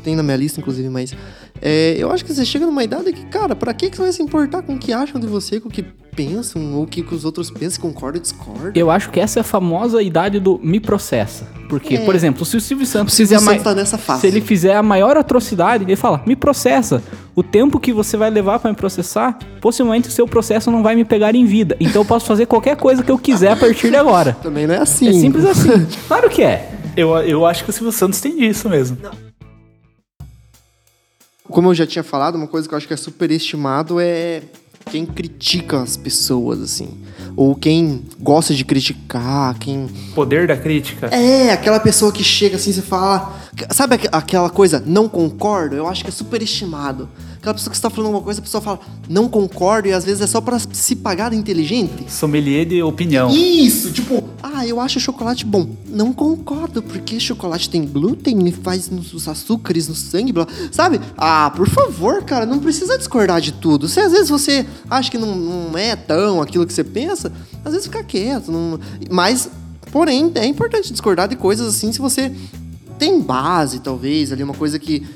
tem 0.03 0.17
na 0.17 0.23
minha 0.23 0.37
lista, 0.37 0.61
inclusive, 0.61 0.89
mas 0.89 1.15
é, 1.63 1.95
eu 1.99 2.11
acho 2.11 2.25
que 2.25 2.35
você 2.35 2.45
chega 2.45 2.67
numa 2.67 2.83
idade 2.83 3.13
que, 3.13 3.25
cara, 3.27 3.55
pra 3.55 3.73
que 3.73 3.89
que 3.89 3.97
você 3.97 4.03
vai 4.03 4.13
se 4.13 4.23
importar 4.23 4.63
com 4.63 4.75
o 4.75 4.79
que 4.79 4.93
acham 4.93 5.21
de 5.21 5.27
você, 5.27 5.61
com 5.61 5.69
o 5.69 5.73
que 5.73 5.85
pensam, 6.17 6.75
ou 6.75 6.85
o 6.85 6.87
que, 6.87 7.03
que 7.03 7.15
os 7.15 7.25
outros 7.25 7.51
pensam, 7.51 7.81
concordam 7.83 8.21
discordam? 8.23 8.73
Eu 8.75 8.91
acho 8.91 9.11
que 9.11 9.21
essa 9.21 9.39
é 9.39 9.43
a 9.43 9.45
famosa 9.45 10.03
idade 10.03 10.41
do 10.41 10.59
me 10.63 10.81
processa. 10.81 11.47
Porque, 11.69 11.97
É. 11.97 12.05
por 12.05 12.15
exemplo, 12.15 12.45
se 12.47 12.57
o 12.57 12.61
Silvio 12.61 12.87
Santos 12.87 13.13
O 13.13 13.17
Silvio 13.17 13.37
fizer 13.39 13.51
a 13.51 13.53
Santos 13.53 13.65
tá 13.65 13.75
nessa 13.75 13.99
fase. 13.99 14.21
Se 14.23 14.27
ele 14.29 14.41
fizer 14.41 14.75
a 14.77 14.83
maior 14.83 15.17
atrocidade, 15.17 15.85
ele 15.85 15.97
fala, 15.97 16.23
me 16.25 16.35
processa. 16.35 17.03
O 17.35 17.43
tempo 17.43 17.79
que 17.79 17.93
você 17.93 18.17
vai 18.17 18.31
levar 18.31 18.59
pra 18.59 18.71
me 18.71 18.77
processar, 18.77 19.39
possivelmente 19.61 20.09
o 20.09 20.13
seu 20.13 20.27
processo 20.27 20.71
não 20.71 20.83
vai 20.83 20.95
me 20.95 21.05
pegar 21.05 21.35
em 21.35 21.45
vida. 21.45 21.77
Então 21.79 22.03
eu 22.03 22.07
posso 22.07 22.25
fazer 22.25 22.47
qualquer 22.47 22.77
coisa 22.77 23.03
que 23.03 23.11
eu 23.11 23.19
quiser 23.19 23.53
a 23.53 23.57
partir 23.57 23.91
de 23.91 23.97
agora. 23.97 24.33
Também 24.43 24.67
não 24.67 24.75
é 24.75 24.79
assim. 24.79 25.09
É 25.09 25.13
simples 25.13 25.45
assim. 25.45 25.87
Claro 26.09 26.31
que 26.31 26.43
é. 26.43 26.71
Eu, 26.97 27.15
eu 27.19 27.45
acho 27.45 27.63
que 27.65 27.71
o 27.71 27.73
Silvio 27.73 27.93
Santos 27.93 28.21
tem 28.21 28.37
disso 28.37 28.69
mesmo. 28.71 28.97
Como 31.49 31.69
eu 31.69 31.75
já 31.75 31.87
tinha 31.87 32.03
falado, 32.03 32.35
uma 32.37 32.47
coisa 32.49 32.67
que 32.69 32.75
eu 32.75 32.79
acho 32.79 32.89
que 32.89 32.95
é 32.95 32.97
superestimado 32.97 34.01
é 34.01 34.43
quem 34.91 35.05
critica 35.05 35.83
as 35.83 35.97
pessoas, 35.97 36.61
assim. 36.63 36.89
Ou 37.35 37.55
quem 37.57 38.05
gosta 38.21 38.55
de 38.55 38.65
criticar, 38.65 39.59
quem. 39.59 39.89
Poder 40.15 40.47
da 40.47 40.57
crítica. 40.57 41.09
É, 41.09 41.51
aquela 41.51 41.81
pessoa 41.81 42.13
que 42.13 42.23
chega 42.23 42.57
assim, 42.57 42.73
você 42.73 42.83
fala. 42.83 43.35
Sabe 43.73 43.97
aqu- 43.97 44.09
aquela 44.13 44.49
coisa, 44.49 44.83
não 44.87 45.09
concordo? 45.09 45.75
Eu 45.75 45.89
acho 45.89 46.05
que 46.05 46.09
é 46.11 46.13
superestimado. 46.13 47.09
Aquela 47.47 47.55
pessoa 47.55 47.71
que 47.71 47.77
está 47.77 47.89
falando 47.89 48.07
alguma 48.07 48.25
coisa, 48.25 48.41
a 48.41 48.43
pessoa 48.43 48.61
fala, 48.61 48.81
não 49.09 49.29
concordo, 49.29 49.87
e 49.87 49.93
às 49.93 50.05
vezes 50.05 50.21
é 50.21 50.27
só 50.27 50.41
pra 50.41 50.59
se 50.59 50.97
pagar 50.97 51.31
de 51.31 51.37
inteligente. 51.37 52.11
Sommelier 52.11 52.67
de 52.67 52.83
opinião. 52.83 53.31
Isso, 53.31 53.93
tipo, 53.93 54.25
ah, 54.43 54.67
eu 54.67 54.81
acho 54.81 54.99
chocolate 54.99 55.47
bom. 55.47 55.69
Não 55.87 56.13
concordo, 56.13 56.83
porque 56.83 57.21
chocolate 57.21 57.71
tem 57.71 57.87
glúten 57.87 58.49
e 58.49 58.51
faz 58.51 58.91
os 58.91 59.29
açúcares 59.29 59.87
no 59.87 59.95
sangue, 59.95 60.33
blá. 60.33 60.45
Sabe? 60.73 61.01
Ah, 61.17 61.53
por 61.55 61.69
favor, 61.69 62.25
cara, 62.25 62.45
não 62.45 62.59
precisa 62.59 62.99
discordar 62.99 63.41
de 63.41 63.53
tudo. 63.53 63.87
Se 63.87 64.01
às 64.01 64.11
vezes 64.11 64.29
você 64.29 64.67
acha 64.91 65.09
que 65.09 65.17
não, 65.17 65.37
não 65.37 65.79
é 65.79 65.95
tão 65.95 66.43
aquilo 66.43 66.67
que 66.67 66.73
você 66.73 66.83
pensa, 66.83 67.33
às 67.65 67.71
vezes 67.71 67.87
fica 67.87 68.03
quieto. 68.03 68.51
Não... 68.51 68.81
Mas, 69.09 69.49
porém, 69.93 70.33
é 70.35 70.47
importante 70.47 70.91
discordar 70.91 71.29
de 71.29 71.37
coisas 71.37 71.69
assim 71.69 71.93
se 71.93 72.01
você 72.01 72.33
tem 72.99 73.21
base, 73.21 73.79
talvez, 73.79 74.33
ali, 74.33 74.43
uma 74.43 74.55
coisa 74.55 74.81
que 74.81 75.07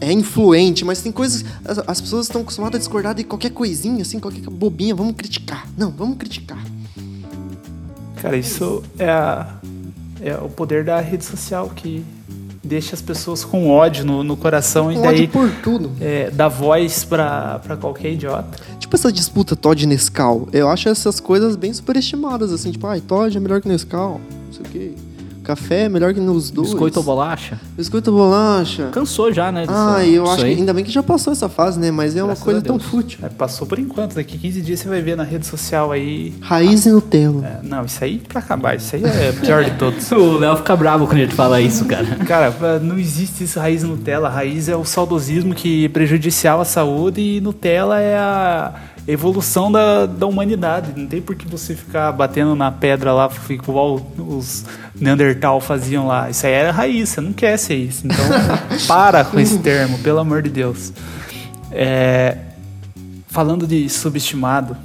é 0.00 0.12
influente, 0.12 0.84
mas 0.84 1.00
tem 1.02 1.12
coisas. 1.12 1.44
As, 1.64 1.78
as 1.86 2.00
pessoas 2.00 2.26
estão 2.26 2.40
acostumadas 2.42 2.76
a 2.76 2.78
discordar 2.78 3.14
de 3.14 3.24
qualquer 3.24 3.50
coisinha, 3.50 4.02
assim, 4.02 4.18
qualquer 4.18 4.40
bobinha. 4.50 4.94
Vamos 4.94 5.14
criticar. 5.16 5.66
Não, 5.76 5.90
vamos 5.90 6.16
criticar. 6.16 6.58
Cara, 8.20 8.36
isso 8.36 8.82
é, 8.98 9.08
a- 9.08 9.54
é 10.20 10.34
o 10.36 10.48
poder 10.48 10.84
da 10.84 11.00
rede 11.00 11.24
social 11.24 11.70
que 11.74 12.04
deixa 12.62 12.94
as 12.94 13.00
pessoas 13.00 13.42
com 13.44 13.68
ódio 13.70 14.04
no, 14.04 14.22
no 14.22 14.36
coração 14.36 14.92
e 14.92 14.96
Um 14.98 15.02
daí 15.02 15.14
ódio 15.24 15.28
por 15.28 15.50
tudo. 15.62 15.90
é, 16.00 16.30
dá 16.30 16.46
voz 16.46 17.04
pra, 17.04 17.58
pra 17.60 17.76
qualquer 17.76 18.12
idiota. 18.12 18.58
Tipo 18.78 18.94
essa 18.96 19.10
disputa 19.10 19.56
Todd 19.56 19.82
e 19.82 19.86
Nescau. 19.86 20.48
Eu 20.52 20.68
acho 20.68 20.88
essas 20.88 21.18
coisas 21.20 21.56
bem 21.56 21.72
superestimadas, 21.72 22.52
assim, 22.52 22.70
tipo, 22.70 22.86
ai, 22.86 23.00
Todd 23.00 23.34
é 23.36 23.40
melhor 23.40 23.60
que 23.62 23.68
Nescau, 23.68 24.20
não 24.46 24.52
sei 24.52 24.62
o 24.62 24.68
quê. 24.68 24.92
Café 25.42 25.84
é 25.84 25.88
melhor 25.88 26.12
que 26.12 26.20
nos 26.20 26.50
dois. 26.50 26.68
Biscoito 26.68 26.98
ou 26.98 27.04
bolacha? 27.04 27.58
Biscoito 27.76 28.10
ou 28.10 28.16
bolacha. 28.16 28.88
Cansou 28.92 29.32
já, 29.32 29.50
né? 29.50 29.64
Ah, 29.68 30.04
eu 30.04 30.30
acho 30.30 30.44
aí. 30.44 30.54
que 30.54 30.60
ainda 30.60 30.72
bem 30.72 30.84
que 30.84 30.90
já 30.90 31.02
passou 31.02 31.32
essa 31.32 31.48
fase, 31.48 31.78
né? 31.78 31.90
Mas 31.90 32.14
é 32.16 32.20
uma 32.22 32.28
Graças 32.28 32.44
coisa 32.44 32.62
tão 32.62 32.78
fútil. 32.78 33.18
É, 33.22 33.28
passou 33.28 33.66
por 33.66 33.78
enquanto, 33.78 34.14
daqui 34.14 34.38
15 34.38 34.62
dias 34.62 34.80
você 34.80 34.88
vai 34.88 35.00
ver 35.00 35.16
na 35.16 35.22
rede 35.22 35.46
social 35.46 35.92
aí. 35.92 36.34
Raiz 36.40 36.86
e 36.86 36.90
Nutella. 36.90 37.46
É, 37.46 37.66
não, 37.66 37.84
isso 37.84 38.02
aí 38.02 38.18
pra 38.18 38.40
acabar, 38.40 38.76
isso 38.76 38.94
aí 38.94 39.02
é 39.04 39.32
pior 39.32 39.64
de 39.64 39.72
todos. 39.72 40.10
O 40.20 40.38
Léo 40.38 40.56
fica 40.56 40.76
bravo 40.76 41.06
quando 41.06 41.18
a 41.18 41.22
gente 41.22 41.34
fala 41.34 41.60
isso, 41.60 41.84
cara. 41.86 42.06
Cara, 42.26 42.78
não 42.80 42.98
existe 42.98 43.44
isso 43.44 43.58
raiz 43.58 43.82
Nutella. 43.82 44.28
Raiz 44.28 44.68
é 44.68 44.76
o 44.76 44.84
saudosismo 44.84 45.54
que 45.54 45.86
é 45.86 45.88
prejudicial 45.88 46.60
à 46.60 46.64
saúde 46.64 47.20
e 47.20 47.40
Nutella 47.40 48.00
é 48.00 48.16
a 48.18 48.74
evolução 49.10 49.70
da, 49.70 50.06
da 50.06 50.26
humanidade. 50.26 50.92
Não 50.96 51.06
tem 51.06 51.20
por 51.20 51.34
que 51.34 51.46
você 51.46 51.74
ficar 51.74 52.12
batendo 52.12 52.54
na 52.54 52.70
pedra 52.70 53.12
lá, 53.12 53.30
igual 53.48 54.00
os 54.18 54.64
Neandertal 54.94 55.60
faziam 55.60 56.06
lá. 56.06 56.30
Isso 56.30 56.46
aí 56.46 56.52
era 56.52 56.70
raiz, 56.70 57.08
você 57.08 57.20
não 57.20 57.32
quer 57.32 57.56
ser 57.56 57.76
isso. 57.76 58.06
Então, 58.06 58.24
para 58.86 59.24
com 59.24 59.38
esse 59.38 59.58
termo, 59.58 59.98
pelo 59.98 60.18
amor 60.18 60.42
de 60.42 60.50
Deus. 60.50 60.92
É, 61.72 62.36
falando 63.28 63.66
de 63.66 63.88
subestimado, 63.88 64.76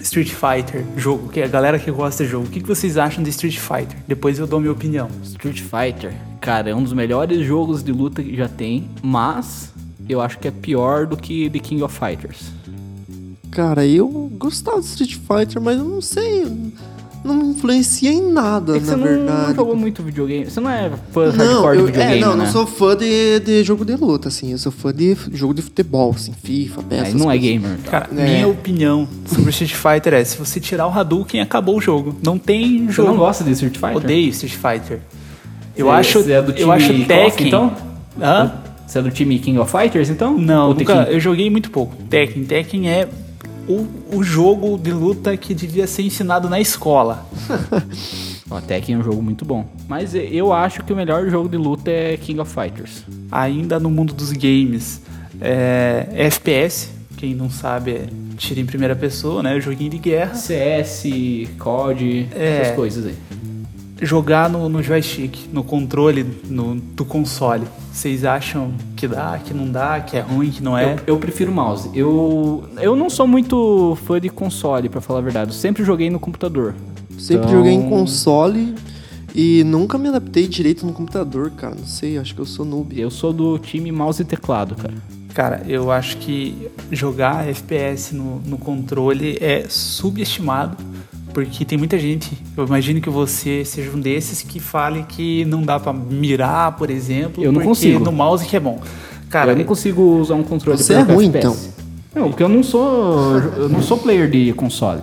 Street 0.00 0.30
Fighter, 0.30 0.84
jogo, 0.96 1.28
que 1.28 1.40
a 1.40 1.46
galera 1.46 1.78
que 1.78 1.90
gosta 1.90 2.24
de 2.24 2.30
jogo. 2.30 2.46
O 2.46 2.50
que 2.50 2.60
que 2.60 2.68
vocês 2.68 2.98
acham 2.98 3.22
de 3.22 3.30
Street 3.30 3.58
Fighter? 3.58 3.96
Depois 4.06 4.38
eu 4.38 4.46
dou 4.46 4.60
minha 4.60 4.72
opinião. 4.72 5.08
Street 5.22 5.60
Fighter, 5.60 6.14
cara, 6.40 6.70
é 6.70 6.74
um 6.74 6.82
dos 6.82 6.92
melhores 6.92 7.44
jogos 7.46 7.82
de 7.82 7.90
luta 7.90 8.22
que 8.22 8.36
já 8.36 8.46
tem, 8.46 8.88
mas 9.02 9.72
eu 10.08 10.20
acho 10.20 10.38
que 10.38 10.46
é 10.46 10.50
pior 10.50 11.06
do 11.06 11.16
que 11.16 11.48
The 11.48 11.58
King 11.58 11.82
of 11.82 11.98
Fighters. 11.98 12.52
Cara, 13.54 13.86
eu 13.86 14.08
gostava 14.36 14.80
de 14.80 14.86
Street 14.86 15.14
Fighter, 15.16 15.62
mas 15.62 15.78
eu 15.78 15.84
não 15.84 16.00
sei. 16.00 16.46
Não 17.24 17.34
me 17.36 17.44
influencia 17.54 18.12
em 18.12 18.20
nada, 18.32 18.76
É 18.76 18.80
na 18.80 18.84
você 18.84 18.96
não, 18.96 19.04
verdade. 19.04 19.46
não 19.48 19.54
jogou 19.54 19.74
muito 19.74 20.02
videogame. 20.02 20.44
Você 20.44 20.60
não 20.60 20.68
é 20.70 20.90
fã 21.10 21.32
Não, 21.32 21.62
hardcore 21.62 21.76
eu, 21.78 21.86
de 21.86 21.92
videogame, 21.92 22.16
é, 22.18 22.20
não, 22.20 22.36
né? 22.36 22.44
não 22.44 22.52
sou 22.52 22.66
fã 22.66 22.94
de, 22.94 23.40
de 23.40 23.62
jogo 23.64 23.82
de 23.82 23.96
luta, 23.96 24.28
assim. 24.28 24.52
Eu 24.52 24.58
sou 24.58 24.70
fã 24.70 24.92
de 24.92 25.16
jogo 25.32 25.54
de 25.54 25.62
futebol, 25.62 26.10
assim, 26.14 26.32
FIFA, 26.42 26.82
PES. 26.82 26.92
Aí 26.98 27.06
essas 27.06 27.14
não 27.14 27.30
é 27.30 27.38
coisas. 27.38 27.62
gamer. 27.62 27.78
Cara, 27.90 28.08
É. 28.14 28.24
minha 28.24 28.46
opinião 28.48 29.08
sobre 29.24 29.48
Street 29.50 29.72
Fighter 29.72 30.12
é: 30.12 30.22
se 30.24 30.36
você 30.36 30.60
tirar 30.60 30.86
o 30.86 30.90
Hadouken, 30.90 31.40
acabou 31.40 31.78
o 31.78 31.80
jogo. 31.80 32.14
Não 32.22 32.36
tem 32.38 32.84
Você 32.86 32.92
jogo. 32.92 33.08
não 33.08 33.16
gosta 33.16 33.42
de 33.42 33.52
Street 33.52 33.76
Fighter? 33.76 33.96
Odeio 33.96 34.28
Street 34.28 34.52
Fighter. 34.54 35.00
Eu 35.74 35.86
Você- 35.86 35.92
acho, 35.92 36.22
você 36.24 36.32
é 36.32 36.42
do 36.42 36.52
time 36.52 36.62
eu 36.64 36.72
acho 36.72 36.88
KOF, 36.92 37.04
Tekken. 37.06 37.46
então? 37.46 37.72
Hã? 38.20 38.52
Você 38.86 38.98
é 38.98 39.02
do 39.02 39.10
time 39.10 39.38
King 39.38 39.58
of 39.58 39.72
Fighters, 39.72 40.10
então? 40.10 40.36
Não, 40.36 40.74
nunca, 40.74 40.94
Tekken? 40.94 41.14
eu 41.14 41.18
joguei 41.20 41.48
muito 41.48 41.70
pouco. 41.70 41.96
Tekken, 42.10 42.44
Tekken 42.44 42.90
é 42.90 43.08
o, 43.68 43.86
o 44.16 44.22
jogo 44.22 44.78
de 44.78 44.92
luta 44.92 45.36
que 45.36 45.54
devia 45.54 45.86
ser 45.86 46.02
ensinado 46.02 46.48
na 46.48 46.60
escola. 46.60 47.26
Ó, 48.50 48.60
Tekken 48.60 48.94
é 48.96 48.98
um 48.98 49.02
jogo 49.02 49.22
muito 49.22 49.44
bom. 49.44 49.66
Mas 49.88 50.14
eu 50.14 50.52
acho 50.52 50.82
que 50.84 50.92
o 50.92 50.96
melhor 50.96 51.28
jogo 51.30 51.48
de 51.48 51.56
luta 51.56 51.90
é 51.90 52.16
King 52.16 52.40
of 52.40 52.52
Fighters. 52.52 53.02
Ainda 53.30 53.80
no 53.80 53.90
mundo 53.90 54.12
dos 54.12 54.32
games, 54.32 55.00
é, 55.40 56.06
FPS, 56.14 56.90
quem 57.16 57.34
não 57.34 57.48
sabe 57.50 57.90
é 57.92 58.06
tira 58.36 58.60
em 58.60 58.66
primeira 58.66 58.96
pessoa, 58.96 59.42
né? 59.42 59.58
Joguinho 59.60 59.90
de 59.90 59.98
guerra. 59.98 60.34
CS, 60.34 61.04
COD, 61.58 62.28
É. 62.34 62.60
essas 62.62 62.74
coisas 62.76 63.06
aí. 63.06 63.14
Jogar 64.04 64.48
no, 64.50 64.68
no 64.68 64.82
joystick, 64.82 65.36
no 65.52 65.62
controle 65.64 66.24
no, 66.48 66.74
do 66.76 67.04
console. 67.04 67.66
Vocês 67.92 68.24
acham 68.24 68.72
que 68.96 69.06
dá, 69.06 69.38
que 69.44 69.54
não 69.54 69.70
dá, 69.70 70.00
que 70.00 70.16
é 70.16 70.20
ruim, 70.20 70.50
que 70.50 70.62
não 70.62 70.76
é? 70.76 70.94
Eu, 70.94 71.14
eu 71.14 71.18
prefiro 71.18 71.52
mouse. 71.52 71.88
Eu, 71.94 72.64
eu 72.80 72.94
não 72.96 73.08
sou 73.08 73.26
muito 73.26 73.96
fã 74.04 74.20
de 74.20 74.28
console, 74.28 74.88
pra 74.88 75.00
falar 75.00 75.20
a 75.20 75.22
verdade. 75.22 75.50
Eu 75.50 75.54
sempre 75.54 75.84
joguei 75.84 76.10
no 76.10 76.18
computador. 76.18 76.74
Sempre 77.18 77.46
Então- 77.46 77.58
joguei 77.58 77.72
em 77.72 77.88
console 77.88 78.74
e 79.34 79.62
nunca 79.64 79.96
me 79.98 80.08
adaptei 80.08 80.46
direito 80.48 80.84
no 80.86 80.92
computador, 80.92 81.50
cara. 81.50 81.74
Não 81.74 81.86
sei, 81.86 82.18
acho 82.18 82.34
que 82.34 82.40
eu 82.40 82.46
sou 82.46 82.64
noob. 82.64 82.98
Eu 82.98 83.10
sou 83.10 83.32
do 83.32 83.58
time 83.58 83.90
mouse 83.92 84.20
e 84.22 84.24
teclado, 84.24 84.74
cara. 84.74 84.94
Cara, 85.32 85.62
eu 85.66 85.90
acho 85.90 86.16
que 86.18 86.68
jogar 86.92 87.48
FPS 87.48 88.14
no, 88.14 88.40
no 88.46 88.56
controle 88.56 89.36
é 89.40 89.66
subestimado, 89.68 90.76
porque 91.34 91.64
tem 91.64 91.76
muita 91.76 91.98
gente, 91.98 92.32
eu 92.56 92.64
imagino 92.66 93.00
que 93.00 93.10
você 93.10 93.64
seja 93.64 93.90
um 93.90 94.00
desses 94.00 94.40
que 94.40 94.58
fale 94.60 95.02
que 95.02 95.44
não 95.44 95.62
dá 95.62 95.78
pra 95.78 95.92
mirar, 95.92 96.76
por 96.76 96.88
exemplo, 96.88 97.42
Eu 97.44 97.50
não 97.52 97.60
porque 97.60 97.68
consigo. 97.68 98.04
no 98.04 98.12
mouse 98.12 98.46
que 98.46 98.56
é 98.56 98.60
bom. 98.60 98.80
Cara, 99.28 99.52
eu 99.52 99.56
não 99.56 99.64
consigo 99.64 100.00
usar 100.20 100.34
um 100.36 100.44
controle 100.44 100.78
Você 100.78 100.94
pra 100.94 101.02
é 101.02 101.14
ruim, 101.14 101.26
FPS. 101.26 101.70
Não, 102.14 102.28
porque 102.30 102.42
eu 102.42 102.48
não 102.48 102.62
sou. 102.62 103.36
Eu 103.56 103.68
não 103.68 103.82
sou 103.82 103.98
player 103.98 104.30
de 104.30 104.52
console. 104.52 105.02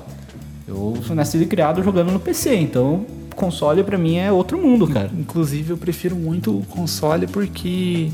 Eu 0.66 0.98
sou 1.06 1.14
nascido 1.14 1.42
e 1.44 1.46
criado 1.46 1.84
jogando 1.84 2.12
no 2.12 2.20
PC, 2.20 2.56
então 2.56 3.06
console 3.36 3.84
pra 3.84 3.98
mim 3.98 4.18
é 4.18 4.32
outro 4.32 4.58
mundo, 4.58 4.88
cara. 4.88 5.10
Inclusive, 5.18 5.72
eu 5.72 5.78
prefiro 5.78 6.16
muito 6.16 6.58
o 6.60 6.64
console 6.68 7.28
porque 7.28 8.10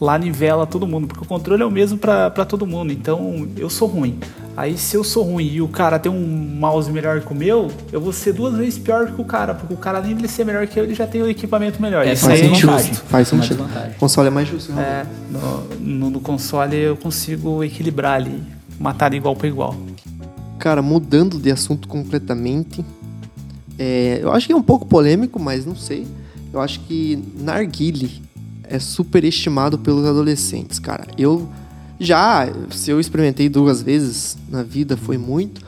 lá 0.00 0.16
nivela 0.18 0.66
todo 0.66 0.86
mundo, 0.86 1.06
porque 1.06 1.22
o 1.22 1.26
controle 1.26 1.62
é 1.62 1.66
o 1.66 1.70
mesmo 1.70 1.98
pra 1.98 2.30
pra 2.30 2.44
todo 2.44 2.66
mundo. 2.66 2.92
Então, 2.92 3.46
eu 3.56 3.68
sou 3.68 3.86
ruim. 3.86 4.18
Aí, 4.56 4.76
se 4.76 4.96
eu 4.96 5.04
sou 5.04 5.22
ruim 5.22 5.46
e 5.46 5.62
o 5.62 5.68
cara 5.68 5.98
tem 5.98 6.10
um 6.10 6.26
mouse 6.58 6.90
melhor 6.90 7.20
que 7.20 7.32
o 7.32 7.34
meu, 7.34 7.68
eu 7.92 8.00
vou 8.00 8.12
ser 8.12 8.32
duas 8.32 8.54
vezes 8.56 8.78
pior 8.78 9.06
que 9.12 9.20
o 9.20 9.24
cara, 9.24 9.54
porque 9.54 9.72
o 9.72 9.76
cara, 9.76 9.98
além 9.98 10.16
de 10.16 10.26
ser 10.28 10.44
melhor 10.44 10.66
que 10.66 10.78
eu, 10.78 10.84
ele 10.84 10.94
já 10.94 11.06
tem 11.06 11.22
o 11.22 11.28
equipamento 11.28 11.80
melhor. 11.80 12.06
É, 12.06 12.12
Isso 12.12 12.26
Faz 12.26 12.40
aí 12.40 12.46
é. 12.46 12.54
Faz 12.54 13.10
Mais 13.10 13.28
sentido. 13.28 13.58
vantagem. 13.64 13.92
Console 13.98 14.28
é 14.28 14.30
mais 14.30 14.48
justo. 14.48 14.72
realmente. 14.72 14.90
É, 14.98 15.06
no, 15.30 15.78
no, 15.78 16.10
no 16.10 16.20
console 16.20 16.76
eu 16.76 16.96
consigo 16.96 17.62
equilibrar 17.62 18.14
ali, 18.14 18.42
matar 18.78 19.10
de 19.10 19.16
igual 19.16 19.36
para 19.36 19.48
igual. 19.48 19.74
Cara, 20.58 20.82
mudando 20.82 21.38
de 21.38 21.50
assunto 21.50 21.88
completamente, 21.88 22.84
é, 23.78 24.18
eu 24.22 24.30
acho 24.32 24.46
que 24.46 24.52
é 24.52 24.56
um 24.56 24.62
pouco 24.62 24.84
polêmico, 24.84 25.38
mas 25.40 25.64
não 25.64 25.76
sei. 25.76 26.06
Eu 26.52 26.60
acho 26.60 26.80
que 26.80 27.22
narguile 27.38 28.20
é 28.70 28.78
superestimado 28.78 29.78
pelos 29.78 30.06
adolescentes, 30.06 30.78
cara. 30.78 31.06
Eu 31.18 31.48
já, 31.98 32.48
se 32.70 32.90
eu 32.90 32.98
experimentei 32.98 33.48
duas 33.48 33.82
vezes 33.82 34.38
na 34.48 34.62
vida, 34.62 34.96
foi 34.96 35.18
muito. 35.18 35.60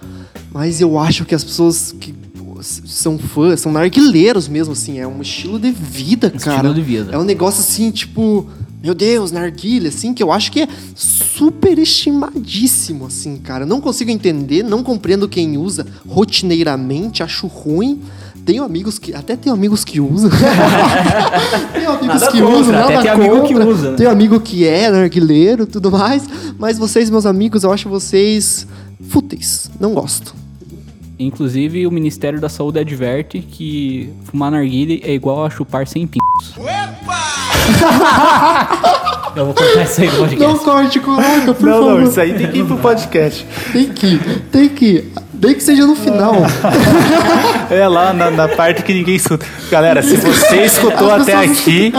Mas 0.52 0.80
eu 0.80 0.98
acho 0.98 1.24
que 1.24 1.34
as 1.34 1.44
pessoas 1.44 1.92
que 1.92 2.14
são 2.62 3.18
fãs, 3.18 3.60
são 3.60 3.72
narguileiros 3.72 4.46
mesmo, 4.48 4.72
assim. 4.72 4.98
É 4.98 5.06
um 5.06 5.20
estilo 5.20 5.58
de 5.58 5.72
vida, 5.72 6.30
cara. 6.30 6.68
Estilo 6.68 6.74
de 6.74 6.82
vida. 6.82 7.12
É 7.12 7.18
um 7.18 7.24
negócio 7.24 7.60
assim, 7.60 7.90
tipo... 7.90 8.46
Meu 8.82 8.96
Deus, 8.96 9.30
narguilha, 9.30 9.90
assim, 9.90 10.12
que 10.12 10.20
eu 10.20 10.32
acho 10.32 10.50
que 10.50 10.62
é 10.62 10.68
super 10.96 11.78
estimadíssimo, 11.78 13.06
assim, 13.06 13.36
cara. 13.36 13.64
Não 13.64 13.80
consigo 13.80 14.10
entender, 14.10 14.64
não 14.64 14.82
compreendo 14.82 15.28
quem 15.28 15.56
usa 15.56 15.86
rotineiramente, 16.04 17.22
acho 17.22 17.46
ruim. 17.46 18.00
Tenho 18.44 18.64
amigos 18.64 18.98
que. 18.98 19.14
Até 19.14 19.36
tenho 19.36 19.54
amigos 19.54 19.84
que 19.84 20.00
usam. 20.00 20.30
tenho 21.72 21.90
amigos 21.90 22.06
Nada 22.20 22.32
que 22.32 22.40
contra, 22.40 22.58
usam, 22.58 22.74
até 22.74 22.94
nada 22.94 23.02
tem 23.02 23.10
amigo 23.10 23.42
que 23.46 23.54
contra. 23.54 23.68
usa, 23.68 23.90
né? 23.92 23.96
Tenho 23.96 24.10
amigo 24.10 24.40
que 24.40 24.66
é 24.66 24.90
narguileiro 24.90 25.66
tudo 25.66 25.90
mais. 25.90 26.24
Mas 26.58 26.78
vocês, 26.78 27.08
meus 27.08 27.26
amigos, 27.26 27.62
eu 27.62 27.72
acho 27.72 27.88
vocês 27.88 28.66
fúteis. 29.08 29.70
Não 29.78 29.94
gosto. 29.94 30.34
Inclusive, 31.18 31.86
o 31.86 31.90
Ministério 31.92 32.40
da 32.40 32.48
Saúde 32.48 32.80
adverte 32.80 33.38
que 33.40 34.10
fumar 34.24 34.50
narguile 34.50 35.00
é 35.04 35.14
igual 35.14 35.44
a 35.44 35.50
chupar 35.50 35.86
sem 35.86 36.06
pintos. 36.06 36.54
Eu 39.34 39.46
vou 39.46 39.54
cortar 39.54 39.84
isso 39.84 40.00
aí 40.02 40.08
Não 40.08 40.16
podcast. 40.18 40.64
corte, 40.64 41.00
coloca, 41.00 41.54
por 41.54 41.66
Não, 41.66 41.72
favor. 41.72 42.00
não, 42.00 42.08
isso 42.08 42.20
aí 42.20 42.34
tem 42.34 42.50
que 42.50 42.58
ir 42.58 42.66
pro 42.66 42.76
podcast. 42.76 43.46
Tem 43.72 43.88
que, 43.88 44.06
ir, 44.06 44.40
tem 44.50 44.68
que. 44.68 45.04
Nem 45.42 45.54
que 45.56 45.62
seja 45.62 45.84
no 45.84 45.96
final. 45.96 46.34
É 47.70 47.88
lá 47.88 48.12
na, 48.12 48.30
na 48.30 48.48
parte 48.48 48.82
que 48.82 48.92
ninguém 48.92 49.16
escuta. 49.16 49.46
Galera, 49.70 50.02
se 50.02 50.16
você 50.16 50.60
escutou 50.66 51.10
As 51.10 51.22
até 51.22 51.34
aqui, 51.34 51.90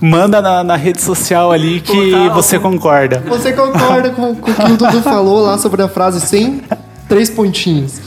manda 0.00 0.42
na, 0.42 0.64
na 0.64 0.74
rede 0.74 1.00
social 1.00 1.52
ali 1.52 1.80
que 1.80 2.12
você 2.34 2.58
concorda. 2.58 3.22
Você 3.28 3.52
concorda 3.52 4.10
com, 4.10 4.34
com 4.34 4.50
o 4.50 4.54
que 4.54 4.72
o 4.72 4.76
Dudu 4.76 5.00
falou 5.02 5.42
lá 5.42 5.58
sobre 5.58 5.80
a 5.82 5.88
frase 5.88 6.20
sem 6.20 6.60
três 7.08 7.30
pontinhos. 7.30 8.00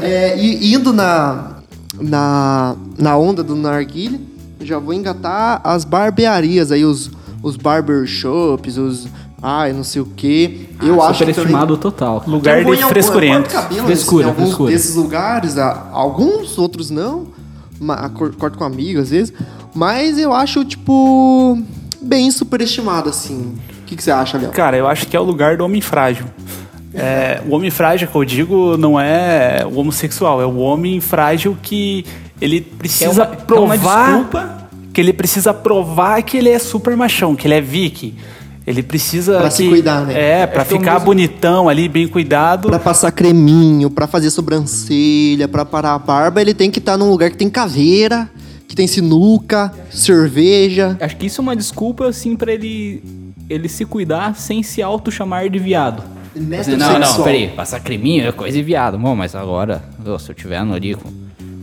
É, 0.00 0.38
e 0.38 0.72
indo 0.72 0.92
na, 0.92 1.56
na, 2.00 2.76
na 2.96 3.16
onda 3.16 3.42
do 3.42 3.56
narguilha, 3.56 4.20
já 4.60 4.78
vou 4.78 4.94
engatar 4.94 5.60
as 5.64 5.84
barbearias 5.84 6.70
aí, 6.70 6.84
os, 6.84 7.10
os 7.42 7.56
barbershops, 7.56 8.78
os... 8.78 9.08
Ai, 9.48 9.72
não 9.72 9.84
sei 9.84 10.02
o 10.02 10.06
quê. 10.06 10.66
Eu 10.82 11.00
acho 11.00 11.18
que 11.18 11.18
também- 11.20 11.34
Superestimado 11.34 11.76
total. 11.76 12.24
Lugar 12.26 12.60
eu 12.62 12.74
de 12.74 12.82
frescurento. 12.86 13.48
eu 13.70 13.84
Frescura, 13.84 14.24
em 14.26 14.28
alguns 14.30 14.44
frescura. 14.46 14.72
desses 14.72 14.96
lugares, 14.96 15.56
a- 15.56 15.88
alguns, 15.92 16.58
outros 16.58 16.90
não. 16.90 17.28
Corto 18.38 18.58
com 18.58 18.64
amigo 18.64 19.00
às 19.00 19.10
vezes. 19.10 19.32
Mas 19.72 20.18
eu 20.18 20.32
acho, 20.32 20.64
tipo, 20.64 21.62
bem 22.02 22.28
superestimado, 22.32 23.08
assim. 23.10 23.54
O 23.82 23.84
que, 23.86 23.94
que 23.94 24.02
você 24.02 24.10
acha, 24.10 24.36
Léo? 24.36 24.50
Cara, 24.50 24.76
eu 24.76 24.88
acho 24.88 25.06
que 25.06 25.16
é 25.16 25.20
o 25.20 25.22
lugar 25.22 25.56
do 25.58 25.64
homem 25.64 25.80
frágil. 25.80 26.26
É, 26.92 27.40
o 27.46 27.54
homem 27.54 27.70
frágil 27.70 28.08
que 28.08 28.16
eu 28.16 28.24
digo 28.24 28.76
não 28.76 28.98
é 28.98 29.64
o 29.70 29.78
homossexual, 29.78 30.40
é 30.42 30.46
o 30.46 30.56
homem 30.56 30.98
frágil 31.00 31.56
que 31.62 32.04
ele 32.40 32.60
precisa 32.62 33.04
É 33.04 33.10
uma- 33.10 33.24
é 33.24 33.28
uma 33.28 33.36
provar 33.36 34.06
desculpa. 34.08 34.68
que 34.92 35.00
ele 35.00 35.12
precisa 35.12 35.52
provar 35.54 36.20
que 36.22 36.36
ele 36.38 36.48
é 36.48 36.58
super 36.58 36.96
machão, 36.96 37.36
que 37.36 37.46
ele 37.46 37.54
é 37.54 37.60
viking. 37.60 38.14
Ele 38.66 38.82
precisa 38.82 39.38
Pra 39.38 39.48
que, 39.48 39.54
se 39.54 39.68
cuidar, 39.68 40.04
né? 40.04 40.40
É, 40.42 40.46
pra 40.46 40.62
É 40.62 40.64
ficar 40.64 40.94
mesmo- 40.94 41.06
bonitão 41.06 41.68
ali, 41.68 41.88
bem 41.88 42.08
cuidado. 42.08 42.68
Pra 42.68 42.78
passar 42.80 43.12
creminho, 43.12 43.88
pra 43.88 44.06
fazer 44.08 44.28
sobrancelha, 44.30 45.46
pra 45.46 45.64
parar 45.64 45.94
a 45.94 45.98
barba, 45.98 46.40
ele 46.40 46.52
tem 46.52 46.70
que 46.70 46.80
estar 46.80 46.96
num 46.96 47.08
lugar 47.08 47.30
que 47.30 47.36
tem 47.36 47.48
caveira, 47.48 48.28
que 48.66 48.74
tem 48.74 48.86
sinuca, 48.88 49.72
cerveja. 49.90 50.96
Acho 51.00 51.16
que 51.16 51.26
isso 51.26 51.40
é 51.40 51.42
uma 51.42 51.54
desculpa, 51.54 52.08
assim, 52.08 52.34
pra 52.34 52.52
ele, 52.52 53.02
ele 53.48 53.68
se 53.68 53.84
cuidar 53.84 54.34
sem 54.34 54.62
se 54.64 54.82
auto-chamar 54.82 55.48
de 55.48 55.58
viado. 55.60 56.02
Dizer, 56.34 56.76
Não, 56.76 56.98
não, 56.98 57.22
peraí, 57.22 57.48
passar 57.48 57.80
creminho 57.80 58.26
é 58.26 58.32
coisa 58.32 58.56
de 58.56 58.62
viado. 58.62 58.98
Bom, 58.98 59.14
mas 59.14 59.34
agora, 59.34 59.82
ô, 60.04 60.18
se 60.18 60.28
eu 60.30 60.34
tiver 60.34 60.62
no 60.64 60.74
ali 60.74 60.94
com 60.94 61.08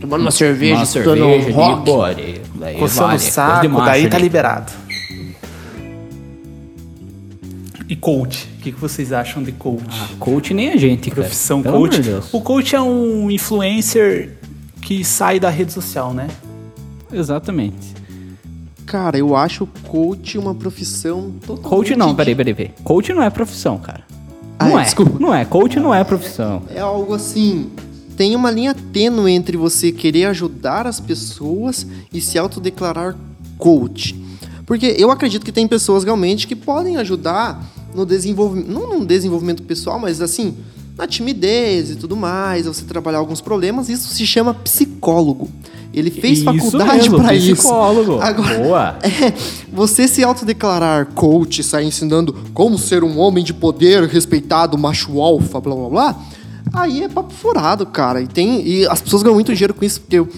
Tomando 0.00 0.22
uma 0.22 0.30
cerveja, 0.30 0.74
uma 0.76 0.84
cerveja, 0.86 1.24
um 1.24 1.52
rock. 1.52 1.78
de, 1.78 1.84
pô, 1.86 2.02
aí, 2.02 2.40
daí 2.56 2.74
Coçando 2.76 3.06
vale, 3.06 3.16
o 3.16 3.18
coisa 3.20 3.24
de 3.26 3.30
saco, 3.32 3.68
macho 3.68 3.84
daí 3.86 4.08
tá 4.08 4.16
ali. 4.16 4.24
liberado. 4.24 4.72
E 7.94 7.96
coach? 7.96 8.48
O 8.58 8.62
que, 8.62 8.72
que 8.72 8.80
vocês 8.80 9.12
acham 9.12 9.40
de 9.40 9.52
coach? 9.52 9.84
Ah, 9.88 10.08
coach 10.18 10.52
nem 10.52 10.70
a 10.72 10.76
gente, 10.76 11.10
cara. 11.10 11.22
Profissão 11.22 11.62
Pelo 11.62 11.78
coach. 11.78 12.00
O 12.32 12.40
coach 12.40 12.74
é 12.74 12.80
um 12.80 13.30
influencer 13.30 14.32
que 14.82 15.04
sai 15.04 15.38
da 15.38 15.48
rede 15.48 15.72
social, 15.72 16.12
né? 16.12 16.26
Exatamente. 17.12 17.94
Cara, 18.84 19.16
eu 19.16 19.36
acho 19.36 19.68
coach 19.86 20.36
uma 20.36 20.56
profissão 20.56 21.30
totalmente... 21.40 21.68
Coach 21.68 21.94
não, 21.96 22.16
peraí, 22.16 22.34
peraí, 22.34 22.52
peraí. 22.52 22.72
Coach 22.82 23.12
não 23.12 23.22
é 23.22 23.30
profissão, 23.30 23.78
cara. 23.78 24.02
Ah, 24.58 24.68
Não 24.68 24.76
é, 24.76 24.82
é, 24.82 24.84
desculpa. 24.86 25.16
não 25.20 25.32
é. 25.32 25.44
Coach 25.44 25.78
não 25.78 25.94
é 25.94 26.02
profissão. 26.02 26.62
É 26.74 26.80
algo 26.80 27.14
assim. 27.14 27.70
Tem 28.16 28.34
uma 28.34 28.50
linha 28.50 28.74
tênue 28.92 29.30
entre 29.30 29.56
você 29.56 29.92
querer 29.92 30.24
ajudar 30.24 30.84
as 30.84 30.98
pessoas 30.98 31.86
e 32.12 32.20
se 32.20 32.36
autodeclarar 32.38 33.14
coach. 33.56 34.16
Porque 34.66 34.96
eu 34.98 35.12
acredito 35.12 35.44
que 35.44 35.52
tem 35.52 35.68
pessoas 35.68 36.02
realmente 36.02 36.44
que 36.48 36.56
podem 36.56 36.96
ajudar 36.96 37.62
no 37.94 38.04
desenvolvimento, 38.04 38.70
não 38.70 38.98
no 38.98 39.06
desenvolvimento 39.06 39.62
pessoal, 39.62 39.98
mas 39.98 40.20
assim, 40.20 40.54
na 40.96 41.06
timidez 41.06 41.90
e 41.90 41.96
tudo 41.96 42.16
mais, 42.16 42.66
você 42.66 42.84
trabalhar 42.84 43.18
alguns 43.18 43.40
problemas, 43.40 43.88
isso 43.88 44.08
se 44.08 44.26
chama 44.26 44.54
psicólogo. 44.54 45.50
Ele 45.92 46.10
fez 46.10 46.38
Isso 46.38 46.44
faculdade 46.44 47.08
para 47.08 47.34
isso. 47.34 47.54
psicólogo. 47.54 48.18
Agora, 48.20 48.58
Boa. 48.58 48.98
é, 49.02 49.32
você 49.72 50.08
se 50.08 50.24
autodeclarar 50.24 51.06
coach, 51.14 51.62
sair 51.62 51.86
ensinando 51.86 52.34
como 52.52 52.76
ser 52.76 53.04
um 53.04 53.16
homem 53.18 53.44
de 53.44 53.54
poder, 53.54 54.02
respeitado, 54.04 54.76
macho 54.76 55.20
alfa, 55.20 55.60
blá 55.60 55.74
blá 55.74 55.88
blá, 55.88 56.16
aí 56.72 57.04
é 57.04 57.08
papo 57.08 57.32
furado, 57.32 57.86
cara. 57.86 58.20
E, 58.20 58.26
tem, 58.26 58.66
e 58.66 58.86
as 58.88 59.00
pessoas 59.00 59.22
ganham 59.22 59.34
muito 59.34 59.52
dinheiro 59.52 59.72
com 59.72 59.84
isso, 59.84 60.00
porque 60.00 60.18
eu, 60.18 60.28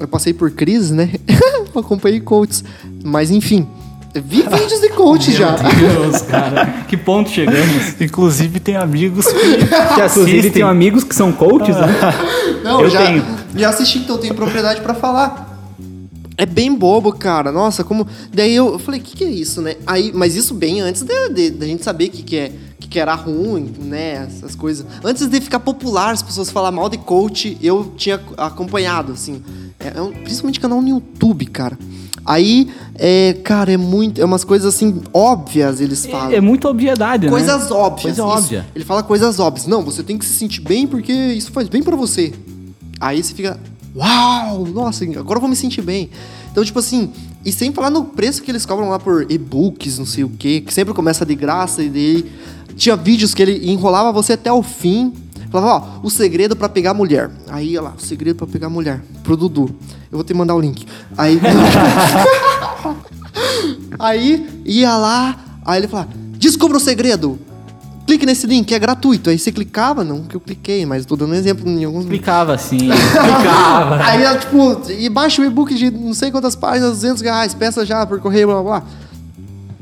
eu 0.00 0.08
passei 0.08 0.32
por 0.32 0.50
crise, 0.50 0.92
né? 0.92 1.12
eu 1.74 1.80
acompanhei 1.80 2.18
coaches. 2.18 2.64
Mas 3.04 3.30
enfim, 3.30 3.68
vi 4.14 4.42
vídeos 4.42 4.80
de 4.80 4.88
coach 4.90 5.32
já. 5.32 5.56
Deus, 5.56 6.22
cara. 6.22 6.66
Que 6.88 6.96
ponto 6.96 7.30
chegamos? 7.30 8.00
Inclusive 8.00 8.58
tem 8.60 8.76
amigos 8.76 9.26
que, 9.26 10.00
assistem. 10.00 10.50
tem 10.50 10.62
amigos 10.62 11.04
que 11.04 11.14
são 11.14 11.32
coaches, 11.32 11.76
né? 11.76 11.88
Não, 12.64 12.80
Eu 12.80 12.90
já, 12.90 13.04
tenho. 13.06 13.24
já 13.54 13.68
assisti, 13.68 13.98
então 13.98 14.16
eu 14.16 14.20
tenho 14.20 14.34
propriedade 14.34 14.80
pra 14.80 14.94
falar. 14.94 15.46
É 16.36 16.46
bem 16.46 16.72
bobo, 16.74 17.12
cara. 17.12 17.50
Nossa, 17.50 17.82
como. 17.82 18.06
Daí 18.32 18.54
eu, 18.54 18.78
falei, 18.78 19.00
o 19.00 19.02
que, 19.02 19.16
que 19.16 19.24
é 19.24 19.28
isso, 19.28 19.60
né? 19.60 19.74
Aí, 19.86 20.12
mas 20.14 20.36
isso 20.36 20.54
bem 20.54 20.80
antes 20.80 21.02
da 21.02 21.28
de, 21.28 21.50
da 21.50 21.66
gente 21.66 21.82
saber 21.82 22.06
o 22.06 22.10
que, 22.10 22.22
que, 22.22 22.36
é, 22.36 22.52
que, 22.78 22.88
que 22.88 22.98
era 23.00 23.14
ruim, 23.14 23.72
né? 23.80 24.26
Essas 24.28 24.54
coisas. 24.54 24.86
Antes 25.04 25.26
de 25.26 25.40
ficar 25.40 25.58
popular, 25.58 26.12
as 26.12 26.22
pessoas 26.22 26.48
falar 26.50 26.70
mal 26.70 26.88
de 26.88 26.96
coach, 26.96 27.58
eu 27.60 27.92
tinha 27.96 28.20
acompanhado, 28.36 29.12
assim. 29.12 29.42
É, 29.80 29.98
é 29.98 30.00
um, 30.00 30.12
principalmente 30.12 30.60
canal 30.60 30.80
no 30.80 30.88
YouTube, 30.88 31.44
cara. 31.46 31.76
Aí, 32.28 32.68
é, 32.94 33.38
cara, 33.42 33.72
é 33.72 33.78
muito. 33.78 34.20
É 34.20 34.24
umas 34.24 34.44
coisas 34.44 34.74
assim, 34.74 35.00
óbvias, 35.14 35.80
eles 35.80 36.04
falam. 36.04 36.30
É, 36.30 36.36
é 36.36 36.40
muita 36.42 36.68
obviedade, 36.68 37.24
né? 37.24 37.30
Coisas 37.30 37.70
óbvias. 37.70 38.02
Coisa 38.02 38.22
isso. 38.22 38.22
óbvia. 38.22 38.66
Ele 38.74 38.84
fala 38.84 39.02
coisas 39.02 39.40
óbvias. 39.40 39.66
Não, 39.66 39.82
você 39.82 40.02
tem 40.02 40.18
que 40.18 40.26
se 40.26 40.34
sentir 40.34 40.60
bem 40.60 40.86
porque 40.86 41.10
isso 41.10 41.50
faz 41.50 41.70
bem 41.70 41.82
pra 41.82 41.96
você. 41.96 42.34
Aí 43.00 43.22
você 43.22 43.32
fica, 43.32 43.58
uau, 43.96 44.66
nossa, 44.66 45.04
agora 45.04 45.38
eu 45.38 45.40
vou 45.40 45.48
me 45.48 45.56
sentir 45.56 45.80
bem. 45.80 46.10
Então, 46.52 46.62
tipo 46.62 46.78
assim, 46.78 47.10
e 47.46 47.50
sem 47.50 47.72
falar 47.72 47.88
no 47.88 48.04
preço 48.04 48.42
que 48.42 48.50
eles 48.50 48.66
cobram 48.66 48.90
lá 48.90 48.98
por 48.98 49.24
e-books, 49.30 49.98
não 49.98 50.04
sei 50.04 50.24
o 50.24 50.28
quê, 50.28 50.60
que 50.60 50.74
sempre 50.74 50.92
começa 50.92 51.24
de 51.24 51.34
graça 51.34 51.82
e 51.82 51.88
daí 51.88 52.30
tinha 52.76 52.94
vídeos 52.94 53.32
que 53.32 53.40
ele 53.40 53.70
enrolava 53.70 54.12
você 54.12 54.34
até 54.34 54.52
o 54.52 54.62
fim. 54.62 55.14
Falava, 55.50 55.86
ó, 55.86 56.00
o 56.02 56.10
segredo 56.10 56.54
pra 56.54 56.68
pegar 56.68 56.94
mulher. 56.94 57.30
Aí, 57.48 57.70
ia 57.70 57.82
lá, 57.82 57.94
o 57.96 58.00
segredo 58.00 58.36
pra 58.36 58.46
pegar 58.46 58.68
mulher. 58.68 59.00
Pro 59.22 59.36
Dudu. 59.36 59.74
Eu 60.10 60.18
vou 60.18 60.24
te 60.24 60.34
mandar 60.34 60.54
o 60.54 60.60
link. 60.60 60.86
Aí. 61.16 61.40
Aí 63.98 64.46
ia 64.64 64.96
lá, 64.96 65.36
aí 65.64 65.80
ele 65.80 65.88
falava: 65.88 66.10
descubra 66.32 66.76
o 66.76 66.80
segredo. 66.80 67.38
Clique 68.06 68.24
nesse 68.24 68.46
link, 68.46 68.72
é 68.72 68.78
gratuito. 68.78 69.28
Aí 69.28 69.38
você 69.38 69.52
clicava, 69.52 70.02
não 70.02 70.22
que 70.22 70.34
eu 70.34 70.40
cliquei, 70.40 70.86
mas 70.86 71.04
tô 71.04 71.14
dando 71.14 71.32
um 71.32 71.34
exemplo 71.34 71.68
em 71.68 71.84
alguns 71.84 72.04
Explicava 72.04 72.54
assim, 72.54 72.90
explicava. 72.90 74.00
Aí 74.02 74.38
tipo, 74.38 74.80
e 74.92 75.08
baixa 75.10 75.42
o 75.42 75.44
e-book 75.44 75.74
de 75.74 75.90
não 75.90 76.14
sei 76.14 76.30
quantas 76.30 76.56
páginas, 76.56 76.92
200 76.92 77.22
reais, 77.22 77.52
peça 77.52 77.84
já 77.84 78.06
por 78.06 78.18
correio, 78.18 78.46
blá 78.46 78.62
blá 78.62 78.80
blá. 78.80 78.82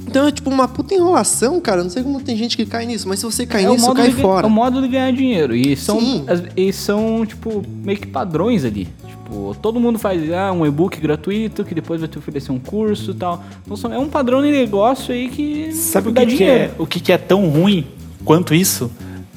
Então 0.07 0.27
é 0.27 0.31
tipo 0.33 0.49
uma 0.51 0.69
puta 0.69 0.95
enrolação, 0.95 1.61
cara. 1.61 1.83
Não 1.83 1.91
sei 1.91 2.03
como 2.03 2.21
tem 2.21 2.37
gente 2.37 2.57
que 2.57 2.65
cai 2.65 2.87
nisso, 2.87 3.09
mas 3.09 3.19
se 3.19 3.25
você 3.27 3.45
cair 3.47 3.65
É 3.65 3.69
o, 3.71 3.73
nisso, 3.73 3.93
cai 3.95 4.11
de, 4.11 4.21
fora. 4.23 4.47
é 4.47 4.49
o 4.49 4.51
modo 4.51 4.81
de 4.81 4.89
ganhar 4.89 5.13
dinheiro. 5.13 5.55
E 5.55 5.77
são, 5.77 6.25
as- 6.29 6.43
e 6.57 6.73
são, 6.73 7.27
tipo, 7.27 7.63
meio 7.85 7.99
que 7.99 8.07
padrões 8.07 8.65
ali. 8.65 8.89
Tipo, 9.07 9.57
todo 9.61 9.81
mundo 9.81 9.99
faz 9.99 10.33
ah, 10.33 10.53
um 10.53 10.65
e-book 10.65 11.01
gratuito, 11.01 11.65
que 11.65 11.75
depois 11.75 12.01
vai 12.01 12.09
te 12.09 12.17
oferecer 12.19 12.53
um 12.53 12.59
curso 12.61 13.11
e 13.11 13.15
tal. 13.15 13.43
Então 13.67 13.93
é 13.93 13.99
um 13.99 14.09
padrão 14.09 14.41
de 14.43 14.51
negócio 14.53 15.13
aí 15.13 15.29
que 15.29 15.73
Sabe 15.73 16.09
o 16.09 16.13
dá 16.13 16.21
que, 16.21 16.29
que 16.29 16.37
dinheiro. 16.37 16.59
é, 16.65 16.71
o 16.79 16.87
que, 16.87 17.01
que 17.01 17.11
é 17.13 17.19
tão 17.19 17.49
ruim 17.49 17.85
quanto 18.25 18.55
isso? 18.55 18.91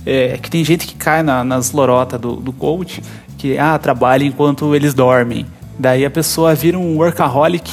É 0.05 0.37
que 0.37 0.49
tem 0.49 0.63
gente 0.63 0.85
que 0.87 0.93
cai 0.95 1.23
na- 1.23 1.43
nas 1.43 1.71
lorotas 1.71 2.19
do, 2.21 2.35
do 2.35 2.53
coach 2.53 3.01
que 3.37 3.57
ah, 3.57 3.77
trabalha 3.79 4.23
enquanto 4.23 4.73
eles 4.75 4.93
dormem. 4.93 5.45
Daí 5.77 6.05
a 6.05 6.09
pessoa 6.11 6.53
vira 6.53 6.77
um 6.77 6.97
workaholic. 6.97 7.71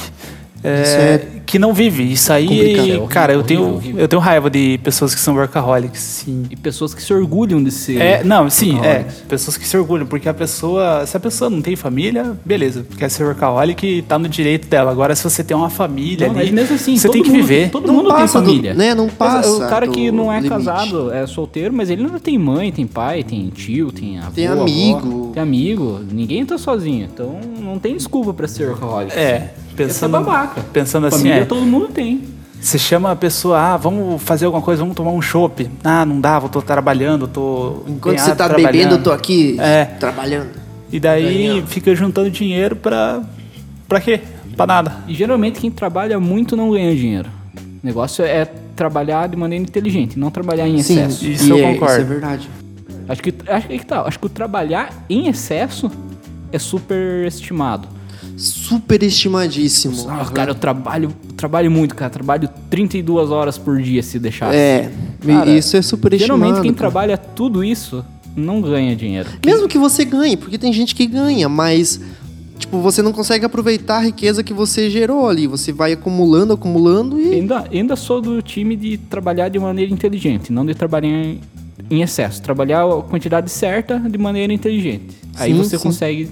é, 0.63 0.81
Isso 0.81 0.95
é 0.95 1.36
que 1.47 1.57
não 1.57 1.73
vive. 1.73 2.03
Isso 2.03 2.31
aí, 2.31 2.45
Complicado. 2.47 2.77
É 2.77 2.81
horrível, 2.81 3.07
cara, 3.07 3.33
eu 3.33 3.39
horrível, 3.39 3.57
tenho, 3.63 3.75
horrível. 3.75 4.01
eu 4.01 4.07
tenho 4.07 4.21
raiva 4.21 4.49
de 4.49 4.77
pessoas 4.83 5.15
que 5.15 5.21
são 5.21 5.33
workaholics, 5.35 5.99
sim. 6.01 6.43
E 6.51 6.55
pessoas 6.55 6.93
que 6.93 7.01
se 7.01 7.11
orgulham 7.13 7.63
de 7.63 7.71
ser. 7.71 7.99
É, 8.01 8.23
não, 8.23 8.49
sim, 8.49 8.79
é. 8.83 9.05
Pessoas 9.27 9.57
que 9.57 9.65
se 9.67 9.75
orgulham, 9.77 10.05
porque 10.05 10.27
a 10.29 10.33
pessoa, 10.33 11.05
se 11.07 11.15
a 11.17 11.19
pessoa 11.19 11.49
não 11.49 11.61
tem 11.61 11.75
família, 11.75 12.37
beleza, 12.45 12.85
quer 12.97 13.09
ser 13.09 13.23
workaholic, 13.23 14.03
tá 14.07 14.19
no 14.19 14.27
direito 14.29 14.67
dela. 14.67 14.91
Agora, 14.91 15.15
se 15.15 15.23
você 15.23 15.43
tem 15.43 15.55
uma 15.55 15.69
família 15.69 16.27
Não, 16.27 16.35
ali, 16.35 16.45
mas 16.45 16.51
mesmo 16.51 16.75
assim, 16.75 16.97
você 16.97 17.09
tem 17.09 17.23
que 17.23 17.29
mundo- 17.29 17.41
viver. 17.41 17.69
Todo 17.71 17.87
Não 17.87 17.95
mundo 17.95 18.09
tem 18.09 18.17
passa 18.17 18.41
do- 18.41 18.45
família. 18.47 18.73
né, 18.73 18.93
não 18.93 19.07
passa 19.07 19.49
O 19.49 19.59
cara 19.69 19.87
que 19.87 20.11
não 20.11 20.31
é 20.31 20.35
limite. 20.41 20.49
casado, 20.53 21.11
é 21.13 21.25
solteiro, 21.25 21.73
mas 21.73 21.89
ele 21.89 22.03
ainda 22.03 22.19
tem 22.19 22.37
mãe, 22.37 22.71
tem 22.71 22.85
pai, 22.85 23.23
tem 23.23 23.47
tio, 23.49 23.91
tem 23.91 24.19
avô, 24.19 24.31
Tem 24.31 24.47
avó, 24.47 24.61
amigo. 24.63 25.31
tem 25.33 25.41
amigo. 25.41 26.01
Ninguém 26.11 26.45
tá 26.45 26.57
sozinho. 26.57 27.07
Então 27.11 27.39
não 27.61 27.79
tem 27.79 27.95
desculpa 27.95 28.33
pra 28.33 28.47
ser 28.47 28.67
workaholic. 28.69 29.17
É, 29.17 29.33
Pensando 29.39 29.66
pensando, 29.77 30.11
babaca. 30.11 30.61
pensando 30.73 31.07
assim, 31.07 31.17
Família 31.19 31.41
é, 31.41 31.45
todo 31.45 31.61
mundo 31.61 31.87
tem. 31.89 32.23
você 32.59 32.77
chama 32.77 33.11
a 33.11 33.15
pessoa, 33.15 33.59
ah, 33.59 33.77
vamos 33.77 34.21
fazer 34.23 34.45
alguma 34.45 34.61
coisa, 34.63 34.81
vamos 34.81 34.95
tomar 34.95 35.11
um 35.11 35.21
chopp. 35.21 35.69
Ah, 35.83 36.05
não 36.05 36.19
dá, 36.19 36.39
vou 36.39 36.49
tô 36.49 36.61
trabalhando, 36.61 37.27
tô 37.27 37.83
Enquanto 37.87 38.19
você 38.19 38.35
tá 38.35 38.49
bebendo, 38.49 38.95
eu 38.95 39.03
tô 39.03 39.11
aqui 39.11 39.55
É. 39.59 39.85
trabalhando. 39.85 40.49
E 40.91 40.99
daí 40.99 41.47
Ganhando. 41.49 41.67
fica 41.67 41.93
juntando 41.95 42.29
dinheiro 42.29 42.75
pra. 42.75 43.21
pra 43.87 43.99
quê? 44.01 44.21
Pra 44.55 44.65
nada. 44.65 44.97
E 45.07 45.13
geralmente 45.13 45.59
quem 45.59 45.69
trabalha 45.69 46.19
muito 46.19 46.55
não 46.55 46.71
ganha 46.71 46.95
dinheiro. 46.95 47.29
O 47.57 47.85
negócio 47.85 48.23
é 48.25 48.45
trabalhar 48.75 49.27
de 49.27 49.35
maneira 49.35 49.63
inteligente, 49.63 50.17
não 50.17 50.31
trabalhar 50.31 50.67
em 50.67 50.81
Sim, 50.81 50.93
excesso. 51.03 51.25
Isso 51.27 51.51
eu 51.51 51.57
e 51.57 51.61
é- 51.61 51.73
concordo. 51.73 51.93
Isso 51.93 52.01
é 52.01 52.05
verdade. 52.05 52.49
Acho 53.09 53.21
que, 53.21 53.33
acho 53.47 53.67
que 53.67 53.85
tá. 53.85 54.01
Acho 54.01 54.19
que 54.19 54.25
o 54.25 54.29
trabalhar 54.29 54.89
em 55.09 55.27
excesso 55.27 55.91
é 56.51 56.57
super 56.59 57.25
estimado. 57.27 57.87
Super 58.37 59.01
estimadíssimo. 59.01 60.07
Ah, 60.07 60.25
cara, 60.25 60.51
eu 60.51 60.55
trabalho, 60.55 61.11
trabalho 61.35 61.71
muito, 61.71 61.95
cara. 61.95 62.09
Trabalho 62.11 62.47
32 62.69 63.31
horas 63.31 63.57
por 63.57 63.81
dia 63.81 64.03
se 64.03 64.19
deixar. 64.19 64.53
É, 64.53 64.91
Cara, 65.25 65.49
isso 65.49 65.75
é 65.75 65.81
super 65.81 66.13
estimado. 66.13 66.39
Geralmente 66.39 66.61
quem 66.61 66.71
cara. 66.71 66.91
trabalha 66.91 67.17
tudo 67.17 67.63
isso 67.63 68.05
não 68.35 68.61
ganha 68.61 68.95
dinheiro. 68.95 69.27
Mesmo 69.43 69.67
que 69.67 69.79
você 69.79 70.05
ganhe, 70.05 70.37
porque 70.37 70.57
tem 70.59 70.71
gente 70.71 70.93
que 70.93 71.07
ganha, 71.07 71.49
mas 71.49 71.99
tipo, 72.59 72.79
você 72.79 73.01
não 73.01 73.11
consegue 73.11 73.43
aproveitar 73.43 73.97
a 73.97 74.01
riqueza 74.01 74.43
que 74.43 74.53
você 74.53 74.87
gerou 74.89 75.27
ali. 75.27 75.47
Você 75.47 75.71
vai 75.71 75.93
acumulando, 75.93 76.53
acumulando 76.53 77.19
e 77.19 77.33
Ainda, 77.33 77.65
ainda 77.71 77.95
sou 77.95 78.21
do 78.21 78.39
time 78.43 78.75
de 78.75 78.97
trabalhar 78.97 79.49
de 79.49 79.57
maneira 79.57 79.91
inteligente, 79.91 80.53
não 80.53 80.63
de 80.63 80.75
trabalhar 80.75 81.09
em, 81.09 81.41
em 81.89 82.03
excesso. 82.03 82.39
Trabalhar 82.43 82.83
a 82.83 83.01
quantidade 83.01 83.49
certa 83.49 83.97
de 83.99 84.17
maneira 84.19 84.53
inteligente. 84.53 85.17
Aí 85.35 85.51
Sim, 85.51 85.57
você 85.57 85.77
sim. 85.77 85.83
consegue 85.83 86.29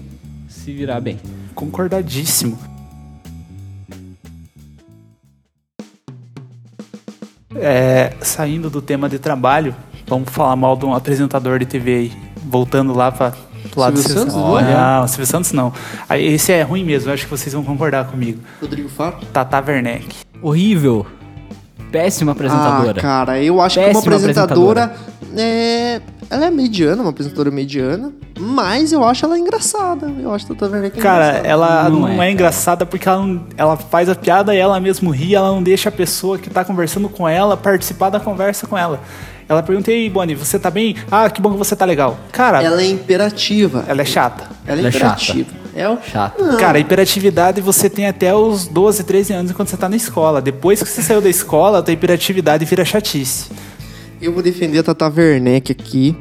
se 0.48 0.72
virar 0.72 1.02
bem. 1.02 1.18
Concordadíssimo. 1.56 2.60
É, 7.56 8.14
saindo 8.22 8.70
do 8.70 8.82
tema 8.82 9.08
de 9.08 9.18
trabalho, 9.18 9.74
vamos 10.06 10.30
falar 10.30 10.56
mal 10.56 10.76
de 10.76 10.86
um 10.86 10.94
apresentador 10.94 11.58
de 11.58 11.66
TV 11.66 11.96
aí. 11.96 12.14
Voltando 12.44 12.94
lá 12.94 13.12
para 13.12 13.34
pro 13.72 13.82
lado 13.82 13.98
Silvio 13.98 14.14
do 14.14 14.20
Santos? 14.20 14.36
Olha. 14.36 15.00
Não, 15.00 15.08
Silvio 15.08 15.26
Santos 15.26 15.52
não. 15.54 15.74
Esse 16.12 16.52
é 16.52 16.62
ruim 16.62 16.84
mesmo, 16.84 17.10
eu 17.10 17.14
acho 17.14 17.24
que 17.24 17.32
vocês 17.32 17.54
vão 17.54 17.64
concordar 17.64 18.06
comigo. 18.08 18.40
Rodrigo 18.62 18.90
Faro. 18.90 19.18
Tata 19.32 19.64
Werneck. 19.66 20.08
Horrível. 20.42 21.06
Péssima 21.92 22.32
apresentadora. 22.34 23.00
Ah, 23.00 23.02
cara, 23.02 23.42
eu 23.42 23.62
acho 23.62 23.80
que 23.80 23.86
Péssima 23.86 24.00
uma 24.02 24.16
apresentadora, 24.18 24.96
é, 25.38 26.02
ela 26.30 26.46
é 26.48 26.52
mediana, 26.52 27.02
uma 27.02 27.12
apresentadora 27.12 27.50
mediana, 27.52 28.12
mas 28.40 28.92
eu 28.92 29.04
acho 29.04 29.26
ela 29.26 29.38
engraçada. 29.40 30.12
Eu 30.20 30.34
acho 30.34 30.46
que 30.48 30.64
Werneck 30.64 30.98
é 31.00 31.02
Cara, 31.02 31.26
engraçada. 31.28 31.48
ela 31.48 31.90
Não 31.90 32.00
não, 32.02 32.22
é, 32.24 32.28
é, 32.28 32.32
engraçada 32.32 32.86
porque 32.86 33.08
ela, 33.08 33.26
não- 33.26 33.46
ela 33.56 33.78
faz 33.78 34.10
a 34.10 34.16
piada 34.16 34.54
e 34.54 34.58
ela 34.58 34.80
mesmo 34.80 35.10
ri, 35.12 35.36
ela 35.36 35.50
não 35.52 35.64
deixa 35.64 35.90
a 35.90 35.92
pessoa 35.92 36.38
que 36.38 36.50
tá 36.50 36.66
conversando 36.66 37.08
com 37.08 37.28
ela 37.28 37.56
participar 37.56 38.10
da 38.10 38.20
conversa 38.20 38.68
com 38.68 38.78
ela. 38.78 39.00
Ela 39.48 39.62
pergunta, 39.62 39.92
ei, 39.92 40.10
Bonnie, 40.10 40.34
você 40.36 40.58
tá 40.58 40.72
bem? 40.72 40.96
Ah, 41.12 41.30
que 41.30 41.40
bom 41.40 41.52
que 41.52 41.58
você 41.58 41.76
tá 41.76 41.86
legal. 41.86 42.18
Cara, 42.32 42.58
ela, 42.64 42.74
Ela 42.76 42.82
é 42.82 42.88
imperativa. 42.88 43.86
é 43.88 44.06
chata. 44.06 44.46
Ela 44.66 44.78
é 44.78 44.80
Ela 44.80 44.88
é 44.88 44.92
chata. 44.92 45.16
É 45.76 45.90
o... 45.90 45.98
Chato. 46.02 46.42
Não, 46.42 46.58
Cara, 46.58 46.80
hiperatividade 46.80 47.60
você 47.60 47.90
tem 47.90 48.08
até 48.08 48.34
os 48.34 48.66
12, 48.66 49.04
13 49.04 49.34
anos 49.34 49.52
enquanto 49.52 49.68
você 49.68 49.78
tá 49.78 49.90
na 49.90 49.98
escola. 49.98 50.42
Depois 50.42 50.82
que 50.82 50.88
você 50.88 51.02
saiu 51.02 51.22
da 51.22 51.30
escola, 51.30 51.80
a 51.80 51.82
tua 51.82 51.94
hiperatividade 51.94 52.64
vira 52.64 52.86
chatice. 52.86 53.52
Eu 54.22 54.32
vou 54.32 54.42
defender 54.42 54.80
a 54.80 54.84
Tata 54.84 55.12
Werneck 55.14 55.72
aqui. 55.72 56.16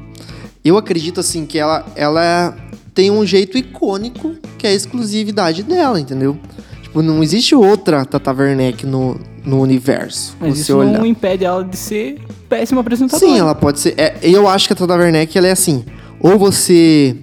Eu 0.64 0.76
acredito, 0.76 1.20
assim, 1.20 1.46
que 1.46 1.58
ela, 1.58 1.86
ela 1.94 2.56
tem 2.92 3.10
um 3.10 3.24
jeito 3.24 3.56
icônico 3.56 4.34
que 4.58 4.66
é 4.66 4.70
a 4.70 4.74
exclusividade 4.74 5.62
dela, 5.62 6.00
entendeu? 6.00 6.36
Tipo, 6.82 7.00
não 7.00 7.22
existe 7.22 7.54
outra 7.54 8.04
Tata 8.04 8.32
Werneck 8.32 8.84
no, 8.84 9.20
no 9.44 9.60
universo. 9.60 10.36
Mas 10.40 10.58
isso 10.58 10.76
olhar. 10.76 10.98
não 10.98 11.06
impede 11.06 11.44
ela 11.44 11.62
de 11.62 11.76
ser 11.76 12.20
péssima 12.48 12.80
apresentadora. 12.80 13.32
Sim, 13.32 13.38
ela 13.38 13.54
pode 13.54 13.78
ser. 13.78 13.94
é, 13.96 14.16
eu 14.22 14.48
acho 14.48 14.66
que 14.66 14.72
a 14.72 14.76
Tata 14.76 14.94
Werneck 14.94 15.36
ela 15.38 15.46
é 15.46 15.52
assim: 15.52 15.84
ou 16.18 16.38
você 16.38 17.16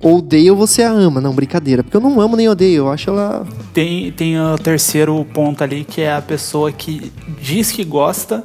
odeia 0.00 0.52
ou 0.52 0.56
você 0.58 0.82
a 0.82 0.90
ama. 0.90 1.20
Não, 1.20 1.32
brincadeira. 1.32 1.82
Porque 1.82 1.96
eu 1.96 2.00
não 2.00 2.20
amo 2.20 2.36
nem 2.36 2.48
odeio. 2.48 2.84
Eu 2.84 2.90
acho 2.92 3.10
ela. 3.10 3.46
Tem, 3.74 4.10
tem 4.12 4.40
o 4.40 4.56
terceiro 4.56 5.24
ponto 5.32 5.62
ali, 5.62 5.84
que 5.84 6.00
é 6.00 6.14
a 6.14 6.22
pessoa 6.22 6.72
que 6.72 7.12
diz 7.40 7.70
que 7.72 7.84
gosta 7.84 8.42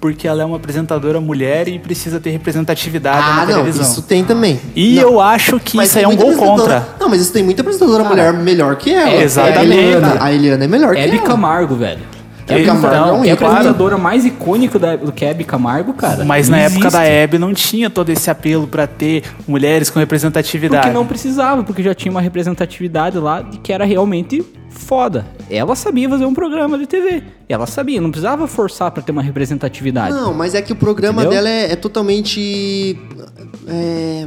porque 0.00 0.28
ela 0.28 0.42
é 0.42 0.44
uma 0.44 0.56
apresentadora 0.58 1.20
mulher 1.20 1.66
e 1.66 1.76
precisa 1.76 2.20
ter 2.20 2.30
representatividade 2.30 3.18
Ah, 3.20 3.34
na 3.38 3.46
não, 3.46 3.46
televisão. 3.46 3.82
isso 3.82 4.02
tem 4.02 4.22
também. 4.24 4.60
E 4.76 4.94
Não, 4.94 5.02
eu 5.02 5.20
acho 5.20 5.58
que 5.58 5.76
mas 5.76 5.88
isso 5.88 5.98
aí 5.98 6.04
é 6.04 6.08
um 6.08 6.14
gol 6.14 6.34
contra. 6.36 6.86
Não, 7.00 7.08
mas 7.08 7.20
isso 7.20 7.32
tem 7.32 7.42
muita 7.42 7.62
apresentadora 7.62 8.04
mulher 8.04 8.32
melhor 8.32 8.76
que 8.76 8.94
ela. 8.94 9.10
é, 9.10 9.22
exatamente. 9.24 9.58
A 9.58 9.64
Eliana, 9.74 10.16
a 10.20 10.32
Eliana 10.32 10.64
é 10.64 10.68
melhor 10.68 10.94
que 10.94 11.00
Hebe 11.00 11.16
ela. 11.16 11.26
Camargo, 11.26 11.74
velho. 11.74 11.98
Hebe 12.48 12.62
Então, 12.62 12.80
Camargo 12.80 13.08
é 13.08 13.12
um 13.12 13.22
Que 13.22 13.28
é 13.28 13.30
a 13.32 13.34
apresentadora 13.34 13.98
mais 13.98 14.24
icônica 14.24 14.78
da- 14.78 14.96
do 14.96 15.12
que 15.12 15.24
Hebe 15.24 15.44
Camargo, 15.44 15.92
cara. 15.92 16.24
Mas 16.24 16.48
Não 16.48 16.56
na 16.56 16.64
época 16.64 16.90
da 16.90 17.02
existe. 17.02 17.12
Hebe 17.16 17.38
não 17.38 17.52
tinha 17.54 17.90
todo 17.90 18.08
esse 18.10 18.30
apelo 18.30 18.66
pra 18.66 18.86
ter 18.86 19.22
mulheres 19.46 19.90
com 19.90 19.98
representatividade. 19.98 20.82
Porque 20.82 20.94
não 20.94 21.06
precisava, 21.06 21.62
porque 21.62 21.82
já 21.82 21.94
tinha 21.94 22.10
uma 22.10 22.20
representatividade 22.20 23.18
lá 23.18 23.42
de 23.42 23.58
que 23.58 23.72
era 23.72 23.84
realmente 23.84 24.44
foda. 24.70 25.26
Ela 25.50 25.74
sabia 25.74 26.08
fazer 26.08 26.24
um 26.24 26.34
programa 26.34 26.78
de 26.78 26.86
TV. 26.86 27.22
Ela 27.48 27.66
sabia, 27.66 28.00
não 28.00 28.10
precisava 28.10 28.46
forçar 28.46 28.90
pra 28.90 29.02
ter 29.02 29.12
uma 29.12 29.22
representatividade. 29.22 30.14
Não, 30.14 30.32
mas 30.34 30.54
é 30.54 30.62
que 30.62 30.72
o 30.72 30.76
programa 30.76 31.22
Entendeu? 31.22 31.42
dela 31.42 31.48
é, 31.48 31.72
é 31.72 31.76
totalmente. 31.76 32.98
É, 33.66 34.26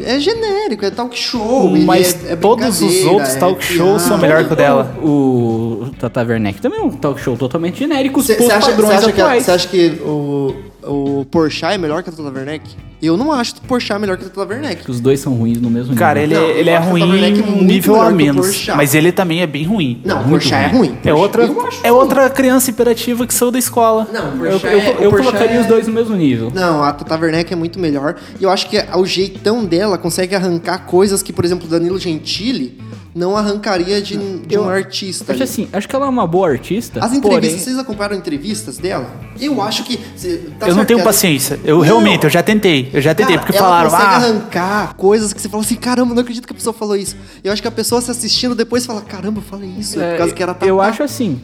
é 0.00 0.18
genérico, 0.18 0.84
é 0.84 0.90
talk 0.90 1.18
show. 1.18 1.70
Mas 1.84 2.24
é- 2.24 2.32
é 2.32 2.36
todos 2.36 2.80
os 2.80 3.04
outros 3.04 3.34
é 3.36 3.38
talk 3.38 3.62
shows 3.62 4.02
são 4.02 4.18
melhor 4.18 4.44
que 4.46 4.52
o 4.52 4.56
dela. 4.56 4.96
O, 5.02 5.90
Tata 5.98 6.22
Werneck 6.22 6.60
também 6.60 6.80
é 6.80 6.82
um 6.82 6.90
talk 6.90 7.20
show 7.20 7.36
totalmente 7.36 7.78
genérico, 7.78 8.22
Você 8.22 8.34
os 8.34 8.50
acha, 8.50 8.70
padrões 8.70 8.98
acha 8.98 9.12
que, 9.12 9.20
atuais. 9.20 9.44
cê 9.44 9.50
acha 9.50 9.68
que 9.68 9.86
o, 10.02 10.54
o 10.88 11.24
Porchat 11.26 11.74
é 11.74 11.78
melhor 11.78 12.02
que 12.02 12.08
a 12.10 12.12
Tata 12.12 12.30
Werneck? 12.30 12.64
Eu 13.00 13.16
não 13.16 13.30
acho 13.30 13.54
o 13.58 13.60
Porchat 13.60 14.00
melhor 14.00 14.16
que 14.16 14.24
a 14.24 14.28
Tata 14.28 14.48
Werneck. 14.52 14.90
Os 14.90 14.98
dois 14.98 15.20
são 15.20 15.34
ruins 15.34 15.60
no 15.60 15.70
mesmo 15.70 15.94
Cara, 15.94 16.20
ele, 16.20 16.34
Não, 16.34 16.40
é- 16.42 16.44
eu 16.50 16.56
ele 16.58 16.70
é 16.70 16.80
o 16.80 16.82
ruim 16.82 17.02
em 17.24 17.42
um 17.42 17.62
nível 17.62 18.00
a 18.00 18.08
o 18.08 18.14
menos. 18.14 18.66
Mas 18.74 18.94
ele 18.94 19.12
também 19.12 19.40
é 19.40 19.46
bem 19.46 19.64
ruim. 19.64 20.00
Não, 20.04 20.16
o 20.16 20.26
muito 20.26 20.40
Porchat 20.42 20.64
é 20.64 20.66
ruim. 20.76 20.98
É 21.04 21.14
outra, 21.14 21.44
Eu 21.44 21.68
é 21.84 21.92
outra 21.92 22.28
criança 22.30 22.70
imperativa 22.70 23.26
que 23.26 23.32
saiu 23.34 23.50
da 23.52 23.58
escola. 23.58 24.08
Não, 24.12 24.38
o 24.40 24.46
Eu, 24.46 24.58
Porchat 24.58 24.72
eu, 24.72 24.80
é- 24.80 24.82
o 24.98 25.02
eu 25.04 25.10
Porchat 25.10 25.30
colocaria 25.30 25.56
é- 25.56 25.60
os 25.60 25.66
dois 25.66 25.86
no 25.86 25.92
mesmo 25.92 26.16
nível. 26.16 26.50
Não, 26.52 26.82
a 26.82 26.92
Tata 26.92 27.16
Werneck 27.16 27.52
é 27.52 27.56
muito 27.56 27.78
melhor. 27.78 28.16
E 28.40 28.44
eu 28.44 28.50
acho 28.50 28.68
que 28.68 28.76
o 28.96 29.06
jeitão 29.06 29.64
dela 29.64 29.96
consegue 29.98 30.34
arrancar 30.34 30.78
coisas 30.86 31.22
que, 31.22 31.32
por 31.32 31.44
exemplo, 31.44 31.66
o 31.66 31.70
Danilo 31.70 31.98
Gentili 31.98 32.78
não 33.18 33.36
arrancaria 33.36 34.00
de, 34.00 34.16
de 34.38 34.54
Eu 34.54 34.62
um 34.62 34.68
artista. 34.68 35.24
Acho 35.32 35.42
ali. 35.42 35.50
assim, 35.50 35.68
acho 35.72 35.88
que 35.88 35.94
ela 35.96 36.06
é 36.06 36.08
uma 36.08 36.26
boa 36.26 36.48
artista. 36.48 37.00
As 37.04 37.12
entrevistas, 37.12 37.50
porém- 37.50 37.58
vocês 37.64 37.78
acompanharam 37.78 38.16
entrevistas 38.16 38.78
dela? 38.78 39.06
Eu 39.40 39.60
acho 39.60 39.82
que. 39.84 39.98
cê- 40.16 40.50
tá 40.58 40.68
eu 40.68 40.74
não 40.74 40.84
tenho 40.84 40.98
ela- 41.00 41.04
paciência. 41.06 41.58
Eu 41.64 41.76
Não. 41.78 41.82
realmente, 41.84 42.24
eu 42.24 42.30
já 42.30 42.42
tentei. 42.42 42.88
Eu 42.92 43.00
já 43.00 43.14
tentei, 43.14 43.34
Cara, 43.36 43.46
porque 43.46 43.58
ela 43.58 43.66
falaram, 43.66 43.90
consegue 43.90 44.10
ah, 44.12 44.16
arrancar 44.16 44.94
coisas 44.96 45.32
que 45.32 45.40
você 45.40 45.48
fala 45.48 45.62
assim, 45.62 45.74
caramba, 45.76 46.14
não 46.14 46.22
acredito 46.22 46.46
que 46.46 46.52
a 46.52 46.56
pessoa 46.56 46.72
falou 46.72 46.96
isso. 46.96 47.16
Eu 47.42 47.52
acho 47.52 47.60
que 47.60 47.68
a 47.68 47.72
pessoa 47.72 48.00
se 48.00 48.10
assistindo 48.10 48.54
depois 48.54 48.86
fala, 48.86 49.00
caramba, 49.02 49.38
eu 49.40 49.42
falei 49.44 49.68
isso, 49.78 50.00
é, 50.00 50.12
por 50.12 50.18
causa 50.18 50.34
que 50.34 50.42
era 50.42 50.52
eu 50.62 50.76
Tatá. 50.76 50.88
acho 50.88 51.02
assim. 51.02 51.40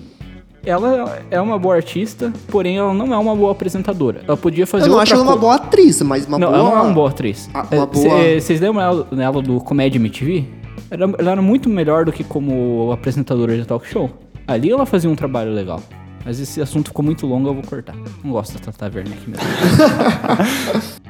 Ela 0.66 1.18
é 1.30 1.38
uma 1.38 1.58
boa 1.58 1.74
artista, 1.76 2.32
porém 2.48 2.78
ela 2.78 2.94
não 2.94 3.12
é 3.12 3.18
uma 3.18 3.36
boa 3.36 3.52
apresentadora. 3.52 4.22
Ela 4.26 4.34
podia 4.36 4.66
fazer 4.66 4.84
Eu 4.84 4.88
não 4.92 4.94
outra 4.96 5.12
acho 5.14 5.22
ela 5.22 5.30
uma 5.30 5.36
boa 5.36 5.56
atriz, 5.56 6.00
mas 6.00 6.26
uma 6.26 6.38
não, 6.38 6.48
boa. 6.48 6.58
ela 6.58 6.70
não 6.70 6.78
é 6.78 6.82
uma 6.82 6.92
boa 6.94 7.10
atriz. 7.10 7.50
Uma 7.52 7.66
É, 7.70 7.76
boa- 7.86 8.40
Vocês 8.40 8.60
lembram 8.62 8.80
ela, 8.82 9.06
nela 9.12 9.42
do 9.42 9.60
Comédia 9.60 9.98
MTV? 9.98 10.46
Ela, 10.90 11.14
ela 11.18 11.30
era 11.32 11.42
muito 11.42 11.68
melhor 11.68 12.04
do 12.04 12.12
que 12.12 12.22
como 12.24 12.90
apresentadora 12.92 13.56
de 13.56 13.64
talk 13.64 13.86
show. 13.86 14.10
Ali 14.46 14.70
ela 14.70 14.84
fazia 14.86 15.08
um 15.10 15.14
trabalho 15.16 15.52
legal. 15.52 15.80
Mas 16.24 16.40
esse 16.40 16.60
assunto 16.60 16.88
ficou 16.88 17.04
muito 17.04 17.26
longo, 17.26 17.48
eu 17.48 17.54
vou 17.54 17.62
cortar. 17.62 17.94
Não 18.22 18.32
gosto 18.32 18.54
da 18.54 18.72
Tata 18.72 18.90
Werneck 18.96 19.28
mesmo. 19.28 19.44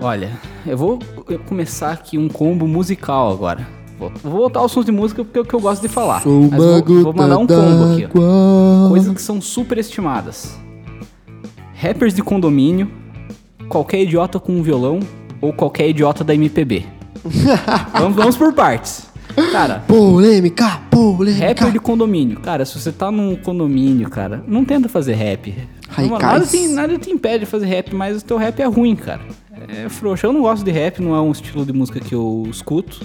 Olha, 0.00 0.30
eu 0.66 0.76
vou 0.76 0.98
começar 1.46 1.92
aqui 1.92 2.18
um 2.18 2.28
combo 2.28 2.66
musical 2.66 3.30
agora. 3.30 3.66
Vou, 3.98 4.10
vou 4.22 4.32
voltar 4.32 4.58
ao 4.60 4.66
assunto 4.66 4.86
de 4.86 4.92
música 4.92 5.22
porque 5.22 5.38
é 5.38 5.42
o 5.42 5.44
que 5.44 5.54
eu 5.54 5.60
gosto 5.60 5.82
de 5.82 5.88
falar. 5.88 6.22
Mas 6.26 6.60
vou, 6.60 7.02
vou 7.04 7.12
mandar 7.14 7.38
um 7.38 7.46
combo 7.46 7.92
aqui. 7.92 8.08
ó. 8.18 8.88
Coisas 8.88 9.14
que 9.14 9.22
são 9.22 9.40
super 9.40 9.78
estimadas. 9.78 10.58
Rappers 11.74 12.14
de 12.14 12.22
condomínio, 12.22 12.90
qualquer 13.68 14.00
idiota 14.02 14.40
com 14.40 14.52
um 14.52 14.62
violão 14.62 14.98
ou 15.40 15.52
qualquer 15.52 15.88
idiota 15.88 16.24
da 16.24 16.34
MPB. 16.34 16.84
vamos, 17.92 18.16
vamos 18.16 18.36
por 18.36 18.52
partes. 18.52 19.06
Cara, 19.50 19.82
Polêmica, 19.88 20.80
polêmica. 20.90 21.48
rapper 21.48 21.72
de 21.72 21.78
condomínio. 21.78 22.40
Cara, 22.40 22.64
se 22.66 22.78
você 22.78 22.92
tá 22.92 23.10
num 23.10 23.34
condomínio, 23.36 24.10
cara, 24.10 24.44
não 24.46 24.64
tenta 24.64 24.88
fazer 24.88 25.14
rap. 25.14 25.54
Não, 25.98 26.18
nada, 26.18 26.46
tem, 26.46 26.68
nada 26.68 26.98
te 26.98 27.10
impede 27.10 27.40
de 27.40 27.46
fazer 27.46 27.66
rap, 27.66 27.94
mas 27.94 28.22
o 28.22 28.24
teu 28.24 28.36
rap 28.36 28.60
é 28.60 28.66
ruim, 28.66 28.96
cara. 28.96 29.20
É 29.68 29.88
frouxo. 29.88 30.26
Eu 30.26 30.32
não 30.32 30.42
gosto 30.42 30.64
de 30.64 30.70
rap, 30.70 31.00
não 31.00 31.14
é 31.14 31.20
um 31.20 31.30
estilo 31.30 31.64
de 31.64 31.72
música 31.72 32.00
que 32.00 32.14
eu 32.14 32.46
escuto. 32.50 33.00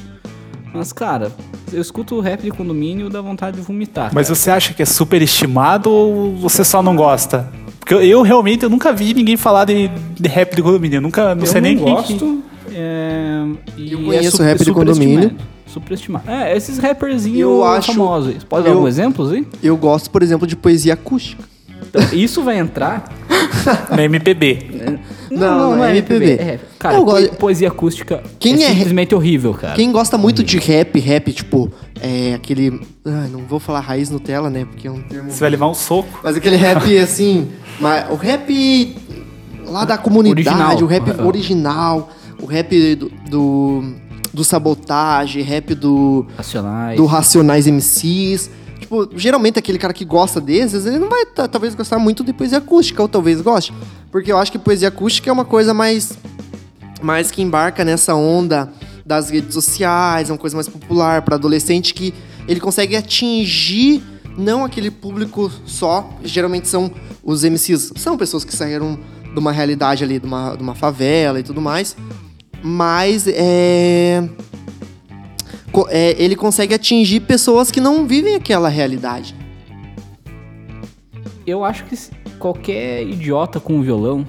Mas, 0.74 0.92
cara, 0.92 1.32
eu 1.72 1.82
escuto 1.82 2.20
rap 2.20 2.42
de 2.42 2.52
condomínio 2.52 3.08
e 3.08 3.10
dá 3.10 3.22
vontade 3.22 3.58
de 3.58 3.64
vomitar. 3.64 4.12
Mas 4.14 4.28
cara. 4.28 4.36
você 4.36 4.52
acha 4.52 4.74
que 4.74 4.82
é 4.82 4.86
superestimado 4.86 5.90
ou 5.90 6.36
você 6.36 6.64
só 6.64 6.82
não 6.82 6.96
gosta? 6.96 7.50
Porque 7.80 7.94
eu, 7.94 8.02
eu 8.02 8.22
realmente 8.22 8.64
eu 8.64 8.70
nunca 8.70 8.92
vi 8.92 9.14
ninguém 9.14 9.38
falar 9.38 9.66
de, 9.66 9.88
de 9.88 10.28
rap 10.30 10.56
de 10.56 10.62
condomínio. 10.62 10.98
Eu 10.98 11.02
nunca, 11.02 11.34
não 11.34 11.44
eu 11.44 11.48
sei 11.48 11.62
nem 11.62 11.76
não 11.76 11.84
quem 11.84 11.94
gosto. 11.94 12.44
É, 12.72 13.46
e 13.78 13.92
Eu 13.94 14.04
conheço 14.04 14.38
su- 14.38 14.44
rap 14.44 14.64
de 14.64 14.72
condomínio. 14.72 15.32
Superestimado. 15.66 16.30
É, 16.30 16.56
esses 16.56 16.78
rapperzinhos 16.78 17.40
Eu 17.40 17.64
acho- 17.64 17.92
famosos. 17.94 18.44
Pode 18.44 18.64
dar 18.64 18.70
eu- 18.72 18.76
alguns 18.76 18.90
exemplos 18.90 19.32
aí? 19.32 19.46
Eu 19.62 19.76
gosto, 19.78 20.10
por 20.10 20.24
exemplo, 20.24 20.48
de 20.48 20.56
poesia 20.56 20.94
acústica. 20.94 21.44
Então, 21.90 22.02
isso 22.14 22.42
vai 22.42 22.58
entrar 22.58 23.08
na 23.92 24.04
MPB. 24.04 25.00
Não, 25.30 25.76
não 25.76 25.84
é 25.86 25.92
MPB. 25.92 26.32
É, 26.32 26.60
cara, 26.80 26.96
Eu 26.96 27.06
po- 27.06 27.12
gosto- 27.12 27.36
poesia 27.36 27.68
acústica 27.68 28.24
Quem 28.40 28.64
é 28.64 28.68
é- 28.68 28.70
simplesmente 28.74 29.14
horrível, 29.14 29.54
cara. 29.54 29.76
Quem 29.76 29.92
gosta 29.92 30.18
muito 30.18 30.44
de 30.44 30.58
rap, 30.58 31.00
rap, 31.00 31.32
tipo, 31.34 31.72
é 32.02 32.34
aquele. 32.34 32.82
Ai, 33.06 33.30
não 33.30 33.42
vou 33.42 33.60
falar 33.60 33.82
raiz 33.82 34.10
Nutella, 34.10 34.50
né? 34.50 34.66
Porque 34.66 34.88
é 34.88 34.92
um 34.92 35.02
termo. 35.02 35.30
Você 35.30 35.40
vai 35.40 35.50
levar 35.50 35.70
um 35.70 35.74
soco. 35.74 36.22
Mas 36.24 36.36
aquele 36.36 36.56
rap 36.56 36.82
assim. 36.98 37.50
mas 37.80 38.10
o 38.10 38.16
rap 38.16 38.96
lá 39.68 39.86
da 39.86 39.98
comunidade, 39.98 40.50
Original. 40.50 40.78
o 40.82 40.86
rap 40.86 41.10
Ah, 41.12 41.16
ah. 41.20 41.26
original, 41.28 42.10
o 42.42 42.46
rap 42.46 42.96
do. 42.96 43.10
do, 43.30 43.94
do 44.34 44.44
sabotagem, 44.44 45.42
rap 45.44 45.74
do. 45.76 46.26
Racionais. 46.36 46.98
do 46.98 47.06
Racionais 47.06 47.68
MCs. 47.68 48.50
Tipo, 48.80 49.10
geralmente 49.16 49.58
aquele 49.58 49.78
cara 49.80 49.92
que 49.94 50.06
gosta 50.06 50.40
desses, 50.40 50.86
ele 50.86 51.00
não 51.00 51.10
vai 51.10 51.26
ta- 51.26 51.48
talvez 51.48 51.74
gostar 51.74 51.98
muito 51.98 52.24
de 52.24 52.32
poesia 52.32 52.60
acústica, 52.60 53.02
ou 53.02 53.08
talvez 53.08 53.42
goste. 53.42 53.74
Porque 54.12 54.32
eu 54.32 54.38
acho 54.38 54.52
que 54.52 54.60
poesia 54.60 54.90
acústica 54.90 55.30
é 55.30 55.34
uma 55.34 55.46
coisa 55.46 55.74
mais. 55.74 56.14
mais 57.02 57.32
que 57.32 57.42
embarca 57.42 57.84
nessa 57.84 58.14
onda 58.16 58.72
das 59.06 59.30
redes 59.30 59.54
sociais, 59.54 60.30
é 60.30 60.34
uma 60.34 60.38
coisa 60.38 60.56
mais 60.56 60.68
popular 60.68 61.22
para 61.22 61.36
adolescente 61.36 61.94
que 61.94 62.14
ele 62.48 62.60
consegue 62.60 62.96
atingir 62.96 64.04
não 64.38 64.64
aquele 64.64 64.92
público 64.92 65.50
só, 65.66 66.08
geralmente 66.24 66.68
são 66.68 66.92
os 67.24 67.44
MCs, 67.44 67.94
são 67.96 68.16
pessoas 68.18 68.44
que 68.46 68.56
saíram 68.56 69.00
de 69.34 69.40
uma 69.40 69.52
realidade 69.52 70.04
ali, 70.04 70.20
de 70.20 70.28
uma, 70.28 70.56
de 70.56 70.62
uma 70.62 70.76
favela 70.76 71.40
e 71.40 71.44
tudo 71.44 71.60
mais, 71.62 71.96
mas 72.68 73.26
é 73.28 74.28
é, 75.90 76.16
ele 76.22 76.36
consegue 76.36 76.74
atingir 76.74 77.22
pessoas 77.22 77.70
que 77.70 77.80
não 77.80 78.08
vivem 78.08 78.36
aquela 78.36 78.70
realidade. 78.70 79.36
Eu 81.46 81.64
acho 81.64 81.86
que 81.86 81.96
qualquer 82.40 83.04
idiota 83.04 83.60
com 83.60 83.82
violão 83.82 84.26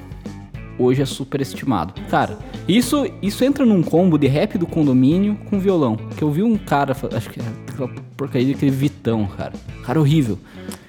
hoje 0.78 1.02
é 1.02 1.06
superestimado. 1.06 1.94
Cara, 2.08 2.38
isso, 2.68 3.10
isso 3.20 3.44
entra 3.44 3.64
num 3.64 3.82
combo 3.82 4.18
de 4.18 4.26
rap 4.28 4.56
do 4.58 4.66
condomínio 4.66 5.36
com 5.48 5.58
violão. 5.58 5.96
Que 5.96 6.22
eu 6.22 6.30
vi 6.30 6.42
um 6.42 6.56
cara, 6.56 6.96
acho 7.14 7.30
que 7.30 7.40
é 7.40 7.44
aquela 7.68 7.88
porcaria 8.16 8.52
daquele 8.52 8.70
Vitão, 8.70 9.26
cara. 9.26 9.52
Cara 9.84 9.98
horrível. 9.98 10.38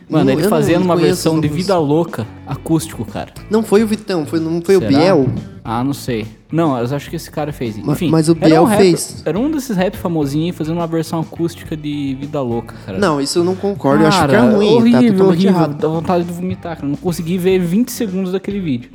Mano, 0.09 0.31
ele 0.31 0.43
eu 0.45 0.49
fazendo 0.49 0.83
uma 0.83 0.95
versão 0.95 1.39
de. 1.39 1.47
Vida 1.47 1.77
Louca 1.77 2.25
acústico, 2.47 3.05
cara. 3.05 3.31
Não 3.49 3.61
foi 3.63 3.83
o 3.83 3.87
Vitão, 3.87 4.25
foi, 4.25 4.39
não 4.39 4.61
foi 4.61 4.75
o 4.75 4.79
Será? 4.79 4.89
Biel. 4.91 5.27
Ah, 5.63 5.83
não 5.83 5.93
sei. 5.93 6.25
Não, 6.51 6.75
eu 6.77 6.95
acho 6.95 7.09
que 7.11 7.15
esse 7.15 7.29
cara 7.29 7.53
fez. 7.53 7.77
Enfim, 7.77 8.09
mas 8.09 8.27
o 8.27 8.31
era 8.31 8.47
Biel 8.47 8.63
um 8.63 8.65
rapper- 8.65 8.85
fez. 8.85 9.21
Era 9.23 9.37
um 9.37 9.51
desses 9.51 9.77
rap 9.77 9.95
famosinhos 9.97 10.55
fazendo 10.57 10.77
uma 10.77 10.87
versão 10.87 11.19
acústica 11.19 11.77
de 11.77 12.17
Vida 12.19 12.41
Louca, 12.41 12.73
cara. 12.85 12.97
Não, 12.97 13.21
isso 13.21 13.37
eu 13.39 13.43
não 13.43 13.55
concordo, 13.55 14.03
eu 14.03 14.07
acho 14.07 14.17
que 14.17 14.23
é 14.25 14.27
Cara, 14.39 14.51
ruim, 14.55 14.73
horrível, 14.73 14.91
tá 15.01 15.07
totalmente 15.07 15.21
horrível. 15.27 15.49
errado. 15.51 15.75
Dá 15.77 15.87
vontade 15.87 16.23
de 16.23 16.33
vomitar, 16.33 16.75
cara. 16.77 16.87
Não 16.87 16.95
consegui 16.95 17.37
ver 17.37 17.59
20 17.59 17.89
segundos 17.91 18.31
daquele 18.31 18.59
vídeo. 18.59 18.89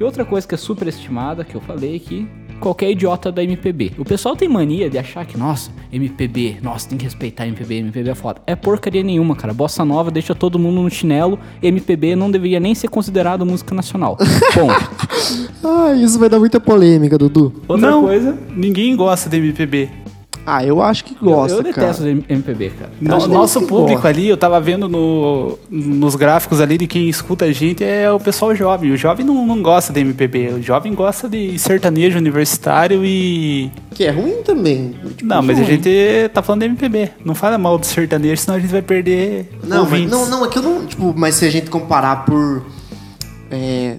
E 0.00 0.02
outra 0.02 0.24
coisa 0.24 0.48
que 0.48 0.54
é 0.54 0.58
superestimada, 0.58 1.44
que 1.44 1.54
eu 1.54 1.60
falei 1.60 1.94
aqui, 1.94 2.26
qualquer 2.60 2.90
idiota 2.90 3.32
da 3.32 3.42
MPB. 3.42 3.92
O 3.98 4.04
pessoal 4.04 4.36
tem 4.36 4.48
mania 4.48 4.88
de 4.88 4.98
achar 4.98 5.24
que, 5.26 5.36
nossa, 5.36 5.70
MPB, 5.92 6.58
nossa, 6.62 6.88
tem 6.88 6.98
que 6.98 7.04
respeitar 7.04 7.46
MPB, 7.46 7.74
MPB 7.76 8.10
é 8.10 8.14
foda. 8.14 8.40
É 8.46 8.54
porcaria 8.54 9.02
nenhuma, 9.02 9.34
cara. 9.34 9.52
Bossa 9.52 9.84
Nova 9.84 10.10
deixa 10.10 10.34
todo 10.34 10.58
mundo 10.58 10.82
no 10.82 10.90
chinelo, 10.90 11.38
MPB 11.62 12.14
não 12.14 12.30
deveria 12.30 12.60
nem 12.60 12.74
ser 12.74 12.88
considerado 12.88 13.44
música 13.44 13.74
nacional. 13.74 14.16
Ponto. 14.54 15.50
Ah, 15.64 15.94
isso 15.94 16.18
vai 16.18 16.28
dar 16.28 16.38
muita 16.38 16.60
polêmica, 16.60 17.18
Dudu. 17.18 17.52
Outra 17.66 17.90
não, 17.90 18.02
coisa, 18.02 18.38
ninguém 18.54 18.94
gosta 18.94 19.28
de 19.28 19.38
MPB. 19.38 19.88
Ah, 20.46 20.64
eu 20.64 20.80
acho 20.82 21.04
que 21.04 21.14
gosta, 21.14 21.52
eu, 21.58 21.58
eu 21.62 21.72
cara. 21.74 21.88
detesto 21.88 22.06
MPB, 22.28 22.70
cara. 22.70 22.90
No- 23.00 23.18
que 23.18 23.28
nosso 23.28 23.60
público 23.62 23.92
gostam. 24.02 24.10
ali, 24.10 24.28
eu 24.28 24.36
tava 24.36 24.58
vendo 24.60 24.88
no, 24.88 25.58
nos 25.70 26.14
gráficos 26.16 26.60
ali 26.60 26.78
de 26.78 26.86
quem 26.86 27.08
escuta 27.08 27.44
a 27.44 27.52
gente 27.52 27.84
é 27.84 28.10
o 28.10 28.18
pessoal 28.18 28.54
jovem. 28.54 28.90
O 28.90 28.96
jovem 28.96 29.24
não, 29.24 29.46
não 29.46 29.62
gosta 29.62 29.92
de 29.92 30.00
MPB, 30.00 30.48
o 30.54 30.62
jovem 30.62 30.94
gosta 30.94 31.28
de 31.28 31.58
sertanejo 31.58 32.18
universitário 32.18 33.04
e. 33.04 33.70
Que 33.94 34.04
é 34.04 34.10
ruim 34.10 34.42
também. 34.42 34.94
Tipo, 35.16 35.26
Não, 35.26 35.42
mas 35.42 35.58
a 35.58 35.62
ruim. 35.62 35.70
gente 35.72 36.28
tá 36.32 36.42
falando 36.42 36.60
de 36.62 36.66
MPB. 36.68 37.10
Não 37.24 37.34
fala 37.34 37.58
mal 37.58 37.76
do 37.78 37.84
sertanejo, 37.86 38.40
senão 38.42 38.56
a 38.56 38.60
gente 38.60 38.70
vai 38.70 38.82
perder. 38.82 39.50
Não, 39.62 39.68
mas, 39.84 39.92
ouvintes. 39.92 40.10
não, 40.10 40.28
não, 40.28 40.44
é 40.44 40.48
que 40.48 40.58
eu 40.58 40.62
não. 40.62 40.86
Tipo, 40.86 41.14
mas 41.16 41.34
se 41.34 41.44
a 41.44 41.50
gente 41.50 41.68
comparar 41.70 42.24
por. 42.24 42.64
É, 43.50 43.96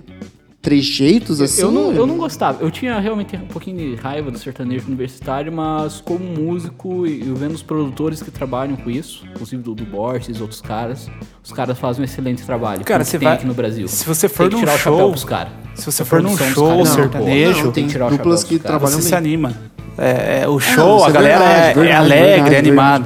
trejeitos, 0.62 1.41
assim. 1.41 1.62
Eu 1.62 1.72
não, 1.72 1.91
eu 1.91 2.05
não 2.05 2.18
gostava. 2.18 2.62
Eu 2.64 2.70
tinha 2.70 2.99
realmente 2.99 3.36
um 3.36 3.47
pouquinho 3.47 3.78
de 3.78 3.95
raiva 4.01 4.30
do 4.30 4.38
sertanejo 4.38 4.86
universitário, 4.88 5.51
mas 5.51 6.01
como 6.01 6.24
músico 6.24 7.07
e 7.07 7.28
eu 7.28 7.36
vendo 7.36 7.53
os 7.55 7.64
produtores 7.64 8.22
que 8.22 8.30
trabalham 8.30 8.76
com 8.76 8.89
isso, 8.89 9.26
inclusive 9.34 9.62
do, 9.64 9.74
do 9.74 9.84
Borges 9.86 10.38
e 10.38 10.41
outros 10.41 10.62
caras, 10.62 11.09
os 11.43 11.51
caras 11.51 11.78
fazem 11.80 12.01
um 12.01 12.05
excelente 12.05 12.43
trabalho. 12.43 12.84
Cara, 12.86 13.03
você 13.03 13.18
tem 13.18 13.28
vai- 13.28 13.38
aqui 13.38 13.45
no 13.47 13.53
Brasil. 13.53 13.88
se 13.88 14.05
você 14.05 14.30
for 14.30 14.43
tem 14.43 14.49
que 14.49 14.55
num 14.55 14.59
tirar 14.62 14.76
o 14.76 14.78
show- 14.78 14.93
chapéu 14.93 15.09
pros 15.09 15.24
caras. 15.24 15.53
Se 15.76 15.86
você 15.86 16.05
for 16.05 16.22
num 16.22 16.38
show 16.38 16.72
é 16.72 16.76
muito 16.76 16.89
sertanejo, 16.89 17.57
Não, 17.57 17.64
tem 17.64 17.72
tem 17.72 17.86
que 17.86 17.91
tirar 17.91 18.07
o 18.07 18.09
duplas 18.12 18.41
chapéu 18.41 18.57
que 18.59 18.64
trabalham 18.64 18.97
você 19.01 19.07
se 19.09 19.16
anima. 19.16 19.53
É, 19.97 20.41
é, 20.43 20.47
o 20.47 20.59
show, 20.59 20.97
isso 20.97 21.05
a 21.05 21.09
é 21.09 21.12
galera 21.12 21.39
verdade, 21.39 21.55
é, 21.57 21.72
é 21.72 21.74
verdade, 21.74 21.93
alegre, 21.95 22.32
verdade, 22.34 22.55
é 22.55 22.59
animado. 22.59 23.05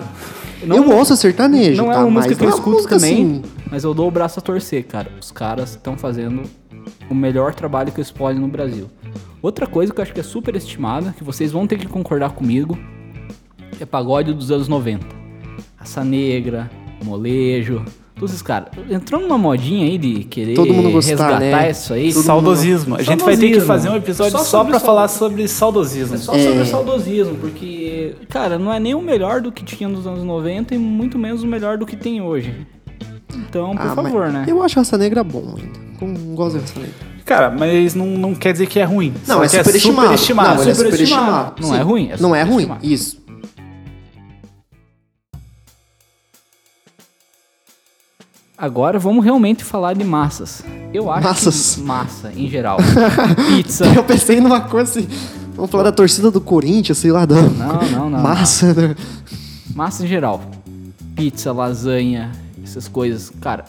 Não- 0.66 0.76
eu 0.78 0.92
ouço 0.98 1.16
sertanejo, 1.16 1.82
Não 1.84 1.92
é 1.92 1.96
tá? 1.96 2.02
uma 2.02 2.10
música 2.10 2.30
Mas 2.32 2.38
que 2.38 2.44
eu 2.44 2.50
não 2.50 2.56
é 2.56 2.58
escuto 2.60 2.88
também, 2.88 3.14
assim. 3.14 3.42
mas 3.70 3.84
eu 3.84 3.94
dou 3.94 4.08
o 4.08 4.12
braço 4.12 4.40
a 4.40 4.42
torcer, 4.42 4.84
cara. 4.86 5.10
Os 5.22 5.32
caras 5.32 5.72
estão 5.72 5.96
fazendo 5.98 6.44
o 7.10 7.16
melhor 7.16 7.54
trabalho 7.54 7.92
que 7.92 7.98
eles 8.00 8.12
podem 8.12 8.40
no 8.42 8.48
Brasil. 8.48 8.88
Outra 9.42 9.68
coisa 9.68 9.94
que 9.94 10.00
eu 10.00 10.04
acho 10.04 10.14
que 10.14 10.20
é 10.20 10.24
super 10.24 10.56
estimada, 10.56 11.14
que 11.18 11.24
vocês 11.24 11.52
vão 11.52 11.68
ter 11.68 11.78
que 11.78 11.88
concordar 11.88 12.32
comigo, 12.32 12.78
é 13.80 13.86
pagode 13.86 14.34
dos 14.34 14.52
anos 14.52 14.68
90. 14.68 15.06
Raça 15.76 16.04
Negra, 16.04 16.70
Molejo, 17.04 17.84
todos 18.16 18.32
esses 18.32 18.42
caras. 18.42 18.70
Entrou 18.90 19.22
numa 19.22 19.38
modinha 19.38 19.86
aí 19.86 19.98
de 20.00 20.24
querer 20.24 20.56
Todo 20.56 20.74
mundo 20.74 20.90
gostar, 20.92 21.10
resgatar 21.12 21.40
né? 21.40 21.70
isso 21.70 21.94
aí. 21.94 22.12
Todo 22.14 22.24
Saudosismo. 22.24 22.96
A 22.96 23.04
gente 23.04 23.24
vai 23.24 23.36
ter 23.38 23.50
que 23.50 23.60
Saudosismo. 23.60 23.68
fazer 23.68 23.90
um 23.90 23.96
episódio 23.98 24.32
Só 24.32 24.38
só, 24.40 24.64
saud- 24.64 24.80
falar 24.80 25.08
sobre 25.10 25.48
saudosismo. 25.48 26.16
É 26.16 26.18
só 26.18 26.34
sobre 26.34 26.66
saudosismo, 26.66 27.36
porque, 27.36 28.16
cara, 28.30 28.58
não 28.58 28.74
é 28.74 28.80
nem 28.80 28.96
o 28.96 29.02
melhor 29.02 29.42
do 29.42 29.52
que 29.52 29.64
tinha 29.64 29.88
nos 29.88 30.08
anos 30.08 30.24
90 30.24 30.74
e 30.74 30.78
muito 30.80 31.20
menos 31.20 31.44
o 31.44 31.48
melhor 31.48 31.78
do 31.78 31.86
que 31.86 31.96
tem 31.96 32.20
hoje. 32.22 32.66
Então, 33.36 33.76
por 33.76 33.86
Ah, 33.86 33.96
favor, 33.96 34.32
né? 34.32 34.46
Eu 34.48 34.64
acho 34.64 34.78
Raça 34.78 34.98
Negra 34.98 35.24
bom 35.24 35.56
ainda. 35.58 35.85
Não 36.02 36.36
gosto 36.36 36.56
de 36.56 36.62
Raça 36.62 36.80
Negra. 36.80 36.96
Cara, 37.26 37.50
mas 37.50 37.96
não, 37.96 38.06
não 38.06 38.36
quer 38.36 38.52
dizer 38.52 38.68
que 38.68 38.80
é 38.80 38.84
ruim. 38.84 39.14
Não, 39.28 39.44
é 39.44 39.48
que 39.48 39.58
superestimado. 39.58 40.02
superestimado. 40.04 40.56
Não, 40.56 40.62
ele 40.62 40.72
é 40.72 40.76
superestimado. 40.76 41.62
Não 41.62 41.70
Sim. 41.70 41.76
é 41.76 41.82
ruim, 41.82 42.10
é 42.12 42.18
não 42.20 42.36
é 42.36 42.44
ruim, 42.44 42.70
isso. 42.84 43.24
Agora 48.58 48.98
vamos 48.98 49.24
realmente 49.24 49.64
falar 49.66 49.94
de 49.94 50.04
massas. 50.04 50.64
Eu 50.94 51.12
acho 51.12 51.28
Massas. 51.28 51.76
que 51.76 51.82
massa, 51.82 52.32
em 52.34 52.48
geral. 52.50 52.78
Pizza. 53.50 53.86
Eu 53.86 54.04
pensei 54.04 54.40
numa 54.40 54.62
coisa 54.62 54.90
assim. 55.00 55.08
Vamos 55.56 55.70
falar 55.70 55.84
da 55.84 55.92
torcida 55.92 56.32
do 56.32 56.40
Corinthians, 56.40 56.98
sei 56.98 57.12
lá, 57.12 57.26
da 57.26 57.36
Não, 57.42 57.82
não, 57.92 58.10
não. 58.10 58.20
massa. 58.22 58.74
né? 58.74 58.96
Massa 59.74 60.06
em 60.06 60.08
geral. 60.08 60.42
Pizza, 61.16 61.52
lasanha, 61.52 62.32
essas 62.64 62.88
coisas. 62.88 63.30
Cara, 63.42 63.66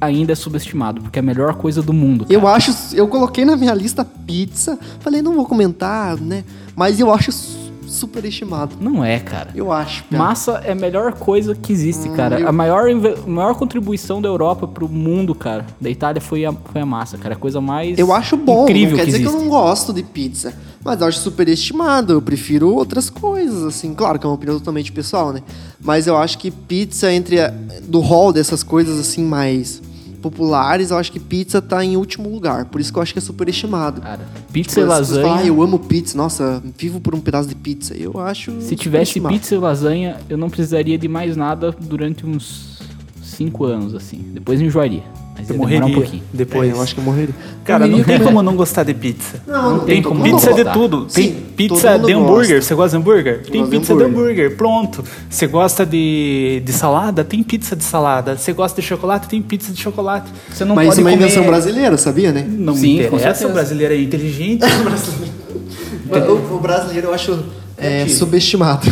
ainda 0.00 0.32
é 0.32 0.34
subestimado, 0.34 1.00
porque 1.00 1.18
é 1.18 1.20
a 1.20 1.22
melhor 1.22 1.54
coisa 1.54 1.82
do 1.82 1.92
mundo. 1.92 2.26
Eu 2.28 2.42
cara. 2.42 2.56
acho. 2.56 2.72
Eu 2.94 3.08
coloquei 3.08 3.44
na 3.44 3.56
minha 3.56 3.74
lista 3.74 4.04
pizza. 4.04 4.78
Falei, 5.00 5.22
não 5.22 5.34
vou 5.34 5.46
comentar, 5.46 6.16
né? 6.20 6.44
Mas 6.76 6.98
eu 7.00 7.12
acho 7.12 7.32
su- 7.32 7.64
superestimado. 7.86 8.76
Não 8.80 9.04
é, 9.04 9.18
cara. 9.20 9.50
Eu 9.54 9.70
acho. 9.72 10.04
cara. 10.04 10.22
Massa 10.22 10.60
é 10.64 10.72
a 10.72 10.74
melhor 10.74 11.12
coisa 11.12 11.54
que 11.54 11.72
existe, 11.72 12.08
cara. 12.10 12.40
eu- 12.40 12.48
A 12.48 12.52
maior, 12.52 12.84
maior 13.26 13.54
contribuição 13.54 14.20
da 14.20 14.28
Europa 14.28 14.66
pro 14.66 14.88
mundo, 14.88 15.34
cara, 15.34 15.64
da 15.80 15.88
Itália 15.88 16.20
foi 16.20 16.44
a, 16.44 16.52
foi 16.52 16.80
a 16.80 16.86
massa, 16.86 17.16
cara. 17.16 17.34
A 17.34 17.38
coisa 17.38 17.60
mais 17.60 17.98
Eu 17.98 18.12
acho 18.12 18.36
bom, 18.36 18.64
incrível 18.64 18.90
não 18.90 18.96
quer 18.96 19.04
que 19.04 19.12
dizer 19.12 19.18
existe. 19.22 19.36
que 19.36 19.42
eu 19.42 19.44
não 19.44 19.48
gosto 19.50 19.92
de 19.92 20.02
pizza. 20.02 20.52
Mas 20.84 21.00
eu 21.00 21.06
acho 21.06 21.18
superestimado, 21.20 22.12
eu 22.12 22.20
prefiro 22.20 22.68
outras 22.74 23.08
coisas, 23.08 23.62
assim. 23.64 23.94
Claro 23.94 24.18
que 24.18 24.26
é 24.26 24.28
uma 24.28 24.34
opinião 24.34 24.58
totalmente 24.58 24.92
pessoal, 24.92 25.32
né? 25.32 25.42
Mas 25.80 26.06
eu 26.06 26.16
acho 26.16 26.36
que 26.38 26.50
pizza 26.50 27.10
entre 27.12 27.40
a, 27.40 27.48
do 27.82 28.00
hall 28.00 28.32
dessas 28.32 28.62
coisas, 28.62 28.98
assim, 28.98 29.24
mais 29.24 29.82
populares, 30.20 30.90
eu 30.90 30.96
acho 30.96 31.12
que 31.12 31.20
pizza 31.20 31.60
tá 31.60 31.84
em 31.84 31.96
último 31.96 32.30
lugar. 32.30 32.64
Por 32.66 32.80
isso 32.80 32.90
que 32.92 32.98
eu 32.98 33.02
acho 33.02 33.12
que 33.12 33.18
é 33.18 33.22
superestimado. 33.22 34.00
Cara, 34.00 34.26
pizza 34.52 34.80
Tipo, 34.80 34.88
e 34.88 34.92
as 34.92 34.98
pessoas 35.00 35.18
falam, 35.20 35.30
lasanha. 35.32 35.44
ah, 35.44 35.46
eu 35.46 35.62
amo 35.62 35.78
pizza. 35.78 36.16
Nossa, 36.16 36.62
vivo 36.78 36.98
por 37.00 37.14
um 37.14 37.20
pedaço 37.20 37.48
de 37.48 37.54
pizza. 37.54 37.94
Eu 37.94 38.18
acho. 38.18 38.58
Se 38.60 38.74
tivesse 38.74 39.20
pizza 39.20 39.54
e 39.54 39.58
lasanha, 39.58 40.16
eu 40.28 40.38
não 40.38 40.48
precisaria 40.48 40.96
de 40.96 41.08
mais 41.08 41.36
nada 41.36 41.74
durante 41.78 42.24
uns 42.24 42.78
5 43.22 43.64
anos, 43.64 43.94
assim. 43.94 44.18
Depois 44.32 44.60
enjoaria. 44.60 45.02
Mas 45.36 45.50
Eu 45.50 45.56
morreria 45.56 45.84
um 45.86 45.92
pouquinho. 45.92 46.22
depois. 46.32 46.70
É, 46.70 46.72
eu 46.72 46.80
acho 46.80 46.94
que 46.94 47.00
eu 47.00 47.04
morreria. 47.04 47.34
Cara, 47.64 47.86
não 47.86 47.98
Morreria. 47.98 48.16
tem 48.18 48.24
como 48.26 48.42
não 48.42 48.54
gostar 48.56 48.84
de 48.84 48.94
pizza. 48.94 49.40
Não, 49.46 49.80
tem 49.80 50.00
como 50.00 50.20
não 50.24 50.24
Pizza 50.36 50.50
de 50.52 50.62
gostar. 50.62 50.72
tudo. 50.72 51.06
Sim, 51.08 51.22
Tem 51.22 51.32
pizza 51.68 51.98
de 51.98 52.12
hambúrguer. 52.12 52.56
gosta. 52.56 52.62
Você 52.62 52.74
gosta 52.74 52.90
de 52.90 52.96
hambúrguer? 53.02 53.42
Tem 53.50 53.64
de 53.64 53.70
pizza 53.70 53.94
de 53.94 54.02
hambúrguer. 54.04 54.08
hambúrguer. 54.46 54.56
Pronto. 54.56 55.04
Você 55.28 55.46
gosta 55.48 55.84
de, 55.84 56.62
de 56.64 56.72
salada? 56.72 57.24
Tem 57.24 57.42
pizza 57.42 57.74
de 57.74 57.82
salada. 57.84 58.36
Você 58.36 58.52
gosta 58.52 58.80
de 58.80 58.86
chocolate? 58.86 59.28
Tem 59.28 59.42
pizza 59.42 59.72
de 59.72 59.80
chocolate. 59.82 60.30
Você 60.52 60.64
não 60.64 60.74
Mas 60.76 60.86
pode 60.86 61.00
isso 61.00 61.00
é 61.00 61.04
uma 61.04 61.10
comer... 61.16 61.24
invenção 61.24 61.46
brasileira, 61.46 61.96
sabia, 61.98 62.30
né? 62.32 62.46
Não 62.48 62.74
Sim, 62.76 62.98
me 62.98 63.06
interessa. 63.06 63.48
O 63.48 63.52
brasileiro 63.52 63.92
é 63.94 64.00
inteligente. 64.00 64.62
O, 66.06 66.56
o 66.56 66.60
brasileiro 66.60 67.08
eu 67.08 67.14
acho 67.14 67.38
é, 67.76 68.06
subestimado. 68.06 68.86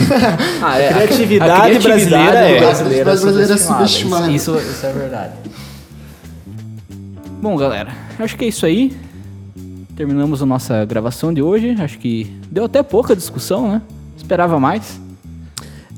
Ah, 0.63 0.79
é, 0.79 0.89
a- 0.89 0.93
criatividade 0.95 1.51
a 1.53 1.79
criatividade 1.81 1.83
brasileira 1.83 2.39
é- 2.49 2.59
brasileira 2.59 3.05
brasileira 3.05 3.55
é 3.55 3.57
subestimada. 3.57 3.87
subestimada. 3.87 4.31
Isso, 4.33 4.57
isso 4.57 4.87
é 4.87 4.93
verdade. 4.93 5.33
Bom, 7.43 7.57
galera, 7.57 7.93
acho 8.19 8.37
que 8.37 8.45
é 8.45 8.49
isso 8.49 8.65
aí. 8.65 8.97
Terminamos 9.97 10.41
a 10.41 10.47
nossa 10.47 10.85
gravação 10.85 11.35
de 11.35 11.43
hoje. 11.43 11.71
Acho 11.79 11.99
que 11.99 12.31
deu 12.51 12.65
até 12.65 12.83
pouca 12.83 13.15
discussão, 13.17 13.69
né? 13.71 13.83
Esperava 14.17 14.59
mais. 14.61 15.01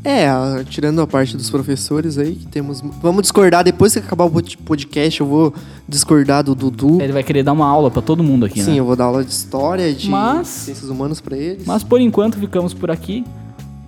É, 0.03 0.27
tirando 0.69 1.01
a 1.01 1.07
parte 1.07 1.37
dos 1.37 1.49
professores 1.51 2.19
aí, 2.19 2.35
que 2.35 2.47
temos. 2.47 2.83
Vamos 3.03 3.23
discordar 3.23 3.63
depois 3.65 3.93
que 3.93 3.99
acabar 3.99 4.25
o 4.25 4.31
pod- 4.31 4.59
podcast. 4.59 5.21
Eu 5.21 5.27
vou 5.27 5.55
discordar 5.89 6.43
do 6.43 6.55
Dudu. 6.55 7.01
Ele 7.01 7.13
vai 7.13 7.23
querer 7.23 7.43
dar 7.43 7.53
uma 7.53 7.67
aula 7.67 7.91
pra 7.91 8.03
todo 8.03 8.23
mundo 8.23 8.45
aqui, 8.47 8.63
Sim, 8.63 8.73
né? 8.73 8.77
eu 8.81 8.85
vou 8.85 8.97
dar 8.97 9.05
aula 9.05 9.25
de 9.25 9.31
história, 9.31 9.95
de 9.95 10.09
Mas- 10.11 10.49
ciências 10.49 10.91
humanas 10.91 11.21
pra 11.21 11.37
eles. 11.37 11.67
Mas 11.67 11.83
por 11.83 12.01
enquanto 12.01 12.39
ficamos 12.39 12.73
por 12.75 12.91
aqui. 12.91 13.25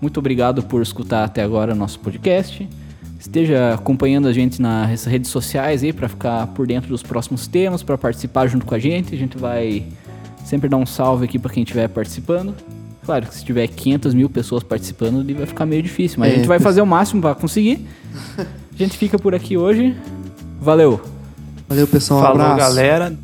Muito 0.00 0.18
obrigado 0.20 0.62
por 0.62 0.82
escutar 0.82 1.24
até 1.24 1.42
agora 1.42 1.72
o 1.72 1.76
nosso 1.76 1.98
podcast. 2.00 2.68
Esteja 3.18 3.74
acompanhando 3.74 4.28
a 4.28 4.32
gente 4.32 4.60
nas 4.60 5.04
redes 5.04 5.30
sociais 5.30 5.82
aí 5.82 5.92
para 5.92 6.08
ficar 6.08 6.46
por 6.48 6.66
dentro 6.66 6.88
dos 6.88 7.02
próximos 7.02 7.46
temas, 7.46 7.82
para 7.82 7.96
participar 7.98 8.46
junto 8.46 8.64
com 8.66 8.74
a 8.74 8.78
gente. 8.78 9.14
A 9.14 9.18
gente 9.18 9.36
vai 9.38 9.84
sempre 10.44 10.68
dar 10.68 10.76
um 10.76 10.86
salve 10.86 11.24
aqui 11.24 11.38
para 11.38 11.52
quem 11.52 11.62
estiver 11.62 11.88
participando. 11.88 12.54
Claro 13.04 13.26
que 13.26 13.34
se 13.34 13.44
tiver 13.44 13.66
500 13.68 14.14
mil 14.14 14.28
pessoas 14.28 14.62
participando, 14.62 15.20
ele 15.20 15.34
vai 15.34 15.46
ficar 15.46 15.64
meio 15.64 15.82
difícil, 15.82 16.18
mas 16.20 16.30
a 16.30 16.32
É. 16.32 16.36
gente 16.38 16.48
vai 16.48 16.58
fazer 16.58 16.80
o 16.82 16.86
máximo 16.86 17.22
para 17.22 17.34
conseguir. 17.34 17.86
A 18.38 18.44
gente 18.76 18.96
fica 18.98 19.18
por 19.18 19.34
aqui 19.34 19.56
hoje. 19.56 19.96
Valeu! 20.60 21.00
Valeu, 21.68 21.86
pessoal. 21.86 22.20
Um 22.20 22.22
Falou, 22.22 22.42
abraço. 22.42 22.58
galera. 22.76 23.16